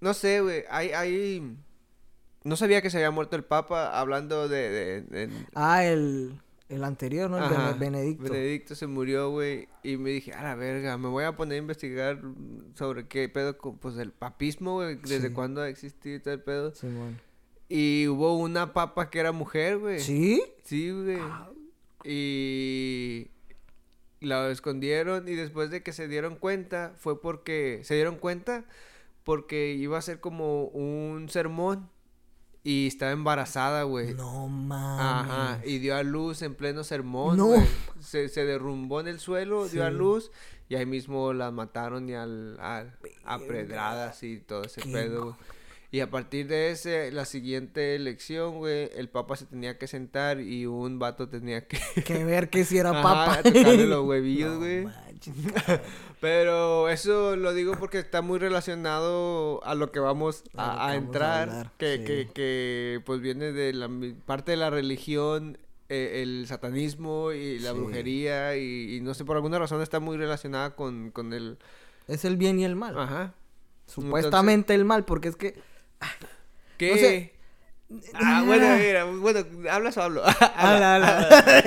No 0.00 0.14
sé, 0.14 0.40
güey. 0.40 0.64
Hay, 0.70 0.90
hay. 0.92 1.54
No 2.44 2.56
sabía 2.56 2.80
que 2.80 2.88
se 2.88 2.96
había 2.96 3.10
muerto 3.10 3.36
el 3.36 3.44
Papa 3.44 3.98
hablando 4.00 4.48
de. 4.48 4.70
de- 4.70 5.02
de- 5.02 5.46
Ah, 5.54 5.84
el, 5.84 6.40
el 6.68 6.84
anterior, 6.84 7.30
¿no? 7.30 7.38
El 7.38 7.44
Ajá, 7.44 7.72
Bene- 7.72 7.78
Benedicto. 7.98 8.24
Benedicto 8.24 8.74
se 8.74 8.86
murió, 8.86 9.30
güey. 9.30 9.68
Y 9.82 9.96
me 9.96 10.10
dije, 10.10 10.32
a 10.34 10.42
la 10.42 10.54
verga, 10.54 10.98
me 10.98 11.08
voy 11.08 11.24
a 11.24 11.34
poner 11.36 11.54
a 11.56 11.58
investigar 11.58 12.20
sobre 12.74 13.06
qué 13.08 13.28
pedo 13.28 13.56
pues, 13.56 13.96
el 13.96 14.12
papismo, 14.12 14.74
güey. 14.74 14.96
Desde 14.96 15.28
Sí. 15.28 15.34
cuándo 15.34 15.62
ha 15.62 15.68
existido 15.68 16.16
y 16.16 16.20
todo 16.20 16.34
el 16.34 16.42
pedo. 16.42 16.74
Simón. 16.74 17.20
Y 17.70 18.06
hubo 18.08 18.36
una 18.38 18.72
papa 18.72 19.10
que 19.10 19.18
era 19.20 19.32
mujer, 19.32 19.78
güey. 19.78 20.00
¿Sí? 20.00 20.42
Sí, 20.64 20.90
güey. 20.90 21.18
Ah. 21.20 21.48
Y 22.04 23.28
la 24.20 24.50
escondieron 24.50 25.28
y 25.28 25.34
después 25.34 25.70
de 25.70 25.82
que 25.82 25.92
se 25.92 26.08
dieron 26.08 26.36
cuenta 26.36 26.92
fue 26.98 27.20
porque 27.20 27.80
se 27.84 27.94
dieron 27.94 28.16
cuenta 28.16 28.64
porque 29.24 29.72
iba 29.74 29.98
a 29.98 30.02
ser 30.02 30.20
como 30.20 30.64
un 30.64 31.28
sermón 31.28 31.88
y 32.70 32.86
estaba 32.86 33.12
embarazada, 33.12 33.84
güey. 33.84 34.14
No 34.14 34.48
mames. 34.48 35.30
Ajá, 35.30 35.60
y 35.64 35.78
dio 35.78 35.96
a 35.96 36.02
luz 36.02 36.42
en 36.42 36.54
pleno 36.54 36.84
sermón, 36.84 37.36
No. 37.38 37.50
Se, 38.00 38.28
se 38.28 38.44
derrumbó 38.44 39.00
en 39.00 39.08
el 39.08 39.20
suelo, 39.20 39.68
dio 39.68 39.84
a 39.84 39.90
luz 39.90 40.30
y 40.68 40.74
ahí 40.74 40.84
mismo 40.86 41.32
la 41.32 41.50
mataron 41.50 42.08
y 42.08 42.14
al, 42.14 42.58
al- 42.60 42.98
a 43.24 43.38
pedradas 43.38 44.22
y 44.22 44.38
todo 44.40 44.64
ese 44.64 44.82
Qué 44.82 44.92
pedo, 44.92 45.24
güey. 45.24 45.34
Y 45.90 46.00
a 46.00 46.10
partir 46.10 46.48
de 46.48 46.70
ese, 46.70 47.10
la 47.12 47.24
siguiente 47.24 47.94
elección, 47.96 48.58
güey, 48.58 48.90
el 48.94 49.08
papa 49.08 49.36
se 49.36 49.46
tenía 49.46 49.78
que 49.78 49.86
sentar 49.86 50.38
y 50.40 50.66
un 50.66 50.98
vato 50.98 51.30
tenía 51.30 51.66
que... 51.66 51.78
Que 52.04 52.24
ver 52.24 52.50
que 52.50 52.64
si 52.66 52.76
era 52.76 52.90
Ajá, 52.90 53.02
papa. 53.02 53.42
tocarle 53.42 53.86
los 53.86 54.04
huevillos, 54.06 54.52
No 54.52 54.58
güey. 54.58 54.84
manches, 54.84 55.34
Pero 56.20 56.88
eso 56.90 57.36
lo 57.36 57.54
digo 57.54 57.72
porque 57.78 57.98
está 57.98 58.20
muy 58.20 58.38
relacionado 58.38 59.64
a 59.64 59.74
lo 59.74 59.90
que 59.90 60.00
vamos 60.00 60.44
A 60.56 60.94
entrar, 60.94 61.72
que, 61.78 61.96
sí. 61.98 62.04
que, 62.04 62.28
que 62.34 63.00
pues 63.06 63.20
viene 63.20 63.52
de 63.52 63.72
la 63.72 63.88
parte 64.26 64.50
de 64.50 64.56
la 64.58 64.68
religión, 64.68 65.56
eh, 65.88 66.20
el 66.22 66.46
satanismo 66.48 67.32
y 67.32 67.60
la 67.60 67.72
Sí. 67.72 67.78
brujería 67.78 68.56
y, 68.56 68.96
y 68.96 69.00
no 69.00 69.14
sé, 69.14 69.24
por 69.24 69.36
alguna 69.36 69.58
razón 69.58 69.80
está 69.80 70.00
muy 70.00 70.18
relacionada 70.18 70.76
con, 70.76 71.12
con 71.12 71.32
el... 71.32 71.56
Es 72.08 72.26
el 72.26 72.36
bien 72.36 72.58
y 72.58 72.64
el 72.66 72.76
mal. 72.76 72.98
Ajá. 72.98 73.32
Supuestamente 73.86 74.74
el 74.74 74.84
mal, 74.84 75.04
porque 75.06 75.28
es 75.28 75.36
que. 75.36 75.54
¿Qué? 76.76 77.32
Ah, 78.12 78.42
bueno, 78.44 78.76
mira, 78.76 79.04
bueno, 79.06 79.46
¿hablas 79.70 79.96
o 79.96 80.02
hablo? 80.02 80.22
Habla, 80.56 80.96
habla. 80.96 81.62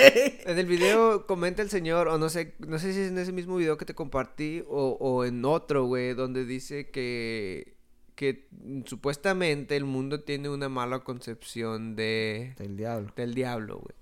En 0.46 0.60
el 0.60 0.68
video 0.68 1.26
comenta 1.26 1.64
el 1.64 1.70
señor, 1.72 2.08
o 2.08 2.20
no 2.20 2.30
sé, 2.30 2.54
no 2.60 2.78
sé 2.78 2.94
si 2.94 3.00
es 3.00 3.08
en 3.10 3.18
ese 3.18 3.32
mismo 3.32 3.56
video 3.58 3.76
que 3.78 3.86
te 3.86 3.96
compartí 3.96 4.64
o, 4.68 4.98
o 5.00 5.26
en 5.26 5.44
otro, 5.46 5.86
güey, 5.86 6.14
donde 6.14 6.46
dice 6.46 6.92
que, 6.92 7.74
que 8.14 8.48
supuestamente 8.86 9.76
el 9.76 9.86
mundo 9.86 10.22
tiene 10.22 10.50
una 10.50 10.70
mala 10.70 11.00
concepción 11.00 11.96
de, 11.96 12.54
Del 12.60 12.78
diablo. 12.78 13.12
del 13.16 13.34
diablo, 13.34 13.80
güey. 13.80 13.96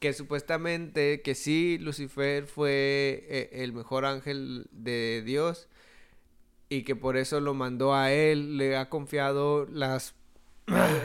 Que 0.00 0.12
supuestamente 0.12 1.22
que 1.22 1.36
sí, 1.36 1.78
Lucifer 1.80 2.46
fue 2.46 3.24
eh, 3.28 3.50
el 3.52 3.72
mejor 3.72 4.04
ángel 4.06 4.66
de 4.72 5.22
Dios 5.24 5.68
y 6.68 6.82
que 6.82 6.94
por 6.96 7.16
eso 7.16 7.40
lo 7.40 7.54
mandó 7.54 7.94
a 7.94 8.12
él, 8.12 8.56
le 8.58 8.76
ha 8.76 8.88
confiado 8.90 9.66
las, 9.66 10.14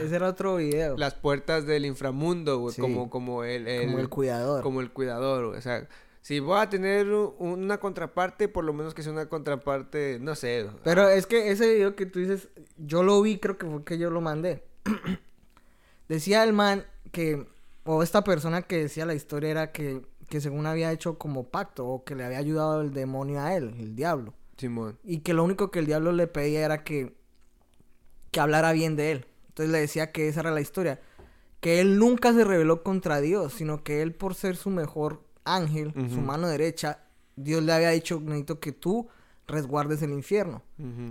Ese 0.02 0.14
era 0.16 0.28
otro 0.28 0.56
video. 0.56 0.96
las 0.96 1.14
puertas 1.14 1.66
del 1.66 1.86
inframundo, 1.86 2.58
güey, 2.58 2.74
Sí. 2.74 2.80
como, 2.82 3.08
como 3.10 3.44
el, 3.44 3.64
como 3.86 3.98
el 3.98 4.08
cuidador. 4.08 4.62
como 4.62 4.80
el 4.80 4.90
cuidador, 4.90 5.46
güey. 5.46 5.58
O 5.58 5.62
sea, 5.62 5.88
si 6.20 6.40
voy 6.40 6.58
a 6.58 6.68
tener 6.70 7.08
una 7.10 7.78
contraparte, 7.78 8.48
por 8.48 8.64
lo 8.64 8.72
menos 8.72 8.94
que 8.94 9.02
sea 9.02 9.12
una 9.12 9.26
contraparte, 9.28 10.18
no 10.20 10.34
sé. 10.34 10.66
Pero 10.82 11.08
es 11.08 11.26
que 11.26 11.50
ese 11.50 11.72
video 11.74 11.96
que 11.96 12.06
tú 12.06 12.18
dices, 12.18 12.48
yo 12.78 13.02
lo 13.02 13.20
vi, 13.22 13.38
creo 13.38 13.56
que 13.58 13.66
fue 13.66 13.84
que 13.84 13.98
yo 13.98 14.10
lo 14.10 14.20
mandé. 14.20 14.64
decía 16.08 16.44
el 16.44 16.52
man 16.52 16.84
que, 17.12 17.46
o 17.84 18.02
esta 18.02 18.24
persona 18.24 18.62
que 18.62 18.78
decía 18.78 19.06
la 19.06 19.14
historia 19.14 19.50
era 19.50 19.72
que, 19.72 20.02
que 20.28 20.40
según 20.40 20.66
había 20.66 20.92
hecho 20.92 21.18
como 21.18 21.44
pacto, 21.48 21.86
o 21.86 22.04
que 22.04 22.14
le 22.14 22.24
había 22.24 22.38
ayudado 22.38 22.80
el 22.80 22.92
demonio 22.92 23.40
a 23.40 23.54
él, 23.54 23.74
el 23.78 23.94
diablo. 23.96 24.34
Simón. 24.56 24.98
Y 25.04 25.18
que 25.18 25.34
lo 25.34 25.44
único 25.44 25.70
que 25.70 25.80
el 25.80 25.86
diablo 25.86 26.12
le 26.12 26.26
pedía 26.26 26.64
era 26.64 26.84
que, 26.84 27.14
que 28.30 28.40
hablara 28.40 28.72
bien 28.72 28.96
de 28.96 29.12
él. 29.12 29.26
Entonces 29.48 29.72
le 29.72 29.80
decía 29.80 30.12
que 30.12 30.28
esa 30.28 30.40
era 30.40 30.50
la 30.50 30.60
historia. 30.60 31.00
Que 31.60 31.80
él 31.80 31.98
nunca 31.98 32.32
se 32.32 32.44
rebeló 32.44 32.82
contra 32.82 33.20
Dios, 33.20 33.52
sino 33.54 33.82
que 33.82 34.02
él 34.02 34.14
por 34.14 34.34
ser 34.34 34.56
su 34.56 34.70
mejor 34.70 35.22
ángel, 35.44 35.92
su 36.12 36.20
mano 36.20 36.48
derecha, 36.48 37.04
Dios 37.36 37.62
le 37.62 37.72
había 37.72 37.90
dicho, 37.90 38.20
necesito 38.20 38.60
que 38.60 38.72
tú 38.72 39.08
resguardes 39.46 40.02
el 40.02 40.12
infierno, 40.12 40.62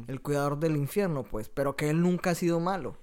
el 0.07 0.21
cuidador 0.21 0.59
del 0.59 0.75
infierno, 0.75 1.23
pues, 1.23 1.49
pero 1.49 1.75
que 1.75 1.89
él 1.89 2.01
nunca 2.01 2.31
ha 2.31 2.35
sido 2.35 2.59
malo. 2.59 2.97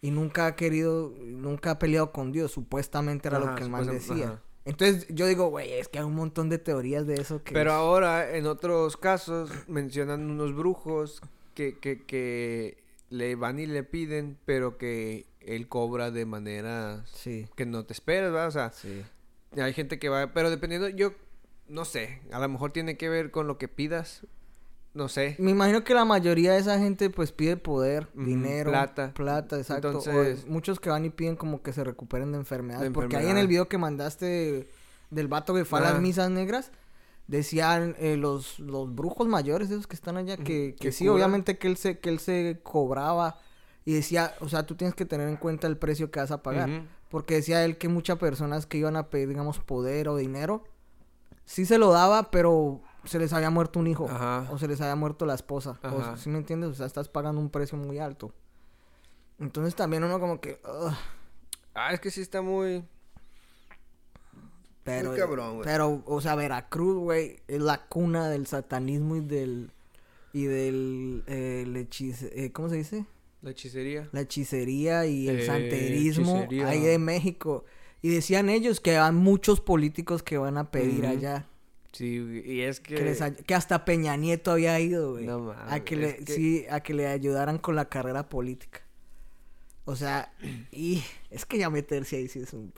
Y 0.00 0.10
nunca 0.10 0.46
ha 0.46 0.56
querido, 0.56 1.12
nunca 1.20 1.72
ha 1.72 1.78
peleado 1.78 2.12
con 2.12 2.32
Dios, 2.32 2.52
supuestamente 2.52 3.28
era 3.28 3.38
lo 3.40 3.54
que 3.56 3.64
el 3.64 3.70
man 3.70 3.86
decía. 3.86 4.26
ajá. 4.26 4.42
Entonces 4.68 5.06
yo 5.08 5.26
digo, 5.26 5.48
güey, 5.48 5.72
es 5.72 5.88
que 5.88 5.98
hay 5.98 6.04
un 6.04 6.14
montón 6.14 6.50
de 6.50 6.58
teorías 6.58 7.06
de 7.06 7.14
eso 7.14 7.42
que... 7.42 7.54
Pero 7.54 7.72
ahora, 7.72 8.36
en 8.36 8.46
otros 8.46 8.98
casos, 8.98 9.50
mencionan 9.66 10.30
unos 10.30 10.54
brujos 10.54 11.22
que, 11.54 11.78
que, 11.78 12.04
que 12.04 12.76
le 13.08 13.34
van 13.34 13.58
y 13.58 13.66
le 13.66 13.82
piden, 13.82 14.36
pero 14.44 14.76
que 14.76 15.24
él 15.40 15.68
cobra 15.68 16.10
de 16.10 16.26
manera 16.26 17.02
Sí, 17.06 17.46
que 17.56 17.64
no 17.64 17.86
te 17.86 17.94
esperas, 17.94 18.30
¿verdad? 18.30 18.48
O 18.48 18.50
sea, 18.50 18.70
sí. 18.70 19.02
hay 19.56 19.72
gente 19.72 19.98
que 19.98 20.10
va, 20.10 20.34
pero 20.34 20.50
dependiendo, 20.50 20.90
yo 20.90 21.12
no 21.66 21.86
sé, 21.86 22.20
a 22.30 22.38
lo 22.38 22.48
mejor 22.50 22.70
tiene 22.70 22.98
que 22.98 23.08
ver 23.08 23.30
con 23.30 23.46
lo 23.46 23.56
que 23.56 23.68
pidas, 23.68 24.26
no 24.98 25.08
sé. 25.08 25.36
Me 25.38 25.52
imagino 25.52 25.84
que 25.84 25.94
la 25.94 26.04
mayoría 26.04 26.54
de 26.54 26.58
esa 26.58 26.76
gente 26.80 27.08
pues 27.08 27.30
pide 27.30 27.56
poder, 27.56 28.08
dinero, 28.14 28.72
plata. 28.72 29.14
plata, 29.14 29.56
exacto. 29.56 29.96
O 29.96 30.48
muchos 30.48 30.80
que 30.80 30.90
van 30.90 31.04
y 31.04 31.10
piden 31.10 31.36
como 31.36 31.62
que 31.62 31.72
se 31.72 31.84
recuperen 31.84 32.32
de 32.32 32.38
enfermedades. 32.38 32.88
De 32.88 32.90
Porque 32.90 33.16
ahí 33.16 33.28
en 33.28 33.38
el 33.38 33.46
video 33.46 33.68
que 33.68 33.78
mandaste 33.78 34.68
del 35.10 35.28
vato 35.28 35.54
que 35.54 35.64
fue 35.64 35.78
a 35.78 35.82
las 35.82 36.00
misas 36.00 36.30
negras, 36.30 36.72
decían 37.28 37.94
eh, 38.00 38.16
los, 38.16 38.58
los 38.58 38.92
brujos 38.92 39.28
mayores, 39.28 39.70
esos 39.70 39.86
que 39.86 39.94
están 39.94 40.16
allá, 40.16 40.36
que, 40.36 40.74
que 40.74 40.90
sí, 40.90 41.06
obviamente 41.06 41.58
que 41.58 41.68
él 41.68 41.76
se, 41.76 42.00
que 42.00 42.08
él 42.08 42.18
se 42.18 42.58
cobraba. 42.64 43.38
Y 43.84 43.94
decía, 43.94 44.34
o 44.40 44.48
sea, 44.48 44.66
tú 44.66 44.74
tienes 44.74 44.96
que 44.96 45.06
tener 45.06 45.28
en 45.28 45.36
cuenta 45.36 45.68
el 45.68 45.78
precio 45.78 46.10
que 46.10 46.18
vas 46.18 46.32
a 46.32 46.42
pagar. 46.42 46.88
Porque 47.08 47.36
decía 47.36 47.64
él 47.64 47.78
que 47.78 47.88
muchas 47.88 48.18
personas 48.18 48.66
que 48.66 48.78
iban 48.78 48.96
a 48.96 49.10
pedir, 49.10 49.28
digamos, 49.28 49.60
poder 49.60 50.08
o 50.08 50.16
dinero, 50.16 50.64
sí 51.44 51.64
se 51.64 51.78
lo 51.78 51.92
daba, 51.92 52.32
pero 52.32 52.82
se 53.08 53.18
les 53.18 53.32
había 53.32 53.50
muerto 53.50 53.78
un 53.80 53.86
hijo. 53.88 54.08
Ajá. 54.08 54.48
O 54.52 54.58
se 54.58 54.68
les 54.68 54.80
había 54.80 54.94
muerto 54.96 55.26
la 55.26 55.34
esposa. 55.34 55.78
O. 55.82 56.16
¿Sí 56.16 56.28
me 56.30 56.38
entiendes? 56.38 56.70
O 56.70 56.74
sea, 56.74 56.86
estás 56.86 57.08
pagando 57.08 57.40
un 57.40 57.50
precio 57.50 57.76
muy 57.76 57.98
alto. 57.98 58.32
Entonces 59.40 59.74
también 59.74 60.04
uno 60.04 60.18
como 60.20 60.40
que... 60.40 60.60
ugh, 60.64 60.92
Ah, 61.74 61.92
es 61.92 62.00
que 62.00 62.10
sí 62.10 62.20
está 62.20 62.42
muy... 62.42 62.84
pero, 64.84 65.14
cabrón, 65.14 65.56
güey. 65.56 65.64
pero, 65.64 66.02
o 66.06 66.20
sea, 66.20 66.34
Veracruz, 66.34 66.96
güey, 66.96 67.40
es 67.46 67.60
la 67.60 67.86
cuna 67.86 68.28
del 68.28 68.46
satanismo 68.46 69.16
y 69.16 69.20
del... 69.20 69.70
Y 70.32 70.44
del... 70.44 71.22
Eh, 71.26 71.86
eh, 72.34 72.52
¿Cómo 72.52 72.68
se 72.68 72.76
dice? 72.76 73.06
La 73.42 73.50
hechicería. 73.50 74.08
La 74.12 74.22
hechicería 74.22 75.06
y 75.06 75.28
el 75.28 75.40
Eh, 75.40 75.46
santerismo 75.46 76.38
hechicería. 76.38 76.68
ahí 76.68 76.80
de 76.80 76.98
México. 76.98 77.64
Y 78.02 78.08
decían 78.10 78.48
ellos 78.48 78.80
que 78.80 78.96
hay 78.98 79.12
muchos 79.12 79.60
políticos 79.60 80.22
que 80.22 80.38
van 80.38 80.56
a 80.58 80.70
pedir 80.70 81.06
allá. 81.06 81.46
Sí, 81.98 82.42
y 82.44 82.60
es 82.60 82.78
que... 82.78 82.94
Que, 82.94 83.02
les 83.02 83.20
ay- 83.20 83.34
que 83.44 83.56
hasta 83.56 83.84
Peña 83.84 84.14
Nieto 84.14 84.52
había 84.52 84.78
ido, 84.78 85.14
güey. 85.14 85.26
No 85.26 85.50
a 85.50 85.54
mames, 85.66 85.82
que 85.82 85.96
le, 85.96 86.16
que- 86.18 86.32
sí, 86.32 86.64
a 86.70 86.78
que 86.78 86.94
le 86.94 87.08
ayudaran 87.08 87.58
con 87.58 87.74
la 87.74 87.88
carrera 87.88 88.28
política. 88.28 88.82
O 89.84 89.96
sea, 89.96 90.32
y 90.70 91.02
es 91.30 91.44
que 91.44 91.58
ya 91.58 91.68
meterse 91.70 92.16
ahí 92.16 92.28
sí 92.28 92.40
es 92.40 92.52
un... 92.52 92.72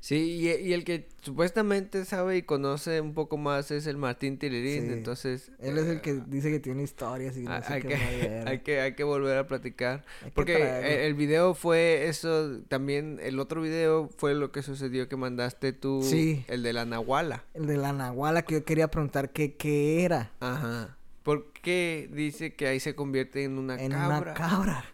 Sí, 0.00 0.16
y, 0.40 0.48
y 0.68 0.72
el 0.72 0.84
que 0.84 1.08
supuestamente 1.22 2.04
sabe 2.04 2.36
y 2.36 2.42
conoce 2.42 3.00
un 3.00 3.12
poco 3.14 3.38
más 3.38 3.70
es 3.70 3.86
el 3.86 3.96
Martín 3.96 4.38
Tilirín, 4.38 4.86
Sí. 4.86 4.92
entonces... 4.92 5.50
Él 5.58 5.78
es 5.78 5.86
el 5.86 6.00
que 6.00 6.14
dice 6.26 6.50
que 6.50 6.60
tiene 6.60 6.82
historias 6.84 7.36
y 7.36 7.40
no 7.42 7.52
hay, 7.52 7.62
sé 7.62 7.72
hay 7.72 7.82
qué 7.82 7.88
que, 7.88 8.42
hay, 8.46 8.58
que, 8.60 8.80
hay 8.80 8.94
que 8.94 9.02
volver 9.04 9.36
a 9.38 9.46
platicar. 9.48 10.04
Hay 10.22 10.30
Porque 10.32 10.56
el, 10.56 10.84
el 11.06 11.14
video 11.14 11.54
fue 11.54 12.06
eso, 12.08 12.60
también 12.68 13.18
el 13.22 13.40
otro 13.40 13.62
video 13.62 14.08
fue 14.16 14.34
lo 14.34 14.52
que 14.52 14.62
sucedió 14.62 15.08
que 15.08 15.16
mandaste 15.16 15.72
tú, 15.72 16.02
Sí. 16.02 16.44
el 16.48 16.62
de 16.62 16.72
la 16.72 16.84
Nahuala. 16.84 17.44
El 17.54 17.66
de 17.66 17.76
la 17.78 17.92
Nahuala 17.92 18.42
que 18.42 18.54
yo 18.54 18.64
quería 18.64 18.88
preguntar 18.88 19.30
que 19.32 19.56
qué 19.56 20.04
era. 20.04 20.30
Ajá. 20.40 20.96
¿Por 21.24 21.52
qué 21.52 22.08
dice 22.12 22.54
que 22.54 22.68
ahí 22.68 22.78
se 22.78 22.94
convierte 22.94 23.42
en 23.42 23.58
una 23.58 23.82
en 23.82 23.90
cabra? 23.90 24.18
una 24.20 24.34
cabra. 24.34 24.84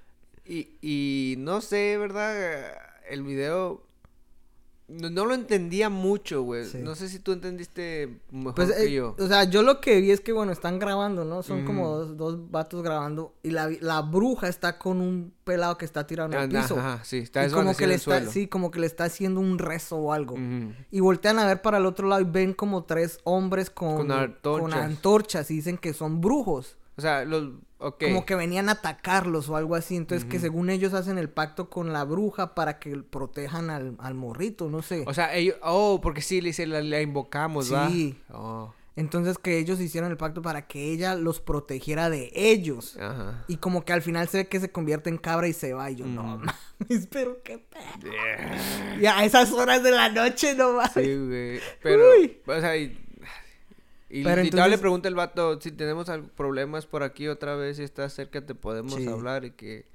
Y, 0.45 0.70
y 0.82 1.36
no 1.38 1.61
sé, 1.61 1.97
¿verdad? 1.99 2.72
El 3.09 3.22
video 3.22 3.82
no, 4.88 5.09
no 5.09 5.24
lo 5.24 5.32
entendía 5.34 5.88
mucho, 5.88 6.43
güey. 6.43 6.66
Sí. 6.66 6.78
No 6.82 6.95
sé 6.97 7.09
si 7.09 7.18
tú 7.18 7.32
entendiste 7.32 8.20
mejor 8.30 8.55
Pues, 8.57 8.72
que 8.72 8.82
eh, 8.84 8.93
yo. 8.93 9.14
o 9.18 9.26
sea, 9.28 9.45
yo 9.45 9.62
lo 9.62 9.80
que 9.80 10.01
vi 10.01 10.11
es 10.11 10.20
que, 10.20 10.32
bueno, 10.32 10.53
están 10.53 10.78
grabando, 10.78 11.24
¿no? 11.24 11.43
Son 11.43 11.64
como 11.64 11.84
Ujú. 11.88 11.99
dos, 11.99 12.16
dos 12.18 12.51
vatos 12.51 12.82
grabando 12.82 13.32
y 13.43 13.53
la, 13.53 13.70
la 13.80 14.03
bruja 14.03 14.49
está 14.49 14.78
con 14.78 15.01
un 15.01 15.32
pelado 15.45 15.78
que 15.78 15.84
está 15.86 16.07
tirado 16.07 16.28
en 16.28 16.34
el 16.34 16.40
Anda, 16.40 16.61
piso. 16.62 16.76
ajá, 16.78 17.03
sí, 17.05 17.18
está 17.18 17.47
y 17.47 17.51
como 17.51 17.74
que 17.74 17.86
le 17.86 17.95
está, 17.95 18.18
suelo. 18.18 18.30
sí, 18.32 18.49
como 18.49 18.70
que 18.70 18.80
le 18.80 18.86
está 18.86 19.05
haciendo 19.05 19.40
un 19.40 19.59
rezo 19.59 19.97
o 19.97 20.12
algo. 20.12 20.36
Y 20.90 21.01
voltean 21.01 21.38
a 21.38 21.47
ver 21.47 21.62
para 21.62 21.78
el 21.78 21.86
otro 21.86 22.09
lado 22.09 22.20
y 22.20 22.24
ven 22.24 22.53
como 22.53 22.84
tres 22.84 23.18
hombres 23.24 23.70
con, 23.70 23.97
Con 23.97 24.11
antorchas. 24.11 24.61
con 24.62 24.74
antorchas 24.74 25.51
y 25.51 25.55
dicen 25.55 25.78
que 25.78 25.95
son 25.95 26.20
brujos. 26.20 26.76
O 26.97 27.01
sea, 27.01 27.24
los... 27.24 27.51
Ok. 27.78 28.05
Como 28.05 28.24
que 28.24 28.34
venían 28.36 28.68
a 28.68 28.72
atacarlos 28.72 29.49
o 29.49 29.57
algo 29.57 29.74
así. 29.74 29.97
Entonces 29.97 30.28
que 30.28 30.38
según 30.38 30.70
ellos 30.70 30.95
hacen 30.95 31.18
el 31.18 31.28
pacto 31.28 31.68
con 31.68 31.93
la 31.93 32.05
bruja 32.05 32.55
para 32.55 32.78
que 32.78 32.97
protejan 32.99 33.70
al, 33.70 33.97
al 33.99 34.14
morrito, 34.14 34.68
no 34.70 34.82
sé. 34.82 35.03
O 35.07 35.14
sea, 35.14 35.34
ellos... 35.34 35.57
Oh, 35.62 36.01
porque 36.01 36.20
sí, 36.20 36.40
le, 36.40 36.49
dice, 36.51 36.66
la, 36.66 36.80
la 36.80 37.01
invocamos, 37.01 37.72
¿va? 37.72 37.88
Sí. 37.88 38.16
Oh, 38.30 38.72
Entonces 38.95 39.38
que 39.38 39.59
ellos 39.59 39.80
hicieron 39.80 40.11
el 40.12 40.16
pacto 40.16 40.43
para 40.43 40.68
que 40.68 40.93
ella 40.93 41.16
los 41.16 41.40
protegiera 41.40 42.09
de 42.09 42.30
ellos. 42.34 42.97
ajá. 43.01 43.43
Y 43.49 43.57
como 43.57 43.84
que 43.84 43.93
al 43.93 44.03
final 44.03 44.28
se 44.28 44.38
ve 44.38 44.47
que 44.47 44.61
se 44.61 44.70
convierte 44.70 45.11
en 45.11 45.16
cabra 45.18 45.49
y 45.49 45.53
se 45.53 45.72
va. 45.72 45.90
Y 45.90 45.97
yo, 45.97 46.07
no 46.07 46.22
mames, 46.22 47.09
pero 47.11 47.43
qué 47.43 47.59
pedo. 47.59 48.12
Y 49.01 49.07
a 49.07 49.24
esas 49.24 49.51
horas 49.51 49.82
de 49.82 49.90
la 49.90 50.09
noche, 50.09 50.55
no 50.55 50.74
mames. 50.74 50.93
Sí, 50.93 51.16
güey. 51.16 51.61
Pero, 51.82 52.05
Uy. 52.16 52.36
o 52.47 52.61
sea, 52.61 52.76
y... 52.76 52.97
Y, 54.15 54.23
Pero 54.25 54.43
y 54.43 54.51
todavía 54.51 54.69
le 54.69 54.75
entonces- 54.75 54.81
pregunta 54.81 55.09
el 55.09 55.15
vato, 55.15 55.59
si 55.61 55.73
tenemos 55.73 56.07
problemas 56.37 56.85
por 56.87 57.03
aquí 57.03 57.29
otra 57.29 57.57
vez, 57.57 57.79
si 57.79 57.83
estás 57.83 58.13
cerca, 58.13 58.45
te 58.45 58.55
podemos 58.55 58.95
Sí. 58.95 59.09
hablar 59.09 59.47
y 59.47 59.53
que 59.53 59.87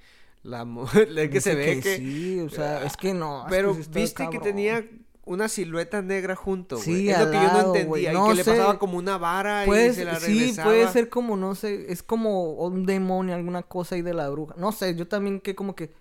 la 0.42 0.66
mujer, 0.66 1.08
que 1.32 1.40
se 1.40 1.54
ve 1.54 1.80
que... 1.82 1.98
Sí, 1.98 2.40
o 2.40 2.50
sea, 2.50 2.84
es 2.84 2.98
que 2.98 3.14
no. 3.14 3.44
es 3.46 3.50
Pero 3.52 3.74
que 3.76 3.84
viste 4.00 4.28
que 4.32 4.40
tenía 4.40 4.84
una 5.26 5.48
silueta 5.50 6.02
negra 6.02 6.36
junto, 6.36 6.78
güey. 6.78 6.86
Sí, 6.86 7.10
es 7.10 7.20
lo 7.20 7.26
que 7.30 7.34
yo 7.38 7.52
no 7.52 7.60
entendía. 7.60 7.86
güey. 7.86 8.08
Y 8.08 8.12
No 8.14 8.30
que 8.30 8.36
le 8.36 8.44
pasaba 8.46 8.80
como 8.80 8.98
una 8.98 9.18
vara 9.20 9.66
y 9.68 9.94
se 9.94 10.04
la 10.06 10.20
ser- 10.20 10.30
sí, 10.32 10.40
regresaba. 10.40 10.70
puede 10.70 10.88
ser 10.88 11.10
como, 11.10 11.38
no 11.38 11.54
sé, 11.54 11.92
es 11.92 12.02
como 12.02 12.54
un 12.54 12.86
demonio, 12.88 13.36
alguna 13.36 13.62
cosa 13.62 13.96
ahí 13.96 14.02
de 14.02 14.14
la 14.16 14.30
bruja. 14.30 14.56
No 14.58 14.72
sé, 14.72 14.96
yo 14.96 15.08
también 15.08 15.40
que 15.42 15.54
como 15.54 15.76
que... 15.76 15.92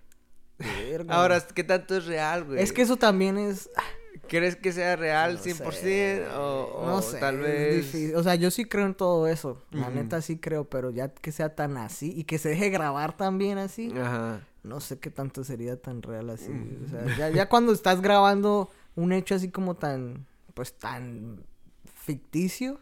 verga. 0.59 1.15
Ahora, 1.15 1.47
¿qué 1.55 1.65
tanto 1.65 1.97
es 1.97 2.07
real, 2.07 2.45
güey? 2.45 2.61
Es 2.63 2.73
que 2.73 2.81
eso 2.83 2.97
también 2.97 3.37
es... 3.37 3.69
¿Crees 4.29 4.57
que 4.57 4.73
sea 4.73 4.97
real 4.97 5.35
No 5.35 5.41
100%? 5.41 5.73
sé, 5.73 6.27
o, 6.37 6.65
o 6.75 6.87
no 6.87 7.03
sé, 7.03 7.19
tal 7.19 7.39
vez... 7.39 7.95
O 8.15 8.23
sea, 8.23 8.35
yo 8.35 8.51
sí 8.51 8.65
creo 8.65 8.87
en 8.87 8.95
todo 8.95 9.27
eso. 9.27 9.63
La 9.71 9.91
neta 9.91 10.21
sí 10.23 10.39
creo, 10.39 10.69
pero 10.69 10.91
ya 10.91 11.09
que 11.09 11.33
sea 11.33 11.55
tan 11.55 11.77
así 11.77 12.13
y 12.17 12.25
que 12.25 12.39
se 12.39 12.51
deje 12.51 12.71
grabar 12.71 13.17
también 13.17 13.59
así, 13.59 13.93
Ajá. 13.99 14.41
no 14.63 14.81
sé 14.81 14.99
qué 14.99 15.11
tanto 15.11 15.45
sería 15.45 15.81
tan 15.81 16.03
real 16.03 16.31
así. 16.31 16.51
Mm. 16.51 16.85
O 16.85 16.89
sea, 16.89 17.17
ya, 17.17 17.29
ya 17.31 17.49
cuando 17.49 17.73
estás 17.73 18.01
grabando 18.01 18.71
un 18.95 19.13
hecho 19.13 19.35
así 19.35 19.51
como 19.51 19.75
tan, 19.75 20.27
pues 20.55 20.73
tan 20.75 21.45
ficticio, 21.95 22.81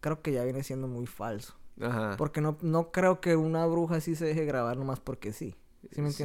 creo 0.00 0.22
que 0.22 0.32
ya 0.32 0.44
viene 0.44 0.62
siendo 0.62 0.88
muy 0.88 1.06
falso. 1.06 1.54
Ajá. 1.80 2.14
Porque 2.16 2.40
no, 2.40 2.56
no 2.62 2.90
creo 2.90 3.20
que 3.20 3.36
una 3.36 3.66
bruja 3.66 3.96
así 3.96 4.14
se 4.14 4.24
deje 4.24 4.44
grabar 4.46 4.76
nomás 4.76 5.00
porque 5.00 5.32
sí. 5.32 5.54
¿Sí 5.92 6.00
me 6.00 6.10
Sí. 6.10 6.24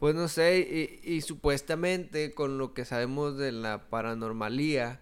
Pues 0.00 0.14
no 0.16 0.26
sé, 0.28 0.58
y, 1.04 1.08
y 1.14 1.20
supuestamente 1.20 2.32
con 2.34 2.58
lo 2.58 2.74
que 2.74 2.84
sabemos 2.84 3.36
de 3.36 3.52
la 3.52 3.88
paranormalía, 3.90 5.00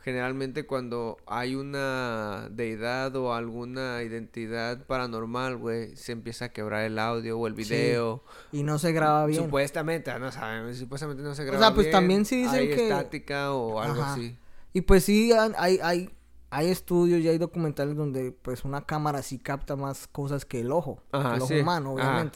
generalmente 0.00 0.66
cuando 0.66 1.16
hay 1.26 1.54
una 1.54 2.48
deidad 2.50 3.16
o 3.16 3.32
alguna 3.32 4.02
identidad 4.02 4.84
paranormal, 4.86 5.56
güey, 5.56 5.96
se 5.96 6.12
empieza 6.12 6.44
a 6.44 6.48
quebrar 6.50 6.84
el 6.84 6.98
audio 6.98 7.38
o 7.38 7.46
el 7.46 7.54
Sí. 7.56 7.62
video. 7.72 8.22
Y 8.52 8.64
no 8.64 8.78
se 8.78 8.92
graba 8.92 9.24
bien. 9.24 9.44
Supuestamente, 9.44 10.10
ah, 10.10 10.18
no 10.18 10.30
sabemos, 10.30 10.76
supuestamente 10.76 11.22
no 11.22 11.34
se 11.34 11.44
graba 11.44 11.58
sea, 11.58 11.74
pues 11.74 11.86
bien, 11.86 11.92
también 11.92 12.24
sí 12.26 12.36
dicen 12.42 12.60
hay 12.60 12.68
que- 12.68 12.82
estática 12.88 13.52
o 13.54 13.80
algo 13.80 14.02
Ajá. 14.02 14.12
así. 14.12 14.36
Y 14.74 14.82
pues 14.82 15.04
sí, 15.04 15.32
hay, 15.56 15.78
hay, 15.82 16.10
hay 16.50 16.68
estudios 16.68 17.20
y 17.20 17.28
hay 17.28 17.38
documentales 17.38 17.96
donde 17.96 18.30
pues 18.30 18.64
una 18.66 18.84
cámara 18.84 19.22
sí 19.22 19.38
capta 19.38 19.74
más 19.74 20.06
cosas 20.06 20.44
que 20.44 20.60
el 20.60 20.70
ojo. 20.70 21.02
Ajá, 21.12 21.30
que 21.30 21.36
el 21.36 21.42
ojo 21.42 21.48
sí. 21.54 21.60
humano, 21.60 21.94
Ajá. 21.98 22.30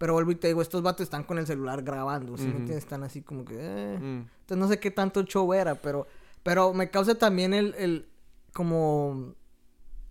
Pero 0.00 0.14
vuelvo 0.14 0.30
y 0.30 0.34
te 0.36 0.46
digo, 0.48 0.62
estos 0.62 0.80
vatos 0.80 1.04
están 1.04 1.24
con 1.24 1.36
el 1.36 1.46
celular 1.46 1.82
grabando, 1.82 2.34
¿sí 2.38 2.44
me 2.44 2.48
Ujú. 2.52 2.58
entiendes? 2.60 2.84
Están 2.84 3.02
así 3.02 3.20
como 3.20 3.44
que... 3.44 3.54
eh. 3.58 3.98
Mm. 3.98 4.24
Entonces 4.40 4.56
no 4.56 4.66
sé 4.66 4.80
qué 4.80 4.90
tanto 4.90 5.22
show 5.24 5.52
era, 5.52 5.74
pero... 5.74 6.06
Pero 6.42 6.72
me 6.72 6.88
causa 6.90 7.16
también 7.16 7.52
el... 7.52 7.74
el 7.76 8.08
como... 8.54 9.34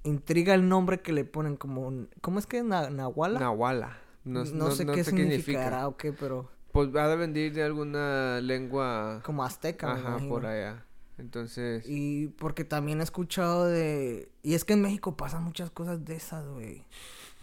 Intriga 0.04 0.54
el 0.54 0.70
nombre 0.70 1.02
que 1.02 1.12
le 1.12 1.26
ponen 1.26 1.56
como... 1.58 2.06
¿Cómo 2.22 2.38
es 2.38 2.46
que 2.46 2.60
es? 2.60 2.64
Na- 2.64 2.92
¿Nahuala? 2.92 3.40
Nahuala. 3.40 3.98
No, 4.26 4.44
No, 4.46 4.52
no- 4.54 4.72
sé 4.72 4.86
no 4.86 4.94
qué 4.94 5.04
sé 5.04 5.10
significará 5.10 5.88
o 5.88 5.98
qué, 5.98 6.14
pero... 6.14 6.52
Pues 6.72 6.96
ha 6.96 7.08
de 7.08 7.16
venir 7.16 7.52
de 7.54 7.64
alguna 7.64 8.40
lengua. 8.42 9.22
Como 9.26 9.44
azteca, 9.44 9.92
Ajá, 9.94 10.20
por 10.30 10.46
allá. 10.46 10.86
Entonces. 11.18 11.84
Y 11.88 12.28
porque 12.28 12.64
también 12.64 13.00
he 13.00 13.04
escuchado 13.04 13.66
de... 13.66 14.32
Y 14.44 14.54
es 14.54 14.66
que 14.66 14.74
en 14.74 14.84
México 14.84 15.18
pasan 15.18 15.44
muchas 15.44 15.72
cosas 15.72 16.06
de 16.06 16.16
esas, 16.16 16.48
güey. 16.48 16.86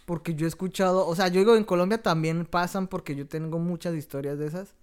Porque 0.07 0.35
yo 0.35 0.47
he 0.47 0.49
escuchado... 0.49 1.07
O 1.07 1.15
sea, 1.15 1.29
yo 1.29 1.41
digo, 1.41 1.55
en 1.55 1.65
Colombia 1.65 2.03
también 2.03 2.47
pasan 2.47 2.89
porque 2.89 3.15
yo 3.15 3.27
tengo 3.27 3.59
muchas 3.59 3.95
historias 3.95 4.39
de 4.39 4.47
esas. 4.47 4.75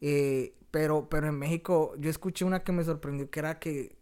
Eh, 0.00 0.54
pero, 0.72 1.08
pero 1.08 1.28
en 1.28 1.38
México 1.38 1.94
yo 1.98 2.10
escuché 2.10 2.44
una 2.44 2.64
que 2.64 2.72
me 2.72 2.82
sorprendió, 2.82 3.30
que 3.30 3.38
era 3.38 3.60
que 3.60 3.94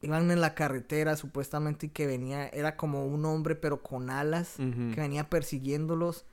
iban 0.00 0.30
en 0.30 0.40
la 0.40 0.54
carretera 0.54 1.16
supuestamente 1.16 1.86
y 1.86 1.88
que 1.90 2.06
venía... 2.06 2.48
Era 2.48 2.78
como 2.78 3.04
un 3.04 3.26
hombre 3.26 3.54
pero 3.54 3.82
con 3.82 4.08
alas 4.08 4.54
que 4.56 5.00
venía 5.00 5.28
persiguiéndolos. 5.28 6.24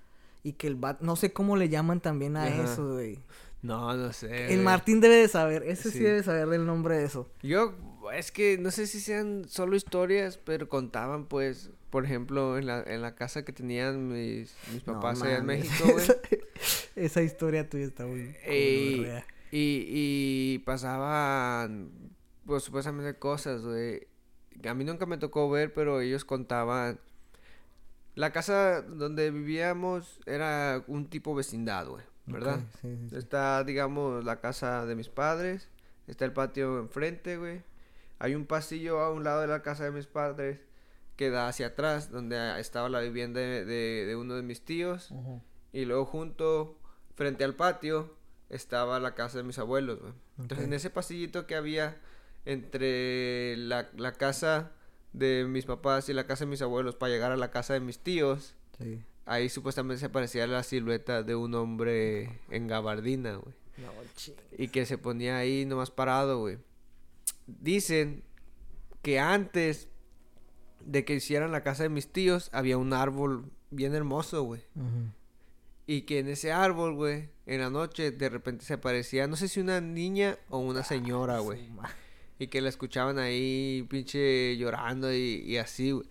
Y 0.44 0.54
que 0.54 0.68
el 0.68 0.76
bat... 0.76 1.02
No 1.02 1.18
sé 1.18 1.34
cómo 1.34 1.58
le 1.58 1.68
llaman 1.68 2.00
también 2.00 2.38
a 2.38 2.46
Ajá. 2.46 2.64
eso, 2.64 2.94
güey. 2.94 3.20
No, 3.62 3.96
no 3.96 4.12
sé. 4.12 4.54
El. 4.54 4.62
Martín 4.62 5.02
debe 5.02 5.16
de 5.16 5.28
saber. 5.28 5.64
Ese 5.64 5.92
sí. 5.92 6.00
Sí. 6.00 6.04
debe 6.04 6.24
saber 6.24 6.48
del 6.48 6.66
nombre 6.66 6.98
de 6.98 7.06
eso. 7.06 7.30
Yo, 7.44 7.76
es 8.14 8.32
que 8.32 8.58
no 8.58 8.72
sé 8.72 8.88
si 8.88 9.00
sean 9.00 9.46
solo 9.48 9.76
historias, 9.76 10.38
pero 10.38 10.68
contaban, 10.68 11.26
pues, 11.26 11.70
por 11.92 12.06
ejemplo, 12.06 12.58
en 12.58 12.66
la, 12.66 12.82
en 12.82 13.02
la 13.02 13.16
casa 13.16 13.44
que 13.44 13.52
tenían 13.52 14.08
mis, 14.08 14.56
mis 14.72 14.88
No 14.88 14.94
papás 14.94 15.22
allá 15.22 15.38
en. 15.38 15.46
México, 15.46 15.92
güey. 15.92 16.04
Esa, 16.06 16.16
esa 16.96 17.22
historia 17.22 17.70
tuya 17.70 17.84
está 17.84 18.06
muy... 18.06 18.34
Y, 18.50 18.96
gonorrea. 18.98 19.26
y, 19.52 19.86
y 19.89 20.60
pasaban, 20.60 21.92
pues, 22.46 22.64
supuestamente 22.64 23.20
cosas, 23.20 23.62
güey. 23.62 24.08
A 24.66 24.74
mí 24.74 24.86
nunca 24.86 25.06
me 25.06 25.18
tocó 25.18 25.50
ver, 25.50 25.74
pero 25.74 26.00
ellos 26.00 26.24
contaban. 26.24 27.00
La 28.16 28.32
casa 28.32 28.82
donde 28.82 29.30
vivíamos 29.30 30.22
era 30.26 30.84
un 30.88 31.10
tipo 31.10 31.36
vecindad, 31.36 31.88
güey, 31.88 32.04
¿verdad? 32.26 32.62
Sí, 32.82 32.98
sí. 33.10 33.16
Está, 33.18 33.66
digamos, 33.66 34.24
la 34.24 34.39
casa 34.39 34.86
de 34.86 34.96
mis 34.96 35.10
padres. 35.10 35.68
Está 36.08 36.24
el 36.24 36.32
patio 36.32 36.80
enfrente, 36.80 37.38
güey. 37.38 37.64
Hay 38.20 38.36
un 38.36 38.46
pasillo 38.46 39.02
a 39.02 39.12
un 39.12 39.26
lado 39.26 39.42
de 39.42 39.48
la 39.48 39.62
casa 39.62 39.84
de 39.84 39.92
mis 39.92 40.08
padres 40.08 40.60
que 41.22 41.30
da 41.30 41.47
hacia 41.47 41.67
atrás, 41.67 42.09
donde 42.09 42.59
estaba 42.59 42.89
la 42.89 42.99
vivienda 42.99 43.39
de, 43.39 43.63
de- 43.63 44.05
de 44.07 44.15
uno 44.15 44.34
de 44.36 44.41
mis 44.41 44.65
tíos. 44.65 45.13
Y 45.72 45.86
luego 45.86 46.03
junto, 46.05 46.80
frente 47.13 47.43
al 47.43 47.53
patio, 47.53 48.15
estaba 48.49 48.99
la 48.99 49.13
casa 49.13 49.38
de 49.38 49.43
mis 49.43 49.59
abuelos, 49.59 49.99
güey. 49.99 50.13
Entonces, 50.39 50.65
en 50.65 50.74
ese 50.74 50.89
pasillito 50.89 51.45
que 51.45 51.53
había 51.55 52.01
entre 52.45 53.55
la, 53.57 53.88
la 53.95 54.13
casa 54.13 54.72
de 55.13 55.45
mis 55.47 55.65
papás 55.65 56.09
y 56.09 56.13
la 56.13 56.26
casa 56.26 56.45
de 56.45 56.49
mis 56.49 56.63
abuelos 56.63 56.95
para 56.95 57.11
llegar 57.13 57.32
a 57.32 57.38
la 57.38 57.51
casa 57.51 57.76
de 57.76 57.82
mis 57.82 57.99
tíos, 57.99 58.55
Sí. 58.80 58.99
ahí 59.28 59.47
supuestamente 59.49 59.99
se 59.99 60.09
parecía 60.09 60.47
la 60.47 60.63
silueta 60.63 61.22
de 61.22 61.36
un 61.36 61.53
hombre 61.53 62.39
en 62.49 62.65
gabardina, 62.67 63.36
güey. 63.36 63.53
No, 63.78 63.91
Y 64.57 64.69
que 64.69 64.88
se 64.88 64.97
ponía 64.97 65.38
ahí 65.38 65.65
nomás 65.67 65.91
parado, 65.91 66.39
güey. 66.39 66.57
Dicen 67.45 68.24
que 69.03 69.19
antes 69.19 69.88
de 70.86 71.06
que 71.06 71.16
hicieran 71.16 71.52
la 71.52 71.64
casa 71.64 71.84
de 71.84 71.90
mis 71.90 72.08
tíos, 72.12 72.50
había 72.54 72.78
un 72.78 72.94
árbol 72.94 73.46
bien 73.70 73.94
hermoso, 73.96 74.44
güey. 74.44 74.62
Y 75.88 76.04
que 76.04 76.20
en 76.20 76.28
ese 76.30 76.52
árbol, 76.52 76.94
güey, 76.96 77.30
en 77.46 77.60
la 77.62 77.70
noche 77.70 78.12
de 78.12 78.30
repente 78.30 78.64
se 78.66 78.74
aparecía, 78.76 79.28
no 79.28 79.36
sé 79.36 79.48
si 79.48 79.60
una 79.60 79.82
niña 79.82 80.38
o 80.50 80.60
una 80.60 80.84
señora, 80.84 81.40
güey. 81.40 81.66
Su 81.68 81.74
ma- 81.74 81.90
Y 82.40 82.48
que 82.48 82.62
la 82.62 82.70
escuchaban 82.70 83.20
ahí, 83.20 83.86
pinche, 83.90 84.56
llorando 84.58 85.14
y, 85.14 85.44
y 85.46 85.58
así, 85.58 85.92
güey. 85.92 86.06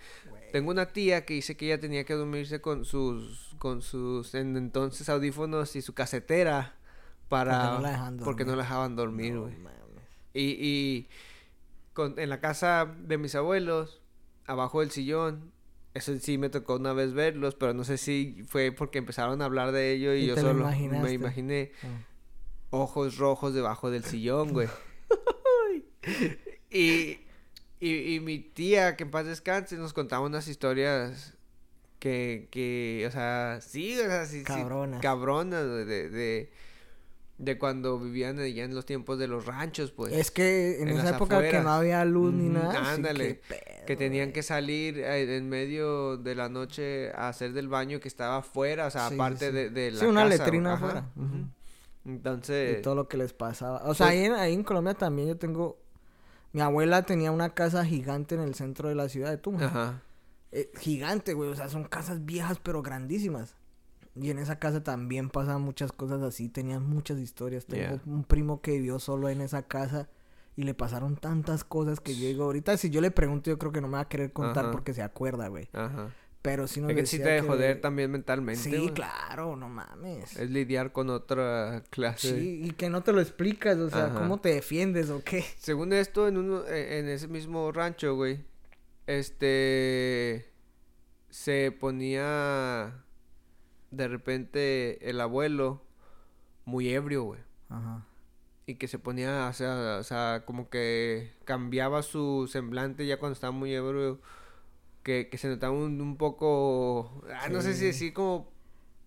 Tengo 0.53 0.71
una 0.73 0.87
tía 0.87 1.25
que 1.25 1.35
dice 1.35 1.57
que 1.57 1.67
ella 1.67 1.79
tenía 1.81 2.05
que 2.05 2.15
dormirse 2.15 2.61
con 2.61 2.85
sus, 2.85 3.55
con 3.59 3.83
sus, 3.83 4.35
en 4.35 4.57
entonces, 4.57 5.09
audífonos 5.09 5.77
y 5.77 5.83
su 5.83 5.95
casetera 5.95 6.75
para... 7.29 7.53
Porque 7.61 7.77
no 7.77 7.81
la 7.83 7.91
dejaban 7.91 8.17
porque 8.19 8.45
no 8.45 8.51
dormir. 8.51 8.57
la 8.59 8.63
dejaban 8.65 8.97
dormir, 8.97 9.33
No 9.35 9.41
güey. 9.43 9.55
Y, 10.35 10.43
y 10.59 11.09
con- 11.93 12.19
en 12.19 12.29
la 12.31 12.41
casa 12.41 12.93
de 13.03 13.17
mis 13.19 13.35
abuelos, 13.37 14.01
abajo 14.47 14.81
del 14.81 14.91
sillón, 14.91 15.53
eso 15.95 16.17
sí 16.19 16.39
me 16.39 16.49
tocó 16.51 16.77
una 16.77 16.93
vez 16.93 17.13
verlos, 17.15 17.55
pero 17.57 17.75
no 17.75 17.85
sé 17.85 17.99
si 17.99 18.43
fue 18.49 18.73
porque 18.73 18.99
empezaron 18.99 19.43
a 19.43 19.45
hablar 19.47 19.73
de 19.73 19.93
ello 19.93 20.15
y, 20.15 20.21
Y 20.25 20.27
yo 20.29 20.37
solo 20.37 20.65
me 20.65 21.13
imaginé 21.13 21.73
Ah. 21.83 21.89
ojos 22.71 23.17
rojos 23.19 23.55
debajo 23.55 23.91
del 23.91 24.05
sillón, 24.05 24.53
güey. 24.53 24.69
y, 26.71 27.19
y, 27.81 28.15
y 28.15 28.21
mi 28.21 28.39
tía, 28.39 28.97
que 28.97 29.05
en 29.05 29.11
paz 29.11 29.27
descanse, 29.27 29.77
nos 29.77 29.93
contaba 29.93 30.25
unas 30.27 30.49
historias 30.49 31.35
que, 31.99 32.49
que 32.51 33.05
o 33.09 33.11
sea, 33.11 33.59
sí, 33.61 33.99
o 33.99 34.05
sea, 34.05 34.25
sí, 34.27 34.39
sí, 34.39 34.45
Cabronas. 34.45 35.03
cabronas, 35.03 35.65
de, 35.65 36.09
de, 36.09 36.53
de 37.43 37.57
cuando 37.57 37.99
vivían 37.99 38.39
allá 38.39 38.65
en 38.65 38.75
los 38.75 38.85
tiempos 38.85 39.19
de 39.19 39.27
los 39.27 39.47
ranchos, 39.47 39.93
pues. 39.93 40.13
Es 40.13 40.31
que 40.31 40.81
en, 40.83 40.89
en 40.89 40.99
esa 40.99 41.17
época 41.17 41.41
que 41.41 41.61
no 41.61 41.71
había 41.71 42.05
luz 42.05 42.35
ni 42.35 42.51
nada. 42.51 42.93
ándale, 42.93 43.41
pedo, 43.49 43.61
que 43.87 43.97
tenían 43.97 44.33
que 44.33 44.43
salir 44.43 44.99
eh, 44.99 45.37
en 45.39 45.49
medio 45.49 46.19
de 46.19 46.35
la 46.35 46.51
noche 46.51 47.11
a 47.13 47.29
hacer 47.29 47.55
del 47.55 47.69
baño 47.69 47.99
que 47.99 48.09
estaba 48.09 48.37
afuera, 48.39 48.87
o 48.87 48.91
sea, 48.91 49.09
Sí, 49.09 49.15
aparte 49.15 49.47
sí. 49.49 49.53
de, 49.55 49.71
de 49.71 49.91
la 49.93 50.01
Sí, 50.01 50.05
una 50.07 50.25
casa, 50.29 50.37
letrina 50.45 50.75
ajá, 50.75 50.85
afuera. 50.87 51.07
Entonces, 52.05 52.79
Y 52.79 52.83
todo 52.83 52.95
lo 52.95 53.09
que 53.09 53.17
les 53.17 53.33
pasaba. 53.33 53.79
O 53.85 53.95
sea, 53.95 54.07
Pues- 54.07 54.19
ahí, 54.19 54.25
en, 54.25 54.33
ahí 54.35 54.55
en 54.55 54.63
Colombia 54.63 54.95
también 54.95 55.29
yo 55.29 55.37
tengo... 55.37 55.79
Mi 56.53 56.61
abuela 56.63 57.03
tenía 57.05 57.31
una 57.31 57.55
casa 57.55 57.85
gigante 57.85 58.35
en 58.35 58.41
el 58.41 58.55
centro 58.55 58.89
de 58.89 58.95
la 58.97 59.09
ciudad 59.09 59.31
de 59.31 59.39
Tunja. 59.39 59.67
ajá. 59.67 60.03
Eh, 60.53 60.69
gigante, 60.81 61.33
güey. 61.33 61.49
O 61.51 61.55
sea, 61.55 61.69
son 61.69 61.85
casas 61.85 62.25
viejas 62.25 62.59
pero 62.63 62.83
grandísimas. 62.83 63.55
Y 64.17 64.31
en 64.31 64.39
esa 64.39 64.59
casa 64.59 64.83
también 64.83 65.31
pasaban 65.31 65.63
muchas 65.63 65.93
cosas 65.93 66.21
así. 66.23 66.49
Tenían 66.49 66.83
muchas 66.85 67.19
historias. 67.19 67.67
Tengo 67.67 67.83
Yeah. 67.83 68.01
un 68.07 68.25
primo 68.25 68.61
que 68.61 68.73
vivió 68.73 68.99
solo 68.99 69.29
en 69.29 69.41
esa 69.41 69.63
casa. 69.63 70.09
Y 70.57 70.65
le 70.65 70.75
pasaron 70.75 71.17
tantas 71.17 71.63
cosas 71.65 72.01
que 72.01 72.15
yo 72.17 72.27
digo... 72.27 72.45
Ahorita 72.45 72.77
si 72.77 72.91
yo 72.91 73.01
le 73.01 73.11
pregunto 73.13 73.49
yo 73.51 73.59
creo 73.59 73.73
que 73.73 73.81
no 73.81 73.87
me 73.89 73.95
va 73.95 74.01
a 74.01 74.09
querer 74.09 74.33
contar 74.33 74.65
Ajá. 74.65 74.73
porque 74.73 74.93
se 74.93 75.03
acuerda, 75.03 75.49
güey. 75.49 75.69
Ajá. 75.73 76.11
Pero 76.43 76.67
sí 76.67 76.81
nos 76.81 76.91
es 76.91 76.97
que 76.97 77.07
sí 77.07 77.19
te 77.19 77.25
que- 77.37 77.43
joder 77.43 77.81
también 77.83 78.11
mentalmente. 78.11 78.61
Sí, 78.63 78.71
güey. 78.77 78.93
claro, 78.95 79.57
no 79.57 79.69
mames. 79.69 80.37
Es 80.37 80.51
lidiar 80.51 80.91
con 80.91 81.09
otra 81.11 81.85
clase. 81.91 82.35
Sí, 82.41 82.63
y 82.65 82.71
que 82.73 82.89
no 82.91 83.03
te 83.03 83.13
lo 83.13 83.21
explicas, 83.21 83.77
o 83.79 83.91
sea, 83.91 84.07
Ajá. 84.07 84.19
¿cómo 84.19 84.41
te 84.41 84.49
defiendes 84.55 85.11
o 85.11 85.23
qué? 85.23 85.45
Según 85.59 85.93
esto, 85.93 86.27
en 86.29 86.39
uno, 86.39 86.67
eh, 86.67 86.99
en 86.99 87.09
ese 87.09 87.29
mismo 87.29 87.71
rancho, 87.73 88.17
güey, 88.17 88.45
este 89.07 90.51
se 91.29 91.73
ponía 91.79 93.05
de 93.91 94.09
repente 94.09 95.09
el 95.11 95.21
abuelo 95.21 95.83
muy 96.65 96.89
ebrio, 96.91 97.25
güey. 97.25 97.41
Ajá. 97.69 98.07
Y 98.67 98.77
que 98.77 98.87
se 98.89 98.99
ponía, 98.99 99.49
o 99.49 99.53
sea, 99.53 99.97
o 99.99 100.03
sea, 100.05 100.45
como 100.47 100.69
que 100.71 101.33
cambiaba 101.45 102.03
su 102.03 102.49
semblante 102.51 103.07
ya 103.07 103.19
cuando 103.19 103.35
estaba 103.35 103.51
muy 103.53 103.73
ebrio. 103.75 104.21
Que, 105.03 105.31
que 105.31 105.39
se 105.39 105.49
notaba 105.49 105.73
un, 105.73 105.99
un 106.03 106.19
poco, 106.19 107.25
ah, 107.35 107.49
no 107.49 107.63
sé 107.63 107.73
si 107.73 107.87
decir 107.87 108.13
como 108.13 108.51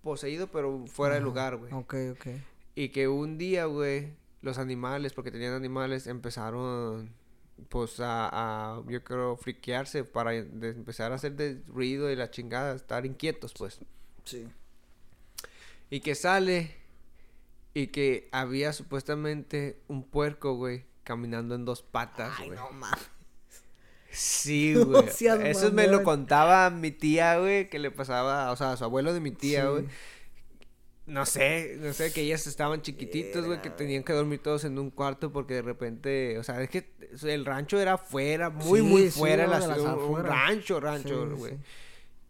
poseído, 0.01 0.47
pero 0.47 0.85
fuera 0.87 1.13
de 1.15 1.21
lugar, 1.21 1.55
güey. 1.57 1.71
Ok, 1.71 1.93
ok. 2.13 2.27
Y 2.73 2.89
que 2.89 3.07
un 3.07 3.37
día, 3.37 3.65
güey, 3.65 4.11
los 4.41 4.57
animales, 4.57 5.13
porque 5.13 5.29
tenían 5.29 5.53
animales, 5.53 6.07
empezaron, 6.07 7.11
pues, 7.69 7.99
a, 7.99 8.27
a, 8.77 8.83
yo 8.87 9.03
creo, 9.03 9.37
friquearse 9.37 10.03
para 10.03 10.31
de- 10.31 10.69
empezar 10.69 11.11
a 11.11 11.15
hacer 11.15 11.35
de 11.35 11.61
ruido 11.67 12.09
y 12.11 12.15
la 12.15 12.31
chingada, 12.31 12.73
estar 12.73 13.05
inquietos, 13.05 13.53
pues. 13.55 13.79
Sí. 14.23 14.47
Y 15.93 15.99
que 15.99 16.15
sale 16.15 16.71
y 17.75 17.87
que 17.87 18.29
había 18.31 18.73
supuestamente 18.73 19.77
un 19.87 20.03
puerco, 20.03 20.55
güey, 20.55 20.85
caminando 21.03 21.53
en 21.55 21.65
dos 21.65 21.83
patas, 21.83 22.31
Ay, 22.39 22.47
güey. 22.47 22.57
no 22.59 22.71
mames. 22.71 22.99
Sí, 24.11 24.73
No 24.75 24.85
güey. 24.85 25.09
seas 25.09 25.39
Eso 25.41 25.71
me 25.71 25.87
lo 25.87 26.03
contaba 26.03 26.69
mi 26.71 26.91
tía, 26.91 27.37
güey, 27.37 27.69
que 27.69 27.77
le 27.79 27.91
pasaba, 27.91 28.51
o 28.51 28.55
sea, 28.55 28.71
a 28.71 28.77
su 28.77 28.83
abuelo 28.83 29.13
de 29.13 29.19
mi 29.19 29.31
tía, 29.31 29.63
Sí. 29.63 29.67
güey. 29.69 29.85
No 31.05 31.25
sé, 31.25 31.77
no 31.81 31.91
sé, 31.93 32.13
que 32.13 32.21
ellas 32.21 32.47
estaban 32.47 32.81
chiquititos, 32.81 33.45
güey, 33.45 33.61
que 33.61 33.69
tenían 33.69 34.03
que 34.03 34.13
dormir 34.13 34.39
todos 34.41 34.63
en 34.63 34.79
un 34.79 34.89
cuarto 34.89 35.33
porque 35.33 35.55
de 35.55 35.61
repente, 35.61 36.37
o 36.39 36.43
sea, 36.43 36.61
es 36.61 36.69
que 36.69 36.93
el 37.23 37.45
rancho 37.45 37.77
era 37.79 37.97
fuera, 37.97 38.49
muy, 38.49 38.79
Sí, 38.79 38.85
muy 38.85 39.11
sí, 39.11 39.19
fuera 39.19 39.43
de 39.43 39.49
la 39.49 39.59
de 39.59 39.67
las 39.67 39.77
ciudad, 39.77 39.97
un- 39.97 40.23
rancho, 40.23 40.79
rancho, 40.79 41.25
Sí, 41.25 41.31
sí, 41.33 41.37
güey. 41.39 41.51
sí. 41.51 41.57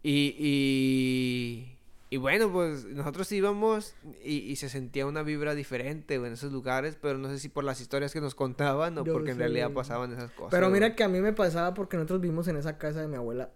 Y, 0.02 0.36
y, 0.38 1.73
y 2.14 2.16
bueno, 2.16 2.52
pues 2.52 2.84
nosotros 2.84 3.32
íbamos 3.32 3.96
y, 4.22 4.36
y 4.36 4.54
se 4.54 4.68
sentía 4.68 5.04
una 5.04 5.24
vibra 5.24 5.56
diferente, 5.56 6.14
en 6.14 6.26
esos 6.26 6.52
lugares, 6.52 6.96
pero 7.02 7.18
no 7.18 7.28
sé 7.28 7.40
si 7.40 7.48
por 7.48 7.64
las 7.64 7.80
historias 7.80 8.12
que 8.12 8.20
nos 8.20 8.36
contaban 8.36 8.96
o 8.98 9.04
Yo 9.04 9.12
porque 9.12 9.32
en 9.32 9.38
realidad 9.38 9.72
pasaban 9.72 10.12
esas 10.12 10.30
cosas. 10.30 10.52
Pero 10.52 10.68
güey. 10.68 10.80
mira 10.80 10.94
que 10.94 11.02
a 11.02 11.08
mí 11.08 11.20
me 11.20 11.32
pasaba 11.32 11.74
porque 11.74 11.96
nosotros 11.96 12.20
vivimos 12.20 12.46
en 12.46 12.56
esa 12.56 12.78
casa 12.78 13.00
de 13.00 13.08
mi 13.08 13.16
abuela 13.16 13.50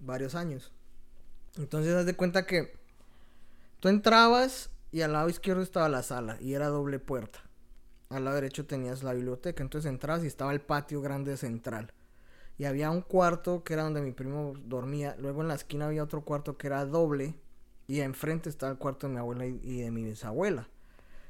varios 0.00 0.34
años. 0.34 0.72
Entonces, 1.56 1.94
haz 1.94 2.04
de 2.04 2.14
cuenta 2.14 2.46
que 2.46 2.76
tú 3.78 3.86
entrabas 3.86 4.70
y 4.90 5.02
al 5.02 5.12
lado 5.12 5.28
izquierdo 5.28 5.62
estaba 5.62 5.88
la 5.88 6.02
sala 6.02 6.36
y 6.40 6.54
era 6.54 6.66
doble 6.66 6.98
puerta. 6.98 7.38
Al 8.08 8.24
lado 8.24 8.34
derecho 8.34 8.66
tenías 8.66 9.04
la 9.04 9.12
biblioteca. 9.12 9.62
Entonces 9.62 9.88
entrabas 9.88 10.24
y 10.24 10.26
estaba 10.26 10.50
el 10.50 10.62
patio 10.62 11.00
grande 11.00 11.36
central. 11.36 11.92
Y 12.56 12.64
había 12.64 12.90
un 12.90 13.02
cuarto 13.02 13.62
que 13.62 13.74
era 13.74 13.84
donde 13.84 14.00
mi 14.00 14.10
primo 14.10 14.54
dormía. 14.64 15.14
Luego 15.20 15.42
en 15.42 15.48
la 15.48 15.54
esquina 15.54 15.86
había 15.86 16.02
otro 16.02 16.24
cuarto 16.24 16.58
que 16.58 16.66
era 16.66 16.84
doble. 16.84 17.36
Y 17.88 18.00
enfrente 18.00 18.48
estaba 18.48 18.70
el 18.70 18.78
cuarto 18.78 19.08
de 19.08 19.14
mi 19.14 19.18
abuela 19.18 19.46
y, 19.46 19.58
y 19.64 19.80
de 19.80 19.90
mi 19.90 20.04
bisabuela. 20.04 20.68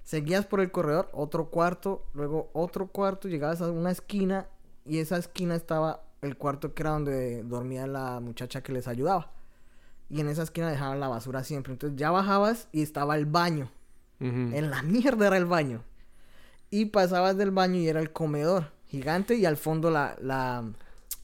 Seguías 0.05 0.45
por 0.45 0.61
el 0.61 0.71
corredor, 0.71 1.09
otro 1.13 1.51
cuarto, 1.51 2.05
luego 2.15 2.51
otro 2.53 2.89
cuarto, 2.89 3.29
llegabas 3.29 3.63
a 3.63 3.71
una 3.71 3.91
esquina 3.91 4.49
y 4.85 4.99
esa 4.99 5.17
esquina 5.19 5.55
estaba 5.55 6.03
el 6.23 6.37
cuarto 6.37 6.75
que 6.75 6.83
era 6.83 6.91
donde 6.91 7.43
dormía 7.45 7.87
la 7.87 8.21
muchacha 8.21 8.63
que 8.63 8.73
les 8.73 8.89
ayudaba. 8.89 9.33
Y 10.11 10.21
en 10.21 10.29
esa 10.29 10.43
esquina 10.43 10.71
dejaban 10.71 11.01
la 11.01 11.09
basura 11.09 11.45
siempre. 11.45 11.73
Entonces 11.73 11.99
ya 11.99 12.11
bajabas 12.11 12.69
y 12.73 12.83
estaba 12.83 13.17
el 13.17 13.27
baño. 13.27 13.71
En 14.21 14.71
la 14.71 14.83
mierda 14.83 15.29
era 15.29 15.37
el 15.37 15.45
baño. 15.47 15.85
Y 16.71 16.87
pasabas 16.87 17.37
del 17.37 17.51
baño 17.53 17.77
y 17.77 17.89
era 17.89 18.01
el 18.01 18.13
comedor 18.13 18.73
gigante 18.87 19.37
y 19.37 19.45
al 19.45 19.57
fondo 19.57 19.91
la, 19.91 20.17
la, 20.21 20.65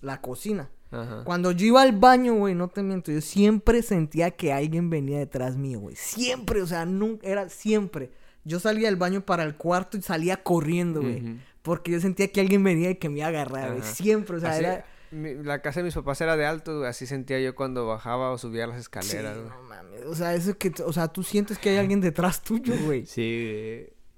la 0.01 0.21
cocina. 0.21 0.69
Ajá. 0.95 1.25
Cuando 1.25 1.53
yo 1.53 1.67
iba 1.67 1.83
al 1.83 1.93
baño, 1.93 2.35
güey, 2.35 2.55
no 2.55 2.69
te 2.69 2.83
miento, 2.83 3.11
yo 3.13 3.21
siempre 3.21 3.83
sentía 3.83 4.31
que 4.31 4.53
alguien 4.53 4.91
venía 4.91 5.19
detrás 5.19 5.57
mío, 5.57 5.81
güey. 5.81 5.97
Siempre, 5.97 6.63
o 6.63 6.67
sea, 6.67 6.85
nunca, 6.87 7.27
era 7.27 7.49
siempre. 7.49 8.11
Yo 8.45 8.61
salía 8.61 8.87
del 8.89 8.97
baño 8.97 9.23
para 9.23 9.43
el 9.45 9.57
cuarto 9.57 9.97
y 9.97 10.03
salía 10.03 10.43
corriendo, 10.43 11.01
güey. 11.01 11.39
Porque 11.63 11.91
yo 11.93 12.01
sentía 12.01 12.29
que 12.31 12.41
alguien 12.41 12.63
venía 12.63 12.91
y 12.91 12.97
que 12.97 13.09
me 13.09 13.19
iba 13.19 13.27
a 13.27 13.31
agarrar, 13.31 13.71
güey. 13.71 13.83
Siempre, 13.83 14.37
o 14.37 14.41
sea, 14.41 14.51
Así, 14.51 14.65
era... 14.65 14.85
la 15.11 15.63
casa 15.63 15.81
de 15.81 15.85
mis 15.85 15.95
papás 15.95 16.21
era 16.21 16.37
de 16.37 16.45
alto, 16.45 16.77
güey, 16.79 16.91
así 16.91 17.07
sentía 17.07 17.41
yo 17.41 17.55
cuando 17.55 17.87
bajaba 17.87 18.31
o 18.33 18.37
subía 18.39 18.67
las 18.67 18.77
Sí, 18.77 18.81
escaleras, 18.83 19.37
güey. 19.39 19.49
no 19.49 19.63
mames. 19.63 20.05
O 20.05 20.15
sea, 20.15 20.35
eso 20.35 20.59
que, 20.59 20.73
o 20.85 20.93
sea, 20.93 21.09
tú 21.09 21.23
sientes 21.23 21.59
que 21.59 21.71
hay 21.71 21.77
alguien 21.79 22.01
detrás 22.03 22.43
tuyo, 22.43 22.75
güey. 22.85 23.07
Sí, 23.07 23.49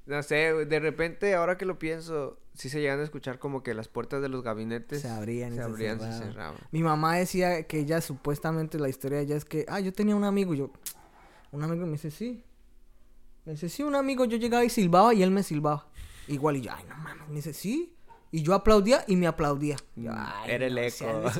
güey. 0.06 0.16
No 0.16 0.22
sé, 0.24 0.52
güey, 0.52 0.66
de 0.66 0.80
repente, 0.80 1.34
ahora 1.34 1.56
que 1.56 1.64
lo 1.64 1.78
pienso, 1.78 2.38
sí 2.56 2.68
se 2.68 2.80
llegan 2.80 3.00
a 3.00 3.02
escuchar 3.04 3.38
como 3.38 3.62
que 3.62 3.74
las 3.74 3.88
puertas 3.88 4.20
de 4.22 4.28
los 4.28 4.42
gabinetes 4.42 5.02
Se 5.02 5.08
abrían 5.08 5.50
y 5.52 5.56
se 5.56 5.62
se 5.62 5.62
abrían 5.62 5.98
y 5.98 6.00
se 6.02 6.12
cerraban. 6.18 6.56
Mi 6.72 6.82
mamá 6.82 7.16
decía 7.16 7.62
que 7.64 7.78
ella 7.80 8.00
supuestamente 8.00 8.78
la 8.78 8.88
historia 8.88 9.18
de 9.18 9.24
ella 9.24 9.36
es 9.36 9.44
que, 9.44 9.64
ah, 9.68 9.80
yo 9.80 9.92
tenía 9.92 10.16
un 10.16 10.24
amigo, 10.24 10.54
y 10.54 10.58
yo, 10.58 10.70
un 11.52 11.62
amigo 11.62 11.86
me 11.86 11.92
dice, 11.92 12.10
sí. 12.10 12.42
Me 13.44 13.52
dice, 13.52 13.68
sí, 13.68 13.82
un 13.82 13.94
amigo, 13.94 14.24
yo 14.24 14.36
llegaba 14.38 14.64
y 14.64 14.70
silbaba 14.70 15.14
y 15.14 15.22
él 15.22 15.30
me 15.30 15.42
silbaba. 15.42 15.86
Igual 16.28 16.56
y 16.56 16.62
yo, 16.62 16.72
ay, 16.74 16.84
no 16.88 16.96
mames, 16.96 17.28
me 17.28 17.36
dice, 17.36 17.52
sí. 17.52 17.92
Y 18.32 18.42
yo 18.42 18.54
aplaudía 18.54 19.04
y 19.06 19.14
me 19.14 19.28
aplaudía. 19.28 19.76
Yo, 19.94 20.10
Mm, 20.10 20.16
"Ay, 20.18 20.50
era 20.50 20.66
el 20.66 20.74
no 20.74 20.80
eco". 20.80 20.90
seas- 21.30 21.38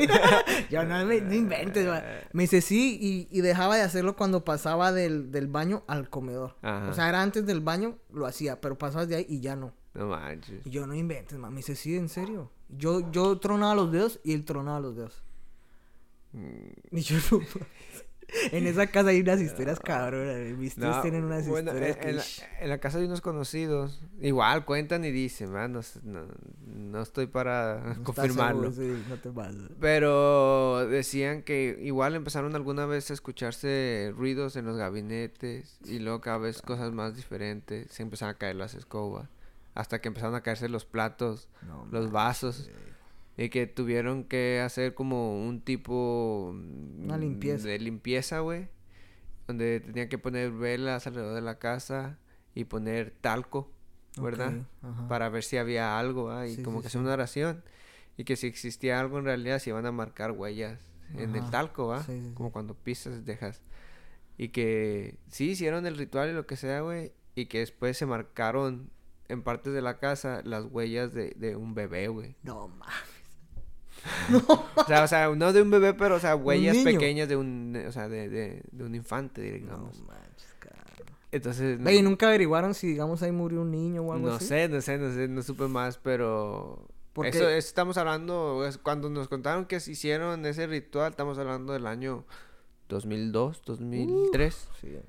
yo 0.71 0.85
no, 0.85 1.05
me, 1.05 1.21
no 1.21 1.35
inventes, 1.35 1.85
ma". 1.87 2.01
Me 2.33 2.45
dice, 2.45 2.61
sí, 2.61 2.97
y, 3.01 3.37
y 3.37 3.41
dejaba 3.41 3.75
de 3.77 3.83
hacerlo 3.83 4.15
cuando 4.17 4.45
pasaba 4.45 4.93
del, 4.93 5.33
del 5.33 5.49
baño 5.49 5.83
al 5.89 6.09
comedor. 6.09 6.57
Ajá. 6.63 6.89
O 6.89 6.95
sea, 6.95 7.09
era 7.09 7.21
antes 7.23 7.45
del 7.45 7.61
baño, 7.61 7.99
lo 8.13 8.25
hacía, 8.25 8.61
pero 8.61 8.79
pasabas 8.79 9.09
de 9.09 9.17
ahí 9.17 9.27
y 9.29 9.41
ya 9.41 9.57
no. 9.57 9.73
No 9.97 10.07
manches. 10.09 10.67
Y 10.67 10.71
yo 10.71 10.87
no 10.87 10.95
inventes, 10.95 11.39
mami. 11.39 11.57
Dice, 11.57 11.75
sí, 11.75 11.97
en 11.97 12.09
serio. 12.09 12.51
Yo, 12.69 13.11
yo 13.13 13.39
tronaba 13.39 13.75
los 13.75 13.91
dedos 13.93 14.21
y 14.25 14.35
él 14.35 14.45
tronaba 14.45 14.79
los 14.81 14.97
dedos. 14.97 15.23
Mm, 16.33 16.97
Y 16.97 17.01
yo 17.01 17.17
no. 17.31 17.41
en 18.53 18.67
esa 18.67 18.89
casa 18.89 19.11
hay 19.11 19.21
unas 19.21 19.41
historias 19.41 19.79
cabronas. 19.81 20.37
güey. 20.37 20.53
Mis 20.55 20.75
tíos 20.75 20.97
no, 20.97 21.01
tienen 21.03 21.25
unas 21.25 21.47
bueno, 21.49 21.71
historias 21.71 21.97
en, 21.97 22.03
que. 22.03 22.11
en 22.11 22.17
la, 22.17 22.23
en 22.61 22.69
la 22.69 22.79
casa 22.79 22.99
de 22.99 23.07
unos 23.07 23.21
conocidos, 23.21 24.03
igual 24.21 24.65
cuentan 24.65 25.05
y 25.05 25.13
dicen, 25.13 25.53
"Man, 25.53 25.73
no, 25.73 25.83
sé, 25.83 26.01
no, 26.03 26.27
no 26.67 27.01
estoy 27.01 27.29
para 27.29 27.95
no 27.97 28.03
confirmarlo. 28.05 28.73
seguro, 28.73 28.97
sí, 28.99 29.05
no 29.09 29.17
te 29.17 29.31
pases. 29.31 29.63
Pero 29.81 30.87
decían 30.89 31.43
que 31.43 31.79
igual 31.81 32.17
empezaron 32.17 32.55
alguna 32.57 32.85
vez 32.85 33.11
a 33.11 33.15
escucharse 33.15 34.13
ruidos 34.17 34.57
en 34.57 34.67
los 34.67 34.77
gabinetes 34.77 35.79
y 35.85 36.01
luego 36.01 36.21
cada 36.21 36.39
vez 36.39 36.61
cosas 36.61 36.93
más 36.93 37.15
diferentes. 37.17 37.91
Se 37.93 38.03
empezaron 38.03 38.35
a 38.35 38.39
caer 38.39 38.57
las 38.57 38.75
escobas. 38.75 39.29
Hasta 39.77 40.01
que 40.01 40.09
empezaron 40.09 40.35
a 40.35 40.43
caerse 40.43 40.69
los 40.69 40.85
platos, 40.85 41.49
No, 41.67 41.87
los 41.91 42.11
vasos. 42.11 42.71
Y 43.37 43.51
que 43.51 43.67
tuvieron 43.67 44.25
que 44.25 44.61
hacer 44.61 44.95
como 44.95 45.47
un 45.47 45.61
tipo... 45.61 46.51
Una 46.99 47.19
mm, 47.19 47.21
limpieza. 47.21 47.69
De 47.69 47.79
limpieza, 47.79 48.41
güey. 48.41 48.69
Donde 49.47 49.81
tenían 49.81 50.09
que 50.09 50.17
poner 50.17 50.51
velas 50.51 51.07
alrededor 51.07 51.35
de 51.35 51.43
la 51.43 51.59
casa 51.59 52.19
y 52.55 52.65
poner 52.65 53.15
talco, 53.21 53.71
¿verdad? 54.17 54.55
Para 55.09 55.29
ver 55.29 55.45
si 55.45 55.59
había 55.59 55.99
algo, 55.99 56.31
¿ah? 56.31 56.47
Y 56.47 56.57
Sí, 56.57 56.63
como 56.63 56.79
sí, 56.79 56.83
que 56.83 56.87
hacer 56.89 57.01
una 57.03 57.13
oración. 57.13 57.63
Y 58.17 58.25
que 58.25 58.37
si 58.37 58.47
existía 58.47 58.99
algo 58.99 59.19
en 59.19 59.27
realidad 59.27 59.59
se 59.59 59.71
iban 59.71 59.85
a 59.85 59.93
marcar 59.93 60.33
huellas 60.33 60.81
en 61.15 61.37
el 61.37 61.51
talco, 61.51 61.93
¿ah? 61.93 62.05
Como 62.35 62.51
cuando 62.51 62.75
pisas, 62.75 63.27
dejas. 63.27 63.61
Y 64.39 64.49
que 64.49 65.19
sí 65.29 65.51
hicieron 65.51 65.87
el 65.87 65.99
ritual 65.99 66.31
y 66.31 66.33
lo 66.33 66.47
que 66.47 66.57
sea, 66.57 66.81
güey. 66.81 67.13
Y 67.35 67.47
que 67.47 67.59
después 67.59 67.99
se 67.99 68.07
marcaron 68.07 68.91
en 69.29 69.43
partes 69.43 69.73
de 69.73 69.83
la 69.83 69.99
casa 69.99 70.41
las 70.45 70.65
huellas 70.65 71.13
de, 71.13 71.31
de 71.37 71.57
un 71.57 71.75
bebé, 71.75 72.09
güey. 72.09 72.37
No 72.43 72.69
mames. 72.69 72.95
O 74.77 74.85
sea, 74.87 75.03
o 75.05 75.09
sea, 75.09 75.29
no 75.35 75.53
de 75.53 75.63
un 75.63 75.71
bebé, 75.71 75.95
pero, 75.95 76.17
o 76.17 76.21
sea, 76.21 76.37
huellas 76.37 76.77
pequeñas 76.79 77.29
de 77.29 77.37
un, 77.37 77.77
o 77.89 77.93
sea, 77.93 78.09
de, 78.09 78.29
de, 78.29 78.63
de 78.71 78.85
un 78.85 78.95
infante, 78.95 79.41
No 79.49 79.55
digamos. 79.55 80.01
manches, 80.03 80.55
cabrón. 80.61 81.17
Entonces... 81.33 81.81
Y 81.93 82.03
nunca 82.03 82.29
averiguaron 82.29 82.75
si, 82.75 82.87
digamos, 82.89 83.23
ahí 83.23 83.33
murió 83.33 83.63
un 83.63 83.71
niño 83.73 84.03
o 84.03 84.13
algo 84.13 84.29
No 84.29 84.35
así. 84.37 84.47
sé, 84.47 84.69
no 84.69 84.81
sé, 84.81 84.99
no 84.99 85.13
sé, 85.13 85.27
no 85.29 85.43
supe 85.43 85.67
más, 85.67 85.99
pero... 85.99 86.87
Porque- 87.15 87.31
Eso, 87.31 87.49
eso 87.49 87.67
estamos 87.69 87.97
hablando, 87.97 88.65
es 88.67 88.79
cuando 88.79 89.09
nos 89.09 89.27
contaron 89.29 89.65
que 89.65 89.81
se 89.81 89.93
hicieron 89.93 90.45
ese 90.47 90.67
ritual, 90.67 91.11
estamos 91.11 91.39
hablando 91.39 91.73
del 91.73 91.87
año 91.87 92.25
2002, 92.89 93.63
2003. 93.65 94.69
Sí, 94.81 94.89
no. 94.93 95.01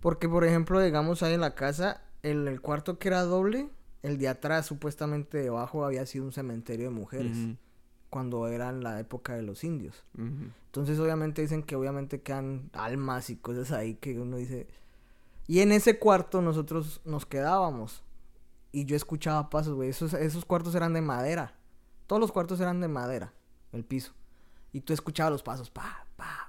Porque, 0.00 0.28
por 0.28 0.44
ejemplo, 0.44 0.78
digamos, 0.80 1.22
ahí 1.22 1.32
en 1.34 1.40
la 1.40 1.54
casa, 1.54 2.02
el, 2.22 2.48
el 2.48 2.60
cuarto 2.60 2.98
que 2.98 3.08
era 3.08 3.22
doble, 3.22 3.68
el 4.02 4.18
de 4.18 4.28
atrás, 4.28 4.66
supuestamente 4.66 5.38
debajo, 5.38 5.84
había 5.84 6.06
sido 6.06 6.24
un 6.24 6.32
cementerio 6.32 6.86
de 6.86 6.94
mujeres. 6.94 7.36
Cuando 8.08 8.46
era 8.46 8.70
en 8.70 8.82
la 8.82 9.00
época 9.00 9.34
de 9.34 9.42
los 9.42 9.64
indios. 9.64 10.04
Entonces, 10.16 10.98
obviamente, 10.98 11.42
dicen 11.42 11.62
que 11.62 11.76
obviamente 11.76 12.22
quedan 12.22 12.70
almas 12.72 13.30
y 13.30 13.36
cosas 13.36 13.72
ahí 13.72 13.94
que 13.94 14.18
uno 14.18 14.36
dice... 14.36 14.68
Y 15.48 15.60
en 15.60 15.70
ese 15.70 15.98
cuarto 15.98 16.42
nosotros 16.42 17.00
nos 17.04 17.26
quedábamos. 17.26 18.02
Y 18.72 18.84
yo 18.84 18.96
escuchaba 18.96 19.48
pasos, 19.50 19.74
güey. 19.74 19.90
Esos, 19.90 20.12
esos 20.14 20.44
cuartos 20.44 20.74
eran 20.74 20.92
de 20.92 21.00
madera. 21.00 21.54
Todos 22.06 22.20
los 22.20 22.32
cuartos 22.32 22.60
eran 22.60 22.80
de 22.80 22.88
madera, 22.88 23.32
el 23.72 23.84
piso. 23.84 24.12
Y 24.72 24.80
tú 24.80 24.92
escuchabas 24.92 25.32
los 25.32 25.42
pasos, 25.42 25.70
pa, 25.70 26.06
pa, 26.16 26.45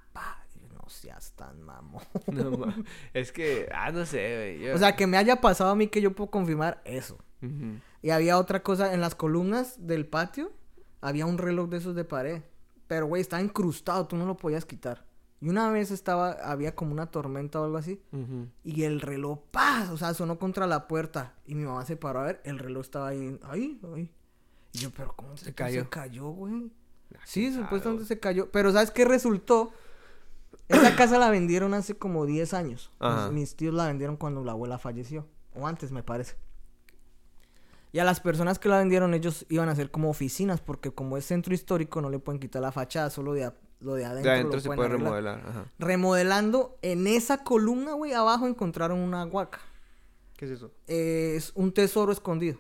seas 0.89 1.31
tan 1.35 1.61
mamón. 1.61 2.03
No, 2.31 2.73
es 3.13 3.31
que, 3.31 3.69
ah, 3.73 3.91
no 3.91 4.05
sé, 4.05 4.35
güey. 4.57 4.67
yo- 4.67 4.75
O 4.75 4.77
sea, 4.77 4.95
que 4.95 5.07
me 5.07 5.17
haya 5.17 5.41
pasado 5.41 5.69
a 5.71 5.75
mí 5.75 5.87
que 5.87 6.01
yo 6.01 6.13
puedo 6.13 6.29
confirmar 6.31 6.81
eso. 6.85 7.17
Y 8.01 8.09
había 8.09 8.37
otra 8.39 8.63
cosa, 8.63 8.93
en 8.93 9.01
las 9.01 9.13
columnas 9.15 9.75
del 9.87 10.05
patio 10.07 10.51
había 11.01 11.25
un 11.25 11.37
reloj 11.37 11.69
de 11.69 11.77
esos 11.77 11.95
de 11.95 12.03
pared. 12.03 12.41
Pero, 12.87 13.05
güey, 13.05 13.21
estaba 13.21 13.41
incrustado, 13.43 14.07
tú 14.07 14.15
no 14.15 14.25
lo 14.25 14.37
podías 14.37 14.65
quitar. 14.65 15.05
Y 15.39 15.49
una 15.49 15.69
vez 15.69 15.91
estaba, 15.91 16.31
había 16.31 16.73
como 16.73 16.93
una 16.93 17.11
tormenta 17.11 17.61
o 17.61 17.65
algo 17.65 17.77
así. 17.77 18.01
Y 18.63 18.83
el 18.83 19.01
reloj, 19.01 19.39
¡paz! 19.51 19.89
O 19.91 19.97
sea, 19.97 20.13
sonó 20.15 20.39
contra 20.39 20.65
la 20.65 20.87
puerta. 20.87 21.35
Y 21.45 21.53
mi 21.53 21.63
mamá 21.65 21.85
se 21.85 21.95
paró 21.95 22.21
a 22.21 22.23
ver, 22.25 22.41
el 22.43 22.57
reloj 22.57 22.81
estaba 22.85 23.09
ahí, 23.09 23.37
ahí, 23.43 23.79
ahí. 23.93 24.09
Y 24.73 24.77
yo, 24.79 24.89
pero 24.91 25.13
¿cómo 25.15 25.37
se 25.37 25.53
cayó. 25.53 25.83
Se 25.83 25.89
cayó, 25.89 26.29
güey. 26.29 26.71
Ah, 27.15 27.19
Sí, 27.25 27.53
supuestamente 27.53 28.05
se 28.05 28.19
cayó. 28.19 28.49
Pero 28.51 28.71
¿sabes 28.71 28.89
qué 28.89 29.05
resultó? 29.05 29.71
Esa 30.67 30.95
casa 30.95 31.17
la 31.17 31.29
vendieron 31.29 31.73
hace 31.73 31.95
como 31.97 32.25
10 32.25 32.53
años. 32.53 32.91
Mis- 33.31 33.55
tíos 33.55 33.73
la 33.73 33.87
vendieron 33.87 34.17
cuando 34.17 34.43
la 34.43 34.51
abuela 34.51 34.77
falleció. 34.77 35.25
O 35.55 35.65
antes, 35.67 35.91
me 35.91 36.03
parece. 36.03 36.35
Y 37.93 37.99
a 37.99 38.03
las 38.03 38.19
personas 38.19 38.59
que 38.59 38.67
la 38.69 38.77
vendieron, 38.79 39.13
ellos 39.13 39.45
iban 39.49 39.69
a 39.69 39.71
hacer 39.71 39.91
como 39.91 40.09
oficinas. 40.09 40.59
Porque 40.61 40.91
como 40.91 41.17
es 41.17 41.25
centro 41.25 41.53
histórico, 41.53 42.01
no 42.01 42.09
le 42.09 42.19
pueden 42.19 42.39
quitar 42.39 42.61
la 42.61 42.71
fachada. 42.71 43.09
Solo 43.09 43.33
de 43.33 43.45
a- 43.45 43.55
lo 43.79 43.93
de 43.93 44.05
adentro, 44.05 44.23
De 44.29 44.35
adentro 44.35 44.55
lo 44.57 44.61
se 44.61 44.67
puede 44.67 44.81
arreglar. 44.89 45.03
remodelar. 45.13 45.43
Ajá. 45.47 45.65
Remodelando, 45.79 46.77
en 46.81 47.07
esa 47.07 47.43
columna, 47.43 47.93
güey, 47.93 48.13
abajo 48.13 48.47
encontraron 48.47 48.99
una 48.99 49.23
huaca. 49.25 49.59
¿Qué 50.35 50.45
es 50.45 50.51
eso? 50.51 50.71
Eh, 50.87 51.33
es 51.37 51.51
un 51.55 51.71
tesoro 51.71 52.11
escondido. 52.11 52.59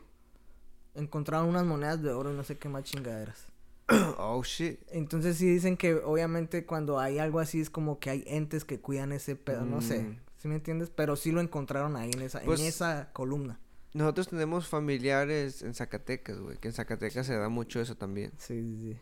Encontraron 0.95 1.49
unas 1.49 1.65
monedas 1.65 2.01
de 2.01 2.11
oro 2.11 2.31
y 2.31 2.35
no 2.35 2.43
sé 2.43 2.57
qué 2.57 2.69
más 2.69 2.83
chingaderas. 2.83 3.45
Oh, 4.17 4.43
shit. 4.43 4.79
Entonces 4.91 5.37
sí 5.37 5.47
dicen 5.49 5.77
que 5.77 5.95
obviamente 5.95 6.65
cuando 6.65 6.99
hay 6.99 7.19
algo 7.19 7.39
así 7.39 7.61
es 7.61 7.69
como 7.69 7.99
que 7.99 8.09
hay 8.09 8.23
entes 8.27 8.65
que 8.65 8.79
cuidan 8.79 9.11
ese 9.11 9.35
pedo, 9.35 9.65
no 9.65 9.81
sé. 9.81 9.99
Mm. 10.03 10.19
¿Sí 10.37 10.47
me 10.47 10.55
entiendes? 10.55 10.89
Pero 10.93 11.15
sí 11.15 11.31
lo 11.31 11.41
encontraron 11.41 11.95
ahí 11.95 12.11
en 12.13 12.21
esa, 12.21 12.41
Pues- 12.41 12.59
en 12.59 12.67
esa 12.67 13.09
columna. 13.13 13.59
Nosotros 13.93 14.27
tenemos 14.27 14.67
familiares 14.67 15.61
en 15.63 15.73
Zacatecas, 15.73 16.37
güey. 16.39 16.57
Que 16.57 16.67
en 16.67 16.73
Zacatecas 16.73 17.25
se 17.25 17.35
da 17.35 17.49
mucho 17.49 17.79
eso 17.81 17.95
también. 17.95 18.31
Sí, 18.37 18.61
sí, 18.61 18.77
sí. 18.93 18.97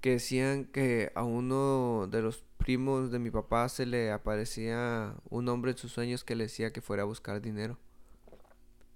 Que 0.00 0.10
decían 0.12 0.64
que 0.64 1.12
a 1.14 1.22
uno 1.22 2.08
de 2.10 2.22
los 2.22 2.42
primos 2.56 3.10
de 3.12 3.18
mi 3.18 3.30
papá 3.30 3.68
se 3.68 3.86
le 3.86 4.10
aparecía 4.10 5.14
un 5.28 5.48
hombre 5.48 5.72
en 5.72 5.76
sus 5.76 5.92
sueños 5.92 6.24
que 6.24 6.34
le 6.34 6.44
decía 6.44 6.72
que 6.72 6.80
fuera 6.80 7.02
a 7.02 7.06
buscar 7.06 7.40
dinero. 7.40 7.78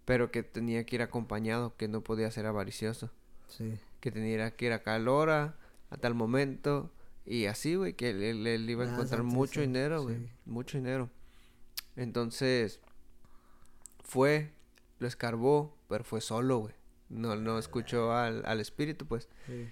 Pero 0.05 0.31
que 0.31 0.43
tenía 0.43 0.85
que 0.85 0.97
ir 0.97 1.03
acompañado, 1.03 1.77
que 1.77 1.87
no 1.89 2.01
podía 2.03 2.31
ser 2.31 2.47
avaricioso. 2.47 3.11
Sí. 3.49 3.79
Que 4.05 4.13
tenía 4.13 4.51
que 4.55 4.67
ir 4.67 4.73
a 4.75 4.83
tal 4.83 5.09
hora, 5.09 5.57
a 5.89 5.97
tal 5.97 6.13
momento. 6.15 6.93
Y 7.25 7.47
así, 7.47 7.75
güey, 7.75 7.95
que 7.95 8.11
él, 8.11 8.69
iba 8.69 8.85
a 8.85 8.87
Ah, 8.87 8.93
encontrar 8.93 9.23
mucho 9.23 9.55
sí, 9.55 9.61
dinero, 9.63 10.03
güey. 10.03 10.17
sí. 10.19 10.29
Mucho 10.45 10.77
dinero. 10.77 11.09
Entonces, 11.97 12.81
fue, 14.03 14.53
lo 14.99 15.09
escarbó, 15.09 15.79
pero 15.89 16.05
fue 16.05 16.21
solo, 16.21 16.59
güey. 16.59 16.75
No, 17.09 17.35
no 17.37 17.59
escuchó 17.59 18.13
al, 18.13 18.45
al 18.45 18.61
espíritu, 18.61 19.07
pues. 19.07 19.31
sí. 19.47 19.69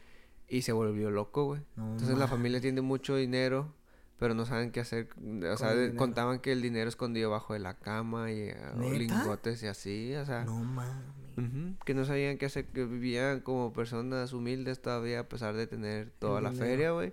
Y 0.48 0.62
se 0.62 0.72
volvió 0.72 1.10
loco, 1.10 1.44
güey. 1.44 1.60
No 1.76 1.92
Entonces 1.92 2.16
la 2.16 2.26
familia 2.26 2.60
tiene 2.60 2.80
mucho 2.80 3.16
dinero, 3.16 3.74
pero 4.18 4.34
no 4.34 4.46
saben 4.46 4.70
qué 4.70 4.80
hacer. 4.80 5.08
O 5.52 5.56
sea, 5.56 5.74
contaban 5.96 6.38
que 6.40 6.52
el 6.52 6.62
dinero 6.62 6.88
escondido 6.88 7.30
bajo 7.30 7.54
de 7.54 7.58
la 7.58 7.74
cama 7.78 8.30
y 8.30 8.38
eh, 8.50 8.56
lingotes 8.96 9.62
y 9.62 9.66
así, 9.66 10.14
o 10.14 10.24
sea. 10.24 10.44
No 10.44 10.58
mames. 10.60 11.76
que 11.84 11.94
no 11.94 12.04
sabían 12.04 12.38
qué 12.38 12.46
hacer, 12.46 12.66
que 12.66 12.84
vivían 12.84 13.40
como 13.40 13.72
personas 13.72 14.32
humildes 14.32 14.80
todavía 14.82 15.20
a 15.20 15.28
pesar 15.28 15.54
de 15.54 15.66
tener 15.66 16.10
toda 16.18 16.40
la 16.40 16.50
dinero. 16.50 16.66
feria, 16.66 16.90
güey. 16.92 17.12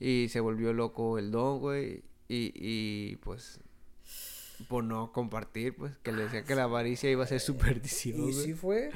Y 0.00 0.28
se 0.30 0.40
volvió 0.40 0.72
loco 0.72 1.18
el 1.18 1.30
don, 1.30 1.60
güey. 1.60 2.02
Y, 2.28 2.52
y 2.54 3.16
pues, 3.16 3.60
por 4.68 4.84
no 4.84 5.12
compartir, 5.12 5.74
pues, 5.76 5.96
que 5.98 6.12
le 6.12 6.24
decían 6.24 6.44
que 6.44 6.54
la 6.54 6.64
avaricia 6.64 7.10
iba 7.10 7.24
a 7.24 7.26
ser 7.26 7.40
su 7.40 7.56
perdición, 7.58 8.28
¿Y 8.28 8.32
sí 8.32 8.54
fue? 8.54 8.90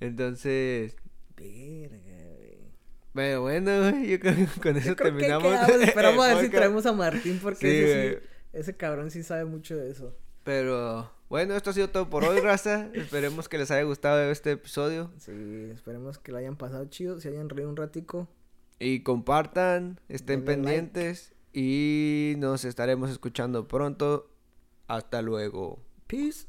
Entonces, 0.00 0.96
Verga. 1.36 1.98
Pero 3.18 3.40
bueno, 3.40 3.80
güey, 3.90 4.10
yo 4.10 4.20
creo 4.20 4.36
que 4.36 4.46
con 4.60 4.76
eso 4.76 4.88
Yo 4.90 4.94
creo 4.96 5.12
que 5.16 5.18
terminamos. 5.18 5.42
quedamos. 5.42 5.82
Esperamos 5.88 6.24
a 6.24 6.34
ver 6.34 6.38
si 6.44 6.50
traemos 6.50 6.86
a 6.86 6.92
Martín 6.92 7.40
porque 7.42 7.58
Sí, 7.60 7.66
ese, 7.66 7.94
güey. 8.10 8.14
sí, 8.14 8.28
ese 8.52 8.76
cabrón 8.76 9.10
sí 9.10 9.24
sabe 9.24 9.44
mucho 9.44 9.76
de 9.76 9.90
eso. 9.90 10.16
Pero 10.44 11.10
bueno, 11.28 11.56
esto 11.56 11.70
ha 11.70 11.72
sido 11.72 11.90
todo 11.90 12.08
por 12.08 12.22
hoy, 12.24 12.38
raza. 12.38 12.88
Esperemos 12.94 13.48
que 13.48 13.58
les 13.58 13.72
haya 13.72 13.82
gustado 13.82 14.20
este 14.30 14.52
episodio. 14.52 15.10
Sí, 15.18 15.32
esperemos 15.74 16.18
que 16.18 16.30
lo 16.30 16.38
hayan 16.38 16.56
pasado 16.56 16.84
chido, 16.84 17.18
se 17.20 17.30
hayan 17.30 17.48
reído 17.48 17.68
un 17.68 17.76
ratico. 17.76 18.28
Y 18.78 19.02
compartan, 19.02 20.00
estén 20.08 20.44
Denle 20.44 20.62
like. 20.62 20.62
pendientes. 20.62 21.32
Y 21.52 22.34
nos 22.38 22.64
estaremos 22.64 23.10
escuchando 23.10 23.66
pronto. 23.66 24.30
Hasta 24.86 25.22
luego. 25.22 25.80
Peace. 26.06 26.46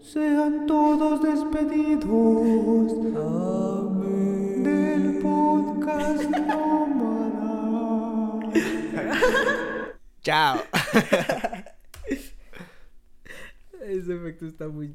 Sean 0.00 0.66
todos 0.66 1.22
despedidos 1.22 3.02
del 3.04 3.16
Nómada. 5.88 7.48
Chao. 10.22 10.62
Ese 13.80 14.14
efecto 14.14 14.44
está 14.46 14.68
muy 14.68 14.86